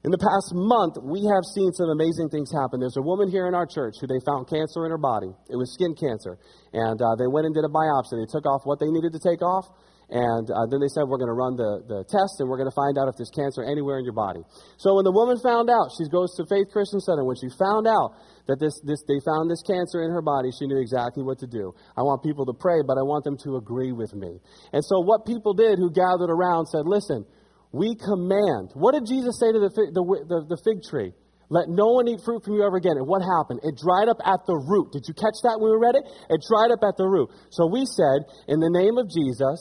in 0.02 0.16
the 0.16 0.18
past 0.18 0.56
month, 0.56 0.96
we 1.04 1.28
have 1.28 1.44
seen 1.44 1.76
some 1.76 1.92
amazing 1.92 2.32
things 2.32 2.48
happen. 2.56 2.80
There's 2.80 2.96
a 2.96 3.04
woman 3.04 3.28
here 3.28 3.52
in 3.52 3.54
our 3.54 3.68
church 3.68 4.00
who 4.00 4.08
they 4.08 4.24
found 4.24 4.48
cancer 4.48 4.88
in 4.88 4.96
her 4.96 5.02
body. 5.02 5.28
It 5.52 5.60
was 5.60 5.76
skin 5.76 5.92
cancer. 5.92 6.40
And 6.72 6.96
uh, 7.04 7.20
they 7.20 7.28
went 7.28 7.52
and 7.52 7.54
did 7.54 7.68
a 7.68 7.74
biopsy. 7.74 8.16
They 8.16 8.32
took 8.32 8.48
off 8.48 8.64
what 8.64 8.80
they 8.80 8.88
needed 8.88 9.12
to 9.12 9.20
take 9.20 9.44
off. 9.44 9.68
And 10.10 10.50
uh, 10.50 10.66
then 10.66 10.82
they 10.82 10.90
said, 10.90 11.06
We're 11.06 11.22
going 11.22 11.30
to 11.30 11.38
run 11.38 11.54
the, 11.54 11.86
the 11.86 12.02
test 12.10 12.42
and 12.42 12.50
we're 12.50 12.58
going 12.58 12.70
to 12.70 12.74
find 12.74 12.98
out 12.98 13.14
if 13.14 13.16
there's 13.22 13.30
cancer 13.30 13.62
anywhere 13.62 14.02
in 14.02 14.06
your 14.06 14.18
body. 14.18 14.42
So 14.82 14.98
when 14.98 15.06
the 15.06 15.14
woman 15.14 15.38
found 15.38 15.70
out, 15.70 15.94
she 15.94 16.10
goes 16.10 16.34
to 16.42 16.50
Faith 16.50 16.74
Christian 16.74 16.98
Center. 16.98 17.22
When 17.22 17.38
she 17.38 17.54
found 17.54 17.86
out 17.86 18.18
that 18.50 18.58
this, 18.58 18.74
this, 18.82 19.06
they 19.06 19.22
found 19.22 19.54
this 19.54 19.62
cancer 19.62 20.02
in 20.02 20.10
her 20.10 20.26
body, 20.26 20.50
she 20.50 20.66
knew 20.66 20.82
exactly 20.82 21.22
what 21.22 21.38
to 21.46 21.48
do. 21.48 21.78
I 21.94 22.02
want 22.02 22.26
people 22.26 22.50
to 22.50 22.58
pray, 22.58 22.82
but 22.82 22.98
I 22.98 23.06
want 23.06 23.22
them 23.22 23.38
to 23.46 23.62
agree 23.62 23.94
with 23.94 24.18
me. 24.18 24.42
And 24.74 24.82
so 24.82 25.06
what 25.06 25.30
people 25.30 25.54
did 25.54 25.78
who 25.78 25.94
gathered 25.94 26.34
around 26.34 26.66
said, 26.74 26.90
listen, 26.90 27.30
we 27.70 27.94
command. 27.94 28.74
What 28.74 28.98
did 28.98 29.06
Jesus 29.06 29.38
say 29.38 29.54
to 29.54 29.62
the, 29.62 29.70
the, 29.94 30.04
the, 30.26 30.58
the 30.58 30.60
fig 30.66 30.82
tree? 30.82 31.14
Let 31.50 31.70
no 31.70 31.94
one 31.98 32.08
eat 32.10 32.22
fruit 32.26 32.46
from 32.46 32.58
you 32.58 32.66
ever 32.66 32.78
again. 32.78 32.98
And 32.98 33.06
what 33.06 33.22
happened? 33.22 33.62
It 33.62 33.78
dried 33.78 34.10
up 34.10 34.22
at 34.26 34.46
the 34.46 34.58
root. 34.58 34.94
Did 34.94 35.06
you 35.10 35.14
catch 35.18 35.38
that 35.46 35.58
when 35.58 35.74
we 35.74 35.78
read 35.82 35.98
it? 35.98 36.06
It 36.30 36.42
dried 36.46 36.70
up 36.70 36.82
at 36.86 36.98
the 36.98 37.06
root. 37.06 37.30
So 37.50 37.66
we 37.66 37.86
said, 37.86 38.26
in 38.50 38.62
the 38.62 38.70
name 38.70 38.98
of 38.98 39.10
Jesus, 39.10 39.58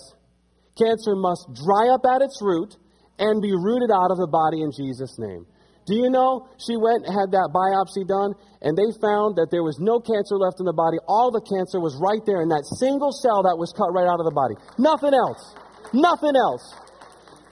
cancer 0.79 1.19
must 1.19 1.51
dry 1.53 1.91
up 1.93 2.07
at 2.07 2.23
its 2.23 2.39
root 2.41 2.77
and 3.19 3.43
be 3.43 3.53
rooted 3.53 3.91
out 3.91 4.11
of 4.11 4.19
the 4.19 4.31
body 4.31 4.63
in 4.63 4.71
Jesus' 4.71 5.19
name. 5.19 5.45
Do 5.87 5.97
you 5.97 6.11
know 6.11 6.47
she 6.61 6.77
went 6.77 7.07
and 7.07 7.13
had 7.13 7.33
that 7.33 7.51
biopsy 7.51 8.07
done 8.07 8.37
and 8.61 8.77
they 8.77 8.93
found 9.01 9.37
that 9.37 9.49
there 9.51 9.63
was 9.63 9.81
no 9.81 10.01
cancer 10.01 10.37
left 10.37 10.61
in 10.61 10.67
the 10.67 10.77
body. 10.77 10.99
All 11.09 11.31
the 11.31 11.41
cancer 11.41 11.81
was 11.81 11.97
right 11.97 12.21
there 12.27 12.43
in 12.43 12.53
that 12.53 12.69
single 12.79 13.11
cell 13.11 13.49
that 13.49 13.57
was 13.57 13.73
cut 13.73 13.89
right 13.97 14.07
out 14.07 14.21
of 14.21 14.27
the 14.29 14.35
body. 14.35 14.55
Nothing 14.77 15.15
else. 15.15 15.41
Nothing 15.95 16.37
else. 16.37 16.63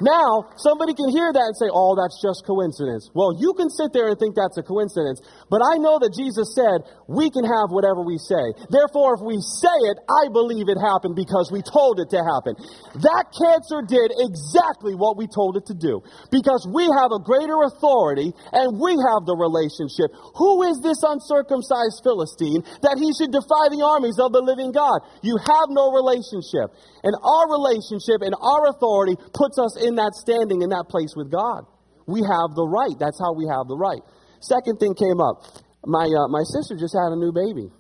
Now, 0.01 0.53
somebody 0.61 0.93
can 0.93 1.09
hear 1.09 1.33
that 1.33 1.47
and 1.53 1.57
say, 1.57 1.73
oh, 1.73 1.97
that's 1.97 2.21
just 2.21 2.45
coincidence. 2.45 3.09
Well, 3.17 3.33
you 3.33 3.57
can 3.57 3.73
sit 3.73 3.97
there 3.97 4.13
and 4.13 4.19
think 4.21 4.37
that's 4.37 4.61
a 4.61 4.65
coincidence, 4.65 5.25
but 5.49 5.65
I 5.65 5.81
know 5.81 5.97
that 5.97 6.13
Jesus 6.13 6.53
said 6.53 6.85
we 7.09 7.33
can 7.33 7.49
have 7.49 7.73
whatever 7.73 8.05
we 8.05 8.21
say. 8.21 8.53
Therefore, 8.69 9.17
if 9.17 9.25
we 9.25 9.41
say 9.41 9.73
it, 9.89 9.97
I 10.05 10.29
believe 10.29 10.69
it 10.69 10.77
happened 10.77 11.17
because 11.17 11.49
we 11.49 11.65
told 11.65 11.97
it 11.97 12.13
to 12.13 12.21
happen. 12.21 12.61
That 13.01 13.33
cancer 13.33 13.81
did 13.89 14.13
exactly 14.13 14.93
what 14.93 15.17
we 15.17 15.33
told 15.33 15.57
it 15.57 15.65
to 15.73 15.77
do 15.77 16.05
because 16.29 16.69
we 16.69 16.85
have 16.85 17.17
a 17.17 17.21
greater 17.25 17.65
authority 17.65 18.37
and 18.53 18.77
we 18.77 19.01
have 19.01 19.25
the 19.25 19.37
relationship. 19.37 20.13
Who 20.37 20.69
is 20.69 20.85
this 20.85 21.01
uncircumcised 21.01 22.05
Philistine 22.05 22.61
that 22.85 23.01
he 23.01 23.17
should 23.17 23.33
defy 23.33 23.73
the 23.73 23.81
armies 23.81 24.21
of 24.21 24.37
the 24.37 24.45
living 24.45 24.77
God? 24.77 25.01
You 25.25 25.41
have 25.41 25.73
no 25.73 25.89
relationship. 25.89 26.77
And 27.07 27.15
our 27.23 27.47
relationship 27.47 28.19
and 28.27 28.35
our 28.35 28.75
authority 28.75 29.15
puts 29.31 29.63
us 29.63 29.79
in 29.79 29.95
that 29.95 30.19
standing, 30.19 30.67
in 30.67 30.75
that 30.75 30.91
place 30.91 31.15
with 31.15 31.31
God. 31.31 31.63
we 32.11 32.19
have 32.19 32.59
the 32.59 32.67
right. 32.67 32.99
That's 32.99 33.19
how 33.23 33.31
we 33.31 33.47
have 33.47 33.71
the 33.71 33.79
right. 33.79 34.03
Second 34.43 34.83
thing 34.83 34.99
came 34.99 35.23
up. 35.23 35.47
My, 35.87 36.03
uh, 36.03 36.27
my 36.27 36.43
sister 36.43 36.75
just 36.75 36.99
had 36.99 37.15
a 37.15 37.19
new 37.19 37.31
baby. 37.31 37.71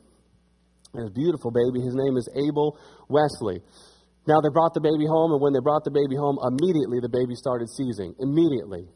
a 0.95 1.11
beautiful 1.11 1.51
baby. 1.51 1.83
His 1.83 1.99
name 1.99 2.14
is 2.14 2.31
Abel 2.39 2.79
Wesley. 3.11 3.66
Now 4.31 4.39
they 4.39 4.51
brought 4.55 4.74
the 4.74 4.83
baby 4.83 5.11
home, 5.11 5.35
and 5.35 5.43
when 5.43 5.51
they 5.51 5.62
brought 5.62 5.83
the 5.83 5.95
baby 5.95 6.14
home, 6.14 6.39
immediately 6.43 7.03
the 7.03 7.11
baby 7.11 7.35
started 7.35 7.66
seizing. 7.66 8.14
Immediately. 8.22 8.87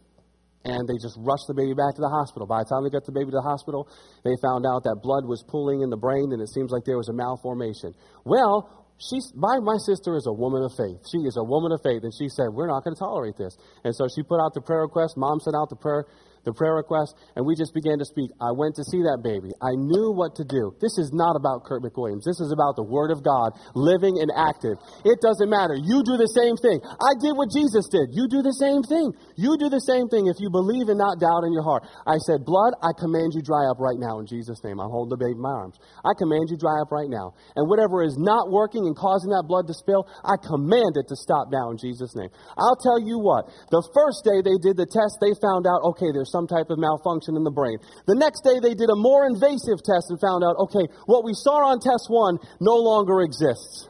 And 0.62 0.86
they 0.86 0.98
just 1.02 1.18
rushed 1.18 1.50
the 1.50 1.58
baby 1.58 1.74
back 1.74 1.98
to 1.98 2.02
the 2.02 2.12
hospital. 2.12 2.46
By 2.46 2.62
the 2.62 2.70
time 2.70 2.86
they 2.86 2.94
got 2.94 3.02
the 3.02 3.16
baby 3.16 3.34
to 3.34 3.38
the 3.42 3.48
hospital, 3.50 3.90
they 4.22 4.38
found 4.38 4.62
out 4.62 4.86
that 4.86 5.02
blood 5.02 5.26
was 5.26 5.42
pooling 5.42 5.82
in 5.82 5.90
the 5.90 5.98
brain, 5.98 6.30
and 6.30 6.42
it 6.42 6.54
seems 6.54 6.70
like 6.70 6.86
there 6.86 6.98
was 6.98 7.08
a 7.08 7.16
malformation. 7.16 7.94
Well, 8.22 8.79
she's 9.00 9.32
my, 9.34 9.58
my 9.60 9.76
sister 9.78 10.16
is 10.16 10.26
a 10.26 10.32
woman 10.32 10.62
of 10.62 10.72
faith. 10.76 11.00
She 11.10 11.18
is 11.24 11.36
a 11.36 11.44
woman 11.44 11.72
of 11.72 11.80
faith, 11.82 12.04
and 12.04 12.12
she 12.12 12.28
said, 12.28 12.52
We're 12.52 12.68
not 12.68 12.84
going 12.84 12.94
to 12.94 13.00
tolerate 13.00 13.36
this. 13.36 13.56
And 13.84 13.94
so 13.94 14.06
she 14.06 14.22
put 14.22 14.40
out 14.40 14.52
the 14.54 14.60
prayer 14.60 14.82
request. 14.82 15.16
Mom 15.16 15.40
sent 15.40 15.56
out 15.56 15.70
the 15.70 15.76
prayer 15.76 16.04
the 16.44 16.52
prayer 16.52 16.74
request, 16.74 17.14
and 17.36 17.44
we 17.44 17.54
just 17.54 17.74
began 17.74 17.98
to 17.98 18.04
speak. 18.04 18.30
I 18.40 18.52
went 18.52 18.76
to 18.76 18.84
see 18.84 19.04
that 19.04 19.20
baby. 19.20 19.52
I 19.60 19.76
knew 19.76 20.12
what 20.12 20.36
to 20.40 20.44
do. 20.44 20.72
This 20.80 20.96
is 20.96 21.12
not 21.12 21.36
about 21.36 21.64
Kurt 21.68 21.84
McWilliams. 21.84 22.24
This 22.24 22.40
is 22.40 22.52
about 22.52 22.76
the 22.76 22.86
Word 22.86 23.12
of 23.12 23.20
God, 23.20 23.52
living 23.76 24.16
and 24.18 24.32
active. 24.32 24.80
It 25.04 25.20
doesn't 25.20 25.50
matter. 25.50 25.76
You 25.76 26.00
do 26.00 26.16
the 26.16 26.30
same 26.32 26.56
thing. 26.56 26.80
I 26.80 27.12
did 27.20 27.36
what 27.36 27.52
Jesus 27.52 27.88
did. 27.92 28.16
You 28.16 28.24
do 28.28 28.40
the 28.40 28.56
same 28.56 28.80
thing. 28.80 29.12
You 29.36 29.60
do 29.60 29.68
the 29.68 29.84
same 29.84 30.08
thing 30.08 30.32
if 30.32 30.40
you 30.40 30.48
believe 30.48 30.88
and 30.88 30.96
not 30.96 31.20
doubt 31.20 31.44
in 31.44 31.52
your 31.52 31.64
heart. 31.64 31.84
I 32.08 32.16
said, 32.24 32.48
Blood, 32.48 32.72
I 32.80 32.96
command 32.96 33.36
you 33.36 33.44
dry 33.44 33.68
up 33.68 33.76
right 33.76 34.00
now 34.00 34.18
in 34.20 34.26
Jesus' 34.26 34.64
name. 34.64 34.80
I'm 34.80 34.88
holding 34.88 35.12
the 35.12 35.20
baby 35.20 35.36
in 35.36 35.44
my 35.44 35.52
arms. 35.52 35.76
I 36.00 36.16
command 36.16 36.48
you 36.48 36.56
dry 36.56 36.80
up 36.80 36.88
right 36.88 37.08
now. 37.08 37.36
And 37.56 37.68
whatever 37.68 38.00
is 38.00 38.16
not 38.16 38.48
working 38.48 38.88
and 38.88 38.96
causing 38.96 39.30
that 39.36 39.44
blood 39.44 39.68
to 39.68 39.74
spill, 39.76 40.08
I 40.24 40.40
command 40.40 40.96
it 40.96 41.06
to 41.12 41.16
stop 41.16 41.52
now 41.52 41.68
in 41.70 41.76
Jesus' 41.76 42.16
name. 42.16 42.32
I'll 42.56 42.80
tell 42.80 43.00
you 43.00 43.20
what, 43.20 43.52
the 43.68 43.84
first 43.92 44.24
day 44.24 44.40
they 44.40 44.56
did 44.56 44.80
the 44.80 44.88
test, 44.88 45.20
they 45.20 45.36
found 45.36 45.68
out, 45.68 45.84
okay, 45.94 46.08
there's 46.12 46.29
some 46.30 46.46
type 46.46 46.70
of 46.70 46.78
malfunction 46.78 47.36
in 47.36 47.44
the 47.44 47.50
brain. 47.50 47.78
The 48.06 48.14
next 48.14 48.42
day, 48.42 48.60
they 48.62 48.74
did 48.74 48.88
a 48.90 48.96
more 48.96 49.26
invasive 49.26 49.82
test 49.82 50.10
and 50.10 50.20
found 50.20 50.44
out, 50.44 50.56
okay, 50.70 50.86
what 51.06 51.24
we 51.24 51.34
saw 51.34 51.70
on 51.70 51.80
test 51.80 52.06
one 52.08 52.38
no 52.60 52.76
longer 52.76 53.20
exists. 53.20 53.88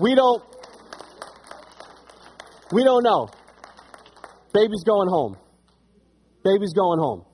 We 0.00 0.14
don't, 0.14 0.42
we 2.72 2.84
don't 2.84 3.02
know. 3.02 3.28
Baby's 4.54 4.84
going 4.84 5.08
home. 5.08 5.36
Baby's 6.42 6.72
going 6.72 6.98
home. 6.98 7.26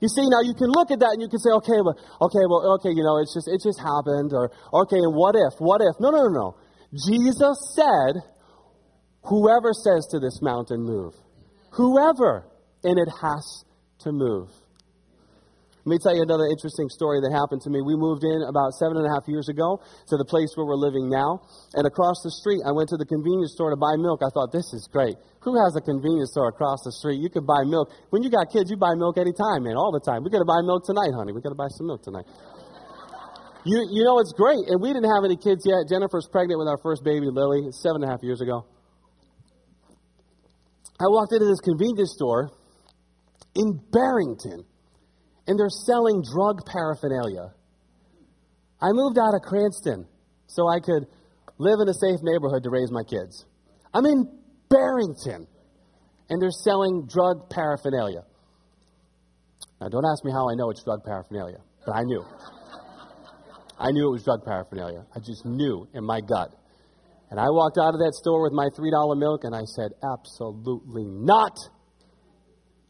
You 0.00 0.08
see, 0.08 0.26
now 0.26 0.42
you 0.42 0.54
can 0.54 0.66
look 0.66 0.90
at 0.90 0.98
that 0.98 1.14
and 1.14 1.22
you 1.22 1.28
can 1.28 1.38
say, 1.38 1.50
okay, 1.62 1.78
well, 1.78 1.94
okay, 2.26 2.42
well, 2.50 2.74
okay, 2.74 2.90
you 2.90 3.04
know, 3.06 3.22
it's 3.22 3.32
just, 3.32 3.46
it 3.46 3.62
just 3.62 3.78
happened, 3.78 4.34
or, 4.34 4.50
okay, 4.82 4.98
and 4.98 5.14
what 5.14 5.36
if, 5.38 5.54
what 5.62 5.80
if? 5.80 5.94
No, 6.00 6.10
no, 6.10 6.26
no, 6.26 6.32
no. 6.34 6.56
Jesus 6.90 7.54
said, 7.78 8.18
whoever 9.22 9.70
says 9.72 10.08
to 10.10 10.18
this 10.18 10.42
mountain, 10.42 10.82
move. 10.82 11.14
Whoever 11.78 12.44
and 12.84 12.98
it 12.98 13.08
has 13.20 13.64
to 14.00 14.12
move. 14.12 14.48
Let 15.82 15.98
me 15.98 15.98
tell 15.98 16.14
you 16.14 16.22
another 16.22 16.46
interesting 16.46 16.86
story 16.94 17.18
that 17.26 17.34
happened 17.34 17.58
to 17.66 17.70
me. 17.70 17.82
We 17.82 17.98
moved 17.98 18.22
in 18.22 18.46
about 18.46 18.70
seven 18.78 19.02
and 19.02 19.06
a 19.06 19.10
half 19.10 19.26
years 19.26 19.50
ago 19.50 19.82
to 19.82 20.14
the 20.14 20.22
place 20.22 20.54
where 20.54 20.62
we're 20.62 20.78
living 20.78 21.10
now. 21.10 21.42
And 21.74 21.82
across 21.90 22.22
the 22.22 22.30
street, 22.30 22.62
I 22.62 22.70
went 22.70 22.86
to 22.94 22.98
the 23.02 23.06
convenience 23.06 23.58
store 23.58 23.74
to 23.74 23.78
buy 23.78 23.98
milk. 23.98 24.22
I 24.22 24.30
thought, 24.30 24.54
this 24.54 24.70
is 24.70 24.86
great. 24.86 25.18
Who 25.42 25.58
has 25.58 25.74
a 25.74 25.82
convenience 25.82 26.30
store 26.30 26.54
across 26.54 26.86
the 26.86 26.94
street? 26.94 27.18
You 27.18 27.26
can 27.26 27.42
buy 27.42 27.66
milk. 27.66 27.90
When 28.14 28.22
you 28.22 28.30
got 28.30 28.54
kids, 28.54 28.70
you 28.70 28.78
buy 28.78 28.94
milk 28.94 29.18
anytime, 29.18 29.66
man, 29.66 29.74
all 29.74 29.90
the 29.90 29.98
time. 29.98 30.22
we 30.22 30.30
got 30.30 30.38
to 30.38 30.46
buy 30.46 30.62
milk 30.62 30.86
tonight, 30.86 31.10
honey. 31.18 31.34
we 31.34 31.42
got 31.42 31.50
to 31.50 31.58
buy 31.58 31.66
some 31.74 31.90
milk 31.90 32.06
tonight. 32.06 32.30
You, 33.66 33.82
you 33.90 34.06
know, 34.06 34.22
it's 34.22 34.34
great. 34.38 34.62
And 34.70 34.78
we 34.78 34.94
didn't 34.94 35.10
have 35.10 35.26
any 35.26 35.34
kids 35.34 35.66
yet. 35.66 35.90
Jennifer's 35.90 36.30
pregnant 36.30 36.62
with 36.62 36.70
our 36.70 36.78
first 36.78 37.02
baby, 37.02 37.26
Lily, 37.26 37.74
seven 37.74 38.06
and 38.06 38.10
a 38.10 38.10
half 38.14 38.22
years 38.22 38.38
ago. 38.38 38.70
I 41.02 41.10
walked 41.10 41.34
into 41.34 41.50
this 41.50 41.58
convenience 41.58 42.14
store 42.14 42.54
in 43.54 43.80
Barrington, 43.90 44.64
and 45.46 45.58
they're 45.58 45.68
selling 45.68 46.22
drug 46.22 46.64
paraphernalia. 46.66 47.52
I 48.80 48.92
moved 48.92 49.18
out 49.18 49.34
of 49.34 49.42
Cranston 49.42 50.06
so 50.46 50.68
I 50.68 50.80
could 50.80 51.06
live 51.58 51.78
in 51.80 51.88
a 51.88 51.94
safe 51.94 52.20
neighborhood 52.22 52.64
to 52.64 52.70
raise 52.70 52.90
my 52.90 53.02
kids. 53.04 53.44
I'm 53.94 54.06
in 54.06 54.26
Barrington, 54.68 55.46
and 56.28 56.42
they're 56.42 56.50
selling 56.50 57.06
drug 57.06 57.50
paraphernalia. 57.50 58.24
Now, 59.80 59.88
don't 59.88 60.04
ask 60.04 60.24
me 60.24 60.32
how 60.32 60.48
I 60.48 60.54
know 60.54 60.70
it's 60.70 60.82
drug 60.82 61.04
paraphernalia, 61.04 61.58
but 61.84 61.92
I 61.92 62.02
knew. 62.02 62.24
I 63.78 63.90
knew 63.90 64.08
it 64.08 64.12
was 64.12 64.22
drug 64.22 64.44
paraphernalia. 64.44 65.04
I 65.14 65.18
just 65.18 65.44
knew 65.44 65.88
in 65.92 66.04
my 66.04 66.20
gut. 66.20 66.54
And 67.30 67.40
I 67.40 67.50
walked 67.50 67.78
out 67.78 67.94
of 67.94 68.00
that 68.00 68.12
store 68.14 68.42
with 68.42 68.52
my 68.52 68.68
$3 68.78 69.18
milk 69.18 69.44
and 69.44 69.54
I 69.54 69.64
said, 69.64 69.90
absolutely 70.04 71.04
not. 71.04 71.56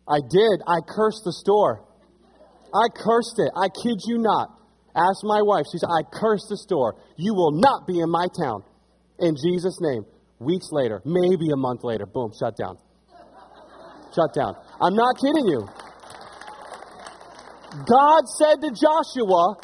I 0.09 0.18
did. 0.28 0.62
I 0.66 0.80
cursed 0.86 1.22
the 1.24 1.32
store. 1.32 1.84
I 2.74 2.88
cursed 2.94 3.38
it. 3.38 3.50
I 3.57 3.68
kid 3.68 4.00
you 4.07 4.18
not. 4.18 4.48
Ask 4.96 5.24
my 5.24 5.40
wife. 5.42 5.64
She 5.70 5.78
said, 5.78 5.88
I 5.88 6.03
cursed 6.12 6.48
the 6.48 6.57
store. 6.57 6.96
You 7.16 7.34
will 7.34 7.53
not 7.53 7.86
be 7.86 8.00
in 8.00 8.11
my 8.11 8.26
town. 8.42 8.64
In 9.18 9.36
Jesus' 9.36 9.78
name. 9.80 10.05
Weeks 10.38 10.68
later, 10.72 11.00
maybe 11.05 11.50
a 11.53 11.57
month 11.57 11.84
later, 11.84 12.05
boom, 12.05 12.32
shut 12.38 12.57
down. 12.57 12.76
Shut 14.12 14.34
down. 14.34 14.55
I'm 14.80 14.94
not 14.94 15.14
kidding 15.16 15.46
you. 15.46 15.68
God 17.86 18.26
said 18.26 18.61
to 18.61 18.70
Joshua, 18.74 19.57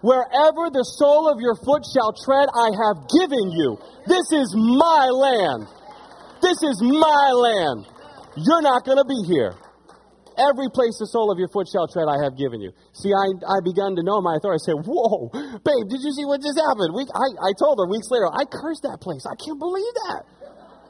Wherever 0.00 0.70
the 0.70 0.84
sole 0.84 1.26
of 1.26 1.40
your 1.40 1.56
foot 1.56 1.82
shall 1.82 2.12
tread, 2.12 2.46
I 2.54 2.70
have 2.70 3.08
given 3.10 3.50
you. 3.50 3.78
This 4.06 4.30
is 4.30 4.54
my 4.54 5.10
land. 5.10 5.66
This 6.40 6.62
is 6.62 6.78
my 6.82 7.32
land. 7.34 7.88
You're 8.36 8.62
not 8.62 8.84
going 8.84 8.98
to 8.98 9.08
be 9.08 9.26
here. 9.26 9.58
Every 10.38 10.70
place 10.70 10.94
the 11.02 11.10
sole 11.10 11.34
of 11.34 11.38
your 11.42 11.50
foot 11.50 11.66
shall 11.66 11.90
tread, 11.90 12.06
I 12.06 12.22
have 12.22 12.38
given 12.38 12.62
you. 12.62 12.70
See, 12.94 13.10
I, 13.10 13.26
I 13.42 13.58
begun 13.66 13.98
to 13.98 14.06
know 14.06 14.22
my 14.22 14.38
authority. 14.38 14.62
I 14.62 14.70
said, 14.70 14.78
Whoa, 14.86 15.34
babe, 15.34 15.86
did 15.90 15.98
you 15.98 16.14
see 16.14 16.22
what 16.22 16.38
just 16.38 16.54
happened? 16.54 16.94
I, 16.94 17.28
I 17.42 17.50
told 17.58 17.82
her 17.82 17.90
weeks 17.90 18.06
later, 18.14 18.30
I 18.30 18.46
cursed 18.46 18.86
that 18.86 19.02
place. 19.02 19.26
I 19.26 19.34
can't 19.34 19.58
believe 19.58 19.94
that. 20.06 20.22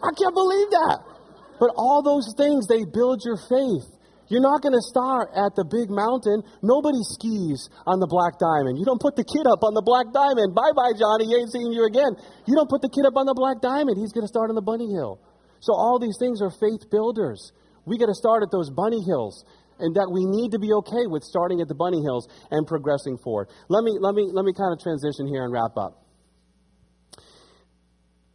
I 0.05 0.13
can't 0.13 0.37
believe 0.37 0.69
that. 0.77 1.01
But 1.59 1.73
all 1.81 2.05
those 2.05 2.37
things, 2.37 2.69
they 2.69 2.85
build 2.85 3.25
your 3.25 3.41
faith. 3.49 3.89
You're 4.29 4.45
not 4.45 4.61
going 4.61 4.77
to 4.77 4.85
start 4.85 5.33
at 5.33 5.57
the 5.57 5.65
big 5.65 5.89
mountain. 5.89 6.45
Nobody 6.61 7.01
skis 7.01 7.73
on 7.89 7.99
the 7.99 8.07
black 8.07 8.37
diamond. 8.37 8.77
You 8.77 8.85
don't 8.85 9.01
put 9.01 9.17
the 9.17 9.25
kid 9.25 9.49
up 9.49 9.65
on 9.65 9.73
the 9.73 9.81
black 9.81 10.13
diamond. 10.13 10.53
Bye 10.53 10.77
bye, 10.77 10.93
Johnny. 10.93 11.33
Ain't 11.33 11.49
seeing 11.49 11.73
you 11.73 11.89
again. 11.89 12.13
You 12.45 12.55
don't 12.55 12.69
put 12.69 12.85
the 12.85 12.93
kid 12.93 13.09
up 13.09 13.17
on 13.17 13.25
the 13.25 13.33
black 13.33 13.65
diamond. 13.65 13.97
He's 13.97 14.13
going 14.13 14.29
to 14.29 14.31
start 14.31 14.53
on 14.53 14.55
the 14.55 14.65
bunny 14.65 14.93
hill. 14.93 15.17
So 15.65 15.73
all 15.73 15.99
these 15.99 16.21
things 16.21 16.45
are 16.45 16.53
faith 16.53 16.93
builders. 16.93 17.53
We 17.89 17.97
got 17.97 18.07
to 18.07 18.15
start 18.15 18.43
at 18.43 18.51
those 18.53 18.69
bunny 18.71 19.03
hills 19.03 19.45
and 19.79 19.95
that 19.95 20.11
we 20.13 20.27
need 20.27 20.53
to 20.53 20.59
be 20.59 20.73
okay 20.85 21.07
with 21.07 21.23
starting 21.23 21.61
at 21.61 21.69
the 21.69 21.75
bunny 21.75 22.03
hills 22.03 22.29
and 22.51 22.67
progressing 22.67 23.17
forward. 23.17 23.49
Let 23.69 23.83
me 23.83 23.97
let 23.99 24.15
me 24.15 24.29
let 24.33 24.45
me 24.45 24.53
kind 24.53 24.73
of 24.73 24.81
transition 24.83 25.27
here 25.27 25.45
and 25.45 25.53
wrap 25.53 25.77
up. 25.77 26.05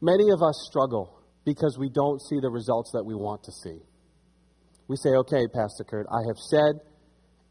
Many 0.02 0.32
of 0.32 0.42
us 0.42 0.66
struggle 0.68 1.20
because 1.46 1.78
we 1.78 1.90
don't 1.90 2.20
see 2.22 2.40
the 2.42 2.50
results 2.50 2.92
that 2.94 3.04
we 3.06 3.14
want 3.14 3.44
to 3.44 3.52
see. 3.52 3.80
We 4.88 4.96
say, 4.98 5.10
"Okay, 5.10 5.48
Pastor 5.48 5.84
Kurt, 5.84 6.08
I 6.10 6.26
have 6.28 6.38
said 6.38 6.82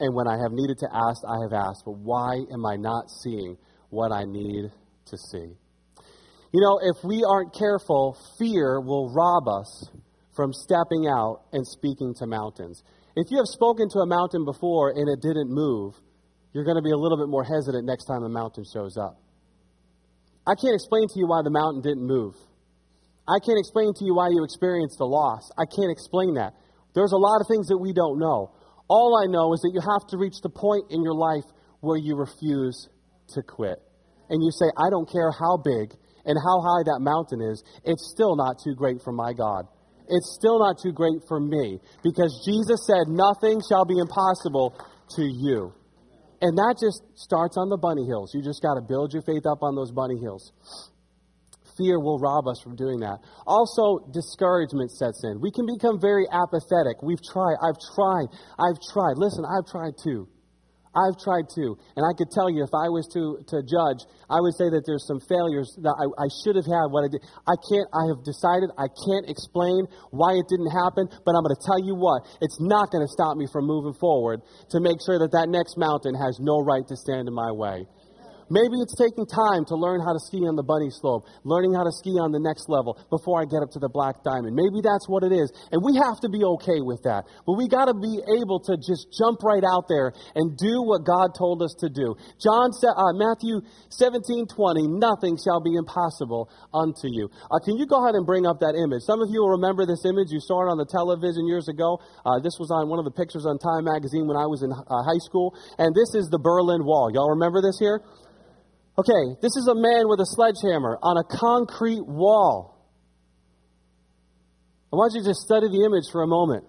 and 0.00 0.14
when 0.14 0.26
I 0.26 0.36
have 0.42 0.50
needed 0.50 0.78
to 0.78 0.88
ask, 0.92 1.22
I 1.22 1.38
have 1.42 1.53
asked, 1.53 1.84
but 1.84 1.96
why 1.98 2.34
am 2.53 2.66
I 2.66 2.74
not 2.76 3.09
seeing 3.22 3.57
what 3.90 4.11
I 4.11 4.24
need 4.24 4.72
to 5.07 5.16
see?" 5.30 5.55
You 6.53 6.61
know, 6.61 6.80
if 6.82 7.03
we 7.05 7.24
aren't 7.24 7.55
careful, 7.55 8.16
fear 8.38 8.80
will 8.80 9.09
rob 9.14 9.48
us 9.48 9.88
from 10.35 10.53
stepping 10.53 11.07
out 11.07 11.45
and 11.53 11.66
speaking 11.66 12.14
to 12.18 12.26
mountains. 12.26 12.83
If 13.16 13.28
you 13.30 13.37
have 13.37 13.51
spoken 13.53 13.89
to 13.91 14.01
a 14.01 14.07
mountain 14.07 14.45
before 14.45 14.91
and 14.91 15.09
it 15.09 15.20
didn't 15.20 15.53
move, 15.53 15.95
you're 16.53 16.64
going 16.64 16.76
to 16.76 16.83
be 16.83 16.93
a 16.93 16.97
little 16.97 17.18
bit 17.18 17.28
more 17.28 17.45
hesitant 17.45 17.85
next 17.85 18.05
time 18.05 18.24
a 18.24 18.28
mountain 18.28 18.64
shows 18.64 18.97
up. 18.97 19.20
I 20.47 20.55
can't 20.57 20.74
explain 20.74 21.09
to 21.09 21.16
you 21.16 21.28
why 21.28 21.43
the 21.45 21.53
mountain 21.53 21.83
didn't 21.83 22.07
move. 22.07 22.35
I 23.28 23.39
can't 23.45 23.59
explain 23.59 23.93
to 23.95 24.05
you 24.05 24.16
why 24.16 24.28
you 24.33 24.43
experienced 24.43 24.99
a 25.01 25.07
loss. 25.07 25.49
I 25.57 25.64
can't 25.68 25.93
explain 25.93 26.35
that. 26.35 26.55
There's 26.95 27.12
a 27.12 27.20
lot 27.20 27.41
of 27.41 27.47
things 27.47 27.68
that 27.68 27.78
we 27.78 27.93
don't 27.93 28.18
know. 28.18 28.51
All 28.89 29.16
I 29.16 29.30
know 29.30 29.53
is 29.53 29.61
that 29.61 29.70
you 29.72 29.80
have 29.80 30.09
to 30.11 30.18
reach 30.18 30.41
the 30.43 30.51
point 30.51 30.91
in 30.91 31.03
your 31.05 31.14
life 31.14 31.45
where 31.80 31.97
you 31.97 32.16
refuse 32.16 32.89
to 33.37 33.43
quit. 33.43 33.78
And 34.28 34.43
you 34.43 34.51
say, 34.51 34.66
I 34.76 34.91
don't 34.91 35.09
care 35.09 35.30
how 35.30 35.57
big 35.57 35.95
and 36.24 36.37
how 36.37 36.61
high 36.61 36.83
that 36.85 37.01
mountain 37.01 37.41
is, 37.41 37.62
it's 37.85 38.11
still 38.12 38.37
not 38.37 38.57
too 38.62 38.74
great 38.74 39.03
for 39.03 39.12
my 39.12 39.33
God 39.33 39.66
it's 40.09 40.36
still 40.38 40.59
not 40.59 40.76
too 40.82 40.92
great 40.92 41.22
for 41.28 41.40
me 41.40 41.78
because 42.03 42.42
Jesus 42.44 42.86
said, 42.86 43.09
Nothing 43.09 43.61
shall 43.68 43.84
be 43.84 43.98
impossible 43.98 44.74
to 45.16 45.22
you. 45.22 45.72
And 46.40 46.59
that 46.59 46.74
just 46.82 47.03
starts 47.14 47.57
on 47.57 47.68
the 47.68 47.78
bunny 47.78 48.05
hills. 48.05 48.34
You 48.34 48.42
just 48.42 48.62
got 48.62 48.74
to 48.74 48.82
build 48.82 49.12
your 49.12 49.22
faith 49.22 49.46
up 49.46 49.62
on 49.62 49.76
those 49.76 49.92
bunny 49.92 50.18
hills. 50.18 50.50
Fear 51.78 52.00
will 52.00 52.18
rob 52.18 52.48
us 52.48 52.61
from 52.61 52.74
doing 52.76 53.00
that. 53.00 53.22
Also, 53.46 54.11
discouragement 54.12 54.90
sets 54.90 55.22
in. 55.24 55.40
We 55.40 55.50
can 55.50 55.64
become 55.64 56.00
very 56.00 56.26
apathetic. 56.28 57.00
We've 57.00 57.22
tried. 57.22 57.57
I've 57.62 57.78
tried. 57.94 58.26
I've 58.59 58.76
tried. 58.92 59.16
Listen, 59.16 59.46
I've 59.46 59.70
tried 59.70 59.94
too. 60.03 60.28
I've 60.93 61.16
tried 61.16 61.49
to. 61.57 61.76
And 61.97 62.05
I 62.05 62.12
could 62.12 62.28
tell 62.30 62.53
you, 62.53 62.62
if 62.64 62.72
I 62.76 62.93
was 62.93 63.09
to, 63.16 63.40
to 63.49 63.64
judge, 63.64 64.05
I 64.28 64.40
would 64.40 64.53
say 64.57 64.68
that 64.68 64.84
there's 64.84 65.09
some 65.09 65.20
failures 65.24 65.72
that 65.80 65.97
I, 65.97 66.05
I 66.20 66.28
should 66.45 66.57
have 66.57 66.68
had 66.68 66.93
what 66.93 67.05
I 67.05 67.09
did. 67.09 67.24
I 67.49 67.57
can't, 67.57 67.88
I 67.97 68.12
have 68.12 68.20
decided 68.24 68.68
I 68.76 68.93
can't 68.93 69.24
explain 69.28 69.88
why 70.12 70.36
it 70.36 70.45
didn't 70.53 70.72
happen, 70.72 71.09
but 71.24 71.32
I'm 71.32 71.45
going 71.45 71.57
to 71.57 71.64
tell 71.64 71.80
you 71.80 71.97
what, 71.97 72.28
it's 72.45 72.61
not 72.61 72.93
going 72.93 73.05
to 73.05 73.11
stop 73.11 73.40
me 73.40 73.49
from 73.49 73.64
moving 73.64 73.97
forward 73.97 74.45
to 74.70 74.80
make 74.80 75.01
sure 75.01 75.16
that 75.16 75.32
that 75.32 75.49
next 75.49 75.80
mountain 75.80 76.12
has 76.12 76.36
no 76.40 76.61
right 76.61 76.84
to 76.84 76.97
stand 76.97 77.28
in 77.28 77.34
my 77.34 77.53
way. 77.53 77.88
Maybe 78.53 78.76
it's 78.84 78.92
taking 78.92 79.24
time 79.24 79.64
to 79.72 79.80
learn 79.80 80.05
how 80.05 80.12
to 80.12 80.20
ski 80.20 80.44
on 80.44 80.61
the 80.61 80.62
bunny 80.62 80.92
slope, 80.92 81.24
learning 81.40 81.72
how 81.72 81.88
to 81.88 81.94
ski 81.96 82.20
on 82.20 82.36
the 82.36 82.42
next 82.42 82.68
level 82.68 83.00
before 83.09 83.40
I 83.40 83.48
get 83.48 83.64
up 83.64 83.72
to 83.72 83.80
the 83.80 83.88
black 83.88 84.20
diamond. 84.20 84.53
Maybe 84.53 84.84
that's 84.84 85.09
what 85.09 85.24
it 85.24 85.32
is. 85.32 85.48
And 85.72 85.80
we 85.80 85.96
have 85.96 86.20
to 86.20 86.28
be 86.28 86.44
okay 86.61 86.84
with 86.84 87.00
that. 87.09 87.24
But 87.48 87.57
we 87.57 87.64
got 87.64 87.88
to 87.88 87.96
be 87.96 88.20
able 88.36 88.61
to 88.68 88.76
just 88.76 89.09
jump 89.09 89.40
right 89.40 89.64
out 89.64 89.88
there 89.88 90.12
and 90.36 90.53
do 90.61 90.84
what 90.84 91.09
God 91.09 91.32
told 91.32 91.64
us 91.64 91.72
to 91.80 91.88
do. 91.88 92.12
John 92.44 92.76
uh, 92.76 93.16
Matthew 93.16 93.64
17, 93.88 94.53
20, 94.53 95.00
nothing 95.00 95.40
shall 95.40 95.64
be 95.64 95.72
impossible 95.72 96.53
unto 96.76 97.09
you. 97.09 97.32
Uh, 97.48 97.57
can 97.64 97.80
you 97.80 97.88
go 97.88 98.05
ahead 98.05 98.20
and 98.20 98.28
bring 98.28 98.44
up 98.44 98.61
that 98.61 98.76
image? 98.76 99.00
Some 99.09 99.24
of 99.24 99.32
you 99.32 99.40
will 99.40 99.57
remember 99.57 99.88
this 99.88 100.05
image. 100.05 100.28
You 100.28 100.44
saw 100.44 100.68
it 100.68 100.68
on 100.68 100.76
the 100.76 100.88
television 100.88 101.48
years 101.48 101.72
ago. 101.72 102.05
Uh, 102.20 102.36
this 102.44 102.61
was 102.61 102.68
on 102.68 102.92
one 102.92 103.00
of 103.00 103.09
the 103.09 103.16
pictures 103.16 103.48
on 103.48 103.57
Time 103.57 103.88
magazine 103.88 104.28
when 104.28 104.36
I 104.36 104.44
was 104.44 104.61
in 104.61 104.68
uh, 104.68 104.76
high 105.09 105.22
school. 105.24 105.57
And 105.80 105.96
this 105.96 106.12
is 106.12 106.28
the 106.28 106.38
Berlin 106.38 106.84
Wall. 106.84 107.09
Y'all 107.09 107.32
remember 107.32 107.64
this 107.64 107.80
here? 107.80 108.05
Okay, 108.99 109.40
this 109.40 109.57
is 109.57 109.68
a 109.68 109.74
man 109.74 110.05
with 110.05 110.20
a 110.20 110.26
sledgehammer 110.26 110.99
on 111.03 111.16
a 111.16 111.24
concrete 111.24 112.05
wall. 112.05 112.76
I 114.93 114.97
want 114.97 115.14
you 115.14 115.22
to 115.22 115.28
just 115.30 115.40
study 115.40 115.68
the 115.72 115.88
image 115.88 116.12
for 116.12 116.22
a 116.22 116.26
moment. 116.26 116.64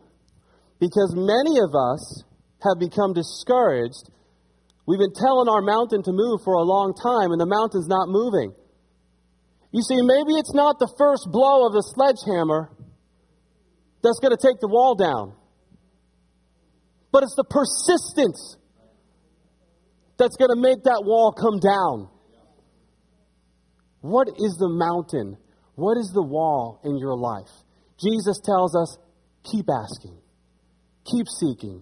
Because 0.79 1.11
many 1.11 1.59
of 1.59 1.75
us 1.75 2.23
have 2.63 2.79
become 2.79 3.11
discouraged. 3.11 4.07
We've 4.87 4.99
been 4.99 5.11
telling 5.11 5.49
our 5.49 5.61
mountain 5.61 6.01
to 6.03 6.11
move 6.13 6.39
for 6.47 6.53
a 6.55 6.63
long 6.63 6.95
time, 6.95 7.35
and 7.35 7.41
the 7.41 7.45
mountain's 7.45 7.87
not 7.87 8.07
moving. 8.07 8.55
You 9.75 9.81
see, 9.81 9.99
maybe 9.99 10.39
it's 10.39 10.53
not 10.53 10.79
the 10.79 10.87
first 10.97 11.27
blow 11.27 11.67
of 11.67 11.73
the 11.73 11.83
sledgehammer 11.83 12.71
that's 14.01 14.19
going 14.19 14.31
to 14.31 14.39
take 14.39 14.61
the 14.61 14.69
wall 14.69 14.95
down, 14.95 15.35
but 17.11 17.23
it's 17.23 17.35
the 17.35 17.43
persistence 17.43 18.55
that's 20.17 20.37
going 20.37 20.55
to 20.55 20.61
make 20.61 20.83
that 20.83 21.03
wall 21.03 21.33
come 21.33 21.59
down. 21.59 22.12
What 24.03 24.27
is 24.35 24.57
the 24.59 24.67
mountain? 24.67 25.37
What 25.75 25.97
is 25.97 26.11
the 26.13 26.21
wall 26.21 26.81
in 26.83 26.97
your 26.97 27.15
life? 27.15 27.47
Jesus 27.95 28.35
tells 28.43 28.75
us 28.75 28.97
keep 29.49 29.63
asking, 29.71 30.19
keep 31.07 31.25
seeking, 31.39 31.81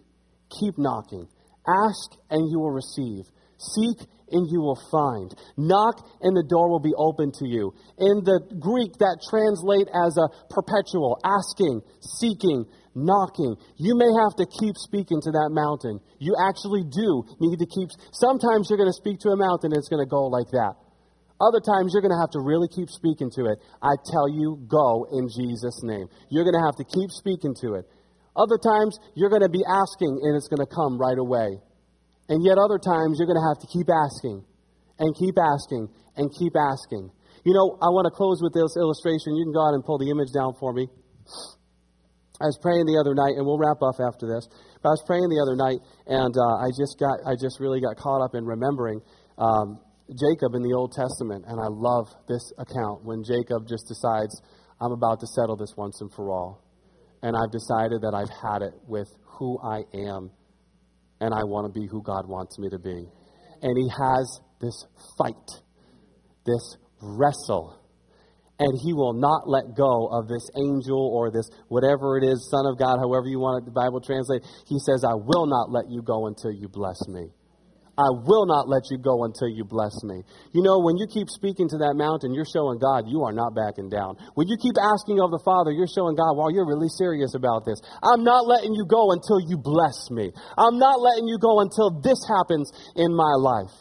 keep 0.53 0.77
knocking. 0.77 1.25
Ask 1.65 2.13
and 2.29 2.45
you 2.45 2.59
will 2.59 2.77
receive. 2.77 3.25
Seek 3.57 4.05
and 4.29 4.45
you 4.53 4.61
will 4.61 4.77
find. 4.93 5.33
Knock 5.57 5.97
and 6.21 6.37
the 6.37 6.45
door 6.45 6.69
will 6.69 6.79
be 6.79 6.93
open 6.93 7.31
to 7.41 7.45
you. 7.49 7.73
In 7.97 8.21
the 8.21 8.37
Greek, 8.53 8.93
that 9.01 9.17
translate 9.25 9.89
as 9.89 10.13
a 10.21 10.29
perpetual 10.53 11.17
asking, 11.25 11.81
seeking, 12.21 12.69
knocking. 12.93 13.57
You 13.77 13.97
may 13.97 14.09
have 14.21 14.37
to 14.37 14.45
keep 14.45 14.77
speaking 14.77 15.21
to 15.25 15.31
that 15.41 15.49
mountain. 15.49 15.97
You 16.21 16.37
actually 16.37 16.85
do 16.85 17.25
need 17.41 17.57
to 17.57 17.65
keep. 17.65 17.89
Sometimes 18.13 18.69
you're 18.69 18.77
going 18.77 18.93
to 18.93 19.01
speak 19.01 19.17
to 19.25 19.33
a 19.33 19.37
mountain 19.37 19.73
and 19.73 19.81
it's 19.81 19.89
going 19.89 20.05
to 20.05 20.09
go 20.09 20.29
like 20.29 20.53
that. 20.53 20.80
Other 21.41 21.57
times, 21.57 21.89
you're 21.89 22.05
going 22.05 22.13
to 22.13 22.21
have 22.21 22.29
to 22.37 22.41
really 22.45 22.69
keep 22.69 22.85
speaking 22.93 23.33
to 23.33 23.49
it. 23.49 23.57
I 23.81 23.97
tell 24.13 24.29
you, 24.29 24.61
go 24.69 25.09
in 25.09 25.25
Jesus' 25.25 25.81
name. 25.81 26.05
You're 26.29 26.45
going 26.45 26.53
to 26.53 26.61
have 26.61 26.77
to 26.77 26.85
keep 26.85 27.09
speaking 27.09 27.57
to 27.65 27.81
it. 27.81 27.89
Other 28.37 28.61
times, 28.61 29.01
you're 29.17 29.33
going 29.33 29.41
to 29.41 29.49
be 29.49 29.65
asking 29.65 30.21
and 30.21 30.37
it's 30.37 30.47
going 30.47 30.61
to 30.61 30.69
come 30.69 31.01
right 31.01 31.17
away. 31.17 31.57
And 32.29 32.45
yet, 32.45 32.61
other 32.61 32.77
times, 32.77 33.17
you're 33.17 33.25
going 33.25 33.41
to 33.41 33.49
have 33.49 33.57
to 33.65 33.69
keep 33.73 33.89
asking 33.89 34.45
and 35.01 35.09
keep 35.17 35.35
asking 35.41 35.89
and 36.15 36.29
keep 36.29 36.53
asking. 36.53 37.09
You 37.43 37.57
know, 37.57 37.73
I 37.81 37.89
want 37.89 38.05
to 38.05 38.13
close 38.13 38.37
with 38.45 38.53
this 38.53 38.77
illustration. 38.77 39.33
You 39.33 39.49
can 39.49 39.53
go 39.57 39.65
ahead 39.65 39.73
and 39.73 39.83
pull 39.83 39.97
the 39.97 40.13
image 40.13 40.29
down 40.29 40.53
for 40.61 40.71
me. 40.71 40.85
I 42.37 42.45
was 42.49 42.57
praying 42.61 42.85
the 42.85 43.01
other 43.01 43.17
night, 43.17 43.33
and 43.37 43.45
we'll 43.45 43.57
wrap 43.57 43.81
up 43.81 43.97
after 43.97 44.29
this. 44.29 44.45
But 44.81 44.89
I 44.89 44.93
was 44.93 45.03
praying 45.09 45.29
the 45.29 45.41
other 45.41 45.57
night, 45.57 45.81
and 46.05 46.33
uh, 46.33 46.65
I 46.65 46.69
just 46.73 47.01
got, 47.01 47.17
I 47.25 47.33
just 47.33 47.57
really 47.59 47.81
got 47.81 47.97
caught 47.97 48.21
up 48.21 48.33
in 48.33 48.45
remembering 48.45 49.01
um, 49.37 49.81
Jacob 50.11 50.55
in 50.55 50.61
the 50.61 50.73
Old 50.75 50.91
Testament, 50.91 51.45
and 51.47 51.59
I 51.59 51.67
love 51.69 52.07
this 52.27 52.51
account 52.57 53.05
when 53.05 53.23
Jacob 53.23 53.67
just 53.67 53.87
decides, 53.87 54.41
I'm 54.81 54.91
about 54.91 55.21
to 55.21 55.27
settle 55.27 55.55
this 55.55 55.73
once 55.77 56.01
and 56.01 56.11
for 56.11 56.29
all. 56.29 56.63
And 57.23 57.35
I've 57.35 57.51
decided 57.51 58.01
that 58.01 58.13
I've 58.13 58.29
had 58.29 58.61
it 58.61 58.73
with 58.87 59.07
who 59.39 59.57
I 59.63 59.83
am, 59.93 60.31
and 61.21 61.33
I 61.33 61.43
want 61.43 61.71
to 61.71 61.79
be 61.79 61.87
who 61.87 62.01
God 62.03 62.27
wants 62.27 62.59
me 62.59 62.69
to 62.69 62.79
be. 62.79 63.07
And 63.61 63.77
he 63.77 63.87
has 63.87 64.39
this 64.59 64.85
fight, 65.17 65.49
this 66.45 66.77
wrestle. 67.01 67.77
And 68.59 68.77
he 68.83 68.93
will 68.93 69.13
not 69.13 69.47
let 69.47 69.75
go 69.75 70.07
of 70.07 70.27
this 70.27 70.45
angel 70.57 71.09
or 71.13 71.31
this 71.31 71.49
whatever 71.69 72.17
it 72.17 72.23
is, 72.23 72.49
Son 72.51 72.65
of 72.65 72.77
God, 72.77 72.97
however 72.99 73.27
you 73.27 73.39
want 73.39 73.63
it, 73.63 73.65
the 73.65 73.71
Bible 73.71 74.01
translate. 74.01 74.43
He 74.67 74.77
says, 74.77 75.03
I 75.07 75.15
will 75.15 75.47
not 75.47 75.71
let 75.71 75.89
you 75.89 76.01
go 76.01 76.27
until 76.27 76.51
you 76.51 76.67
bless 76.67 77.07
me. 77.07 77.29
I 77.97 78.07
will 78.07 78.47
not 78.47 78.71
let 78.71 78.87
you 78.89 78.97
go 78.97 79.27
until 79.27 79.51
you 79.51 79.67
bless 79.67 79.91
me. 80.03 80.23
You 80.55 80.63
know, 80.63 80.79
when 80.79 80.95
you 80.95 81.05
keep 81.11 81.27
speaking 81.27 81.67
to 81.75 81.77
that 81.83 81.99
mountain, 81.99 82.33
you're 82.33 82.47
showing 82.47 82.79
God 82.79 83.03
you 83.05 83.27
are 83.27 83.35
not 83.35 83.51
backing 83.51 83.91
down. 83.91 84.15
When 84.33 84.47
you 84.47 84.55
keep 84.55 84.79
asking 84.79 85.19
of 85.19 85.29
the 85.29 85.43
Father, 85.43 85.75
you're 85.75 85.91
showing 85.91 86.15
God, 86.15 86.39
well, 86.39 86.47
you're 86.49 86.65
really 86.65 86.87
serious 86.87 87.35
about 87.35 87.67
this. 87.67 87.83
I'm 87.99 88.23
not 88.23 88.47
letting 88.47 88.73
you 88.73 88.87
go 88.87 89.11
until 89.11 89.43
you 89.43 89.59
bless 89.59 90.07
me. 90.07 90.31
I'm 90.55 90.79
not 90.79 91.03
letting 91.03 91.27
you 91.27 91.35
go 91.37 91.59
until 91.59 91.99
this 91.99 92.23
happens 92.25 92.71
in 92.95 93.11
my 93.11 93.35
life. 93.35 93.75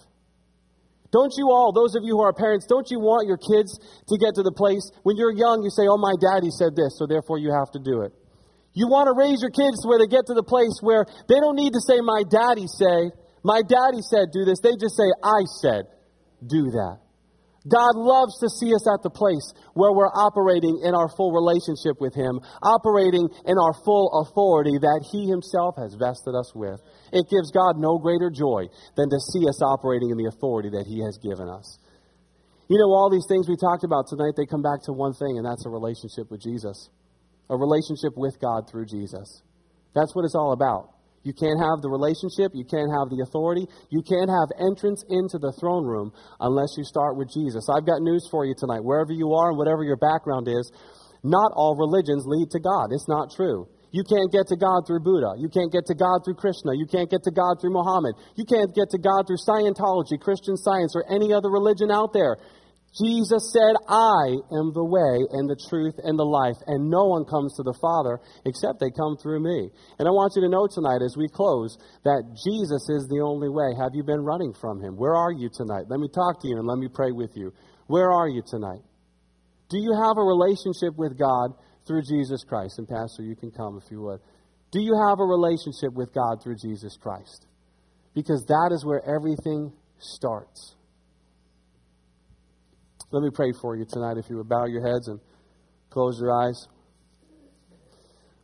Don't 1.14 1.34
you 1.38 1.50
all, 1.50 1.70
those 1.74 1.94
of 1.94 2.02
you 2.02 2.18
who 2.18 2.22
are 2.22 2.34
parents, 2.34 2.66
don't 2.66 2.86
you 2.90 2.98
want 2.98 3.26
your 3.26 3.38
kids 3.38 3.78
to 3.78 4.14
get 4.18 4.34
to 4.38 4.42
the 4.46 4.54
place 4.54 4.90
when 5.02 5.18
you're 5.18 5.34
young, 5.34 5.62
you 5.62 5.70
say, 5.70 5.86
oh, 5.90 5.98
my 5.98 6.14
daddy 6.18 6.50
said 6.54 6.74
this, 6.78 6.98
so 6.98 7.06
therefore 7.06 7.38
you 7.38 7.50
have 7.50 7.70
to 7.74 7.82
do 7.82 8.02
it. 8.02 8.14
You 8.74 8.86
want 8.86 9.10
to 9.10 9.14
raise 9.18 9.42
your 9.42 9.50
kids 9.50 9.82
where 9.82 9.98
they 9.98 10.06
get 10.06 10.30
to 10.30 10.34
the 10.34 10.46
place 10.46 10.78
where 10.78 11.02
they 11.26 11.42
don't 11.42 11.58
need 11.58 11.74
to 11.74 11.82
say, 11.82 11.98
my 11.98 12.22
daddy 12.22 12.70
said, 12.70 13.10
my 13.42 13.62
daddy 13.62 14.02
said, 14.02 14.32
do 14.32 14.44
this. 14.44 14.60
They 14.60 14.76
just 14.76 14.96
say, 14.96 15.08
I 15.22 15.42
said, 15.60 15.84
do 16.46 16.70
that. 16.76 16.98
God 17.68 17.92
loves 17.92 18.40
to 18.40 18.48
see 18.48 18.72
us 18.72 18.88
at 18.88 19.04
the 19.04 19.12
place 19.12 19.52
where 19.76 19.92
we're 19.92 20.08
operating 20.08 20.80
in 20.80 20.96
our 20.96 21.12
full 21.12 21.28
relationship 21.28 22.00
with 22.00 22.16
Him, 22.16 22.40
operating 22.64 23.28
in 23.44 23.56
our 23.60 23.76
full 23.84 24.08
authority 24.24 24.80
that 24.80 25.04
He 25.12 25.28
Himself 25.28 25.76
has 25.76 25.92
vested 25.92 26.32
us 26.32 26.56
with. 26.56 26.80
It 27.12 27.28
gives 27.28 27.52
God 27.52 27.76
no 27.76 28.00
greater 28.00 28.32
joy 28.32 28.72
than 28.96 29.12
to 29.12 29.20
see 29.20 29.44
us 29.44 29.60
operating 29.60 30.08
in 30.08 30.16
the 30.16 30.32
authority 30.32 30.72
that 30.72 30.88
He 30.88 31.04
has 31.04 31.20
given 31.20 31.52
us. 31.52 31.76
You 32.72 32.80
know, 32.80 32.96
all 32.96 33.12
these 33.12 33.28
things 33.28 33.44
we 33.44 33.60
talked 33.60 33.84
about 33.84 34.08
tonight, 34.08 34.40
they 34.40 34.48
come 34.48 34.62
back 34.62 34.80
to 34.88 34.96
one 34.96 35.12
thing, 35.12 35.36
and 35.36 35.44
that's 35.44 35.66
a 35.66 35.70
relationship 35.70 36.32
with 36.32 36.40
Jesus, 36.40 36.88
a 37.50 37.56
relationship 37.56 38.16
with 38.16 38.40
God 38.40 38.70
through 38.70 38.86
Jesus. 38.86 39.42
That's 39.92 40.14
what 40.16 40.24
it's 40.24 40.38
all 40.38 40.56
about. 40.56 40.96
You 41.22 41.34
can't 41.36 41.60
have 41.60 41.84
the 41.84 41.92
relationship. 41.92 42.52
You 42.56 42.64
can't 42.64 42.88
have 42.88 43.12
the 43.12 43.20
authority. 43.20 43.68
You 43.92 44.00
can't 44.00 44.30
have 44.32 44.48
entrance 44.56 45.04
into 45.08 45.36
the 45.36 45.52
throne 45.60 45.84
room 45.84 46.12
unless 46.40 46.76
you 46.80 46.84
start 46.84 47.16
with 47.16 47.28
Jesus. 47.28 47.68
I've 47.68 47.84
got 47.84 48.00
news 48.00 48.26
for 48.30 48.46
you 48.46 48.54
tonight. 48.56 48.80
Wherever 48.80 49.12
you 49.12 49.34
are 49.34 49.52
and 49.52 49.58
whatever 49.58 49.84
your 49.84 50.00
background 50.00 50.48
is, 50.48 50.72
not 51.22 51.52
all 51.52 51.76
religions 51.76 52.24
lead 52.24 52.48
to 52.52 52.60
God. 52.60 52.88
It's 52.92 53.08
not 53.08 53.30
true. 53.36 53.68
You 53.92 54.04
can't 54.06 54.30
get 54.30 54.46
to 54.48 54.56
God 54.56 54.86
through 54.86 55.02
Buddha. 55.02 55.34
You 55.36 55.50
can't 55.50 55.72
get 55.72 55.84
to 55.86 55.94
God 55.98 56.22
through 56.24 56.38
Krishna. 56.38 56.72
You 56.78 56.86
can't 56.86 57.10
get 57.10 57.26
to 57.26 57.34
God 57.34 57.58
through 57.60 57.74
Muhammad. 57.74 58.14
You 58.36 58.46
can't 58.46 58.72
get 58.72 58.88
to 58.94 58.98
God 58.98 59.26
through 59.26 59.42
Scientology, 59.42 60.14
Christian 60.20 60.56
science, 60.56 60.94
or 60.94 61.04
any 61.10 61.34
other 61.34 61.50
religion 61.50 61.90
out 61.90 62.14
there. 62.14 62.38
Jesus 62.90 63.54
said, 63.54 63.78
I 63.86 64.34
am 64.50 64.74
the 64.74 64.82
way 64.82 65.22
and 65.38 65.46
the 65.46 65.60
truth 65.70 65.94
and 66.02 66.18
the 66.18 66.26
life, 66.26 66.58
and 66.66 66.90
no 66.90 67.06
one 67.06 67.24
comes 67.24 67.54
to 67.54 67.62
the 67.62 67.78
Father 67.78 68.18
except 68.44 68.80
they 68.80 68.90
come 68.90 69.16
through 69.16 69.38
me. 69.38 69.70
And 69.98 70.08
I 70.08 70.10
want 70.10 70.34
you 70.34 70.42
to 70.42 70.50
know 70.50 70.66
tonight 70.66 70.98
as 70.98 71.14
we 71.16 71.28
close 71.30 71.78
that 72.02 72.34
Jesus 72.34 72.82
is 72.90 73.06
the 73.06 73.22
only 73.22 73.48
way. 73.48 73.78
Have 73.78 73.94
you 73.94 74.02
been 74.02 74.26
running 74.26 74.52
from 74.58 74.82
him? 74.82 74.98
Where 74.98 75.14
are 75.14 75.30
you 75.30 75.48
tonight? 75.54 75.86
Let 75.86 76.00
me 76.00 76.08
talk 76.10 76.42
to 76.42 76.48
you 76.48 76.58
and 76.58 76.66
let 76.66 76.78
me 76.78 76.88
pray 76.92 77.12
with 77.12 77.30
you. 77.36 77.54
Where 77.86 78.10
are 78.10 78.28
you 78.28 78.42
tonight? 78.42 78.82
Do 79.70 79.78
you 79.78 79.94
have 79.94 80.18
a 80.18 80.26
relationship 80.26 80.98
with 80.98 81.14
God 81.16 81.54
through 81.86 82.02
Jesus 82.02 82.42
Christ? 82.42 82.78
And, 82.78 82.88
Pastor, 82.88 83.22
you 83.22 83.36
can 83.36 83.52
come 83.52 83.78
if 83.78 83.88
you 83.90 84.02
would. 84.02 84.18
Do 84.72 84.80
you 84.82 84.98
have 85.06 85.20
a 85.20 85.24
relationship 85.24 85.94
with 85.94 86.12
God 86.12 86.42
through 86.42 86.56
Jesus 86.58 86.98
Christ? 86.98 87.46
Because 88.14 88.44
that 88.46 88.70
is 88.74 88.84
where 88.84 89.02
everything 89.06 89.72
starts. 89.98 90.74
Let 93.12 93.24
me 93.24 93.30
pray 93.34 93.50
for 93.60 93.74
you 93.74 93.84
tonight 93.90 94.18
if 94.18 94.30
you 94.30 94.36
would 94.36 94.48
bow 94.48 94.66
your 94.66 94.86
heads 94.86 95.08
and 95.08 95.18
close 95.90 96.20
your 96.20 96.30
eyes. 96.30 96.68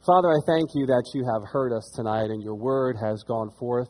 Father, 0.05 0.27
I 0.27 0.43
thank 0.45 0.71
you 0.75 0.87
that 0.87 1.07
you 1.15 1.23
have 1.23 1.47
heard 1.47 1.73
us 1.73 1.93
tonight 1.95 2.35
and 2.35 2.43
your 2.43 2.57
word 2.57 2.97
has 3.01 3.23
gone 3.23 3.51
forth. 3.61 3.87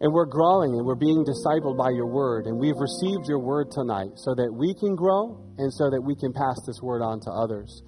And 0.00 0.12
we're 0.12 0.26
growing 0.26 0.74
and 0.74 0.84
we're 0.84 0.98
being 0.98 1.22
discipled 1.22 1.78
by 1.78 1.90
your 1.90 2.10
word. 2.10 2.46
And 2.46 2.58
we've 2.58 2.78
received 2.78 3.30
your 3.30 3.38
word 3.38 3.70
tonight 3.70 4.18
so 4.18 4.34
that 4.34 4.50
we 4.50 4.74
can 4.74 4.96
grow 4.96 5.38
and 5.58 5.72
so 5.72 5.86
that 5.86 6.02
we 6.02 6.16
can 6.16 6.32
pass 6.32 6.58
this 6.66 6.82
word 6.82 7.02
on 7.02 7.20
to 7.22 7.30
others. 7.30 7.82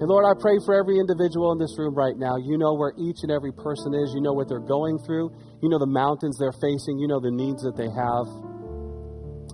And 0.00 0.08
Lord, 0.08 0.24
I 0.24 0.32
pray 0.40 0.56
for 0.64 0.72
every 0.72 0.96
individual 0.96 1.52
in 1.52 1.58
this 1.58 1.76
room 1.76 1.92
right 1.94 2.16
now. 2.16 2.36
You 2.40 2.56
know 2.56 2.72
where 2.72 2.96
each 2.96 3.20
and 3.28 3.30
every 3.30 3.52
person 3.52 3.92
is. 3.92 4.12
You 4.16 4.24
know 4.24 4.32
what 4.32 4.48
they're 4.48 4.64
going 4.64 4.96
through. 5.04 5.36
You 5.60 5.68
know 5.68 5.78
the 5.78 5.92
mountains 5.92 6.40
they're 6.40 6.56
facing. 6.64 6.96
You 6.96 7.08
know 7.08 7.20
the 7.20 7.32
needs 7.32 7.60
that 7.60 7.76
they 7.76 7.92
have. 7.92 8.53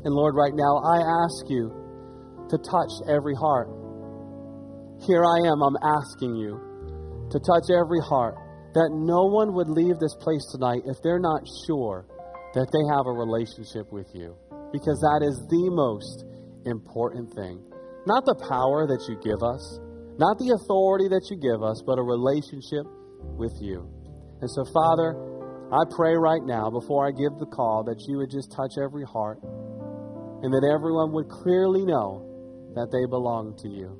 And 0.02 0.14
Lord, 0.14 0.34
right 0.34 0.54
now, 0.54 0.80
I 0.80 0.98
ask 1.24 1.44
you 1.48 1.68
to 2.48 2.56
touch 2.56 2.92
every 3.08 3.34
heart. 3.34 3.68
Here 5.06 5.24
I 5.24 5.44
am, 5.44 5.60
I'm 5.60 5.76
asking 5.80 6.36
you 6.36 7.28
to 7.30 7.38
touch 7.38 7.68
every 7.68 8.00
heart. 8.00 8.36
That 8.72 8.94
no 8.94 9.26
one 9.26 9.52
would 9.54 9.68
leave 9.68 9.98
this 9.98 10.14
place 10.20 10.46
tonight 10.52 10.82
if 10.86 11.02
they're 11.02 11.18
not 11.18 11.42
sure 11.66 12.06
that 12.54 12.70
they 12.70 12.84
have 12.94 13.06
a 13.06 13.12
relationship 13.12 13.90
with 13.90 14.06
you. 14.14 14.36
Because 14.72 15.02
that 15.02 15.26
is 15.26 15.34
the 15.50 15.66
most 15.74 16.24
important 16.64 17.34
thing. 17.34 17.58
Not 18.06 18.24
the 18.24 18.38
power 18.48 18.86
that 18.86 19.04
you 19.10 19.18
give 19.18 19.42
us, 19.42 19.62
not 20.16 20.38
the 20.38 20.54
authority 20.54 21.08
that 21.08 21.26
you 21.28 21.36
give 21.36 21.62
us, 21.62 21.82
but 21.84 21.98
a 21.98 22.02
relationship 22.02 22.86
with 23.36 23.52
you. 23.60 23.90
And 24.40 24.48
so, 24.48 24.64
Father, 24.72 25.18
I 25.74 25.82
pray 25.90 26.14
right 26.14 26.42
now, 26.42 26.70
before 26.70 27.06
I 27.06 27.10
give 27.10 27.38
the 27.38 27.50
call, 27.50 27.84
that 27.84 27.98
you 28.06 28.18
would 28.18 28.30
just 28.30 28.54
touch 28.54 28.78
every 28.80 29.04
heart 29.04 29.42
and 30.42 30.52
that 30.52 30.64
everyone 30.64 31.12
would 31.12 31.28
clearly 31.28 31.84
know 31.84 32.26
that 32.74 32.90
they 32.90 33.04
belong 33.06 33.56
to 33.58 33.68
you. 33.68 33.98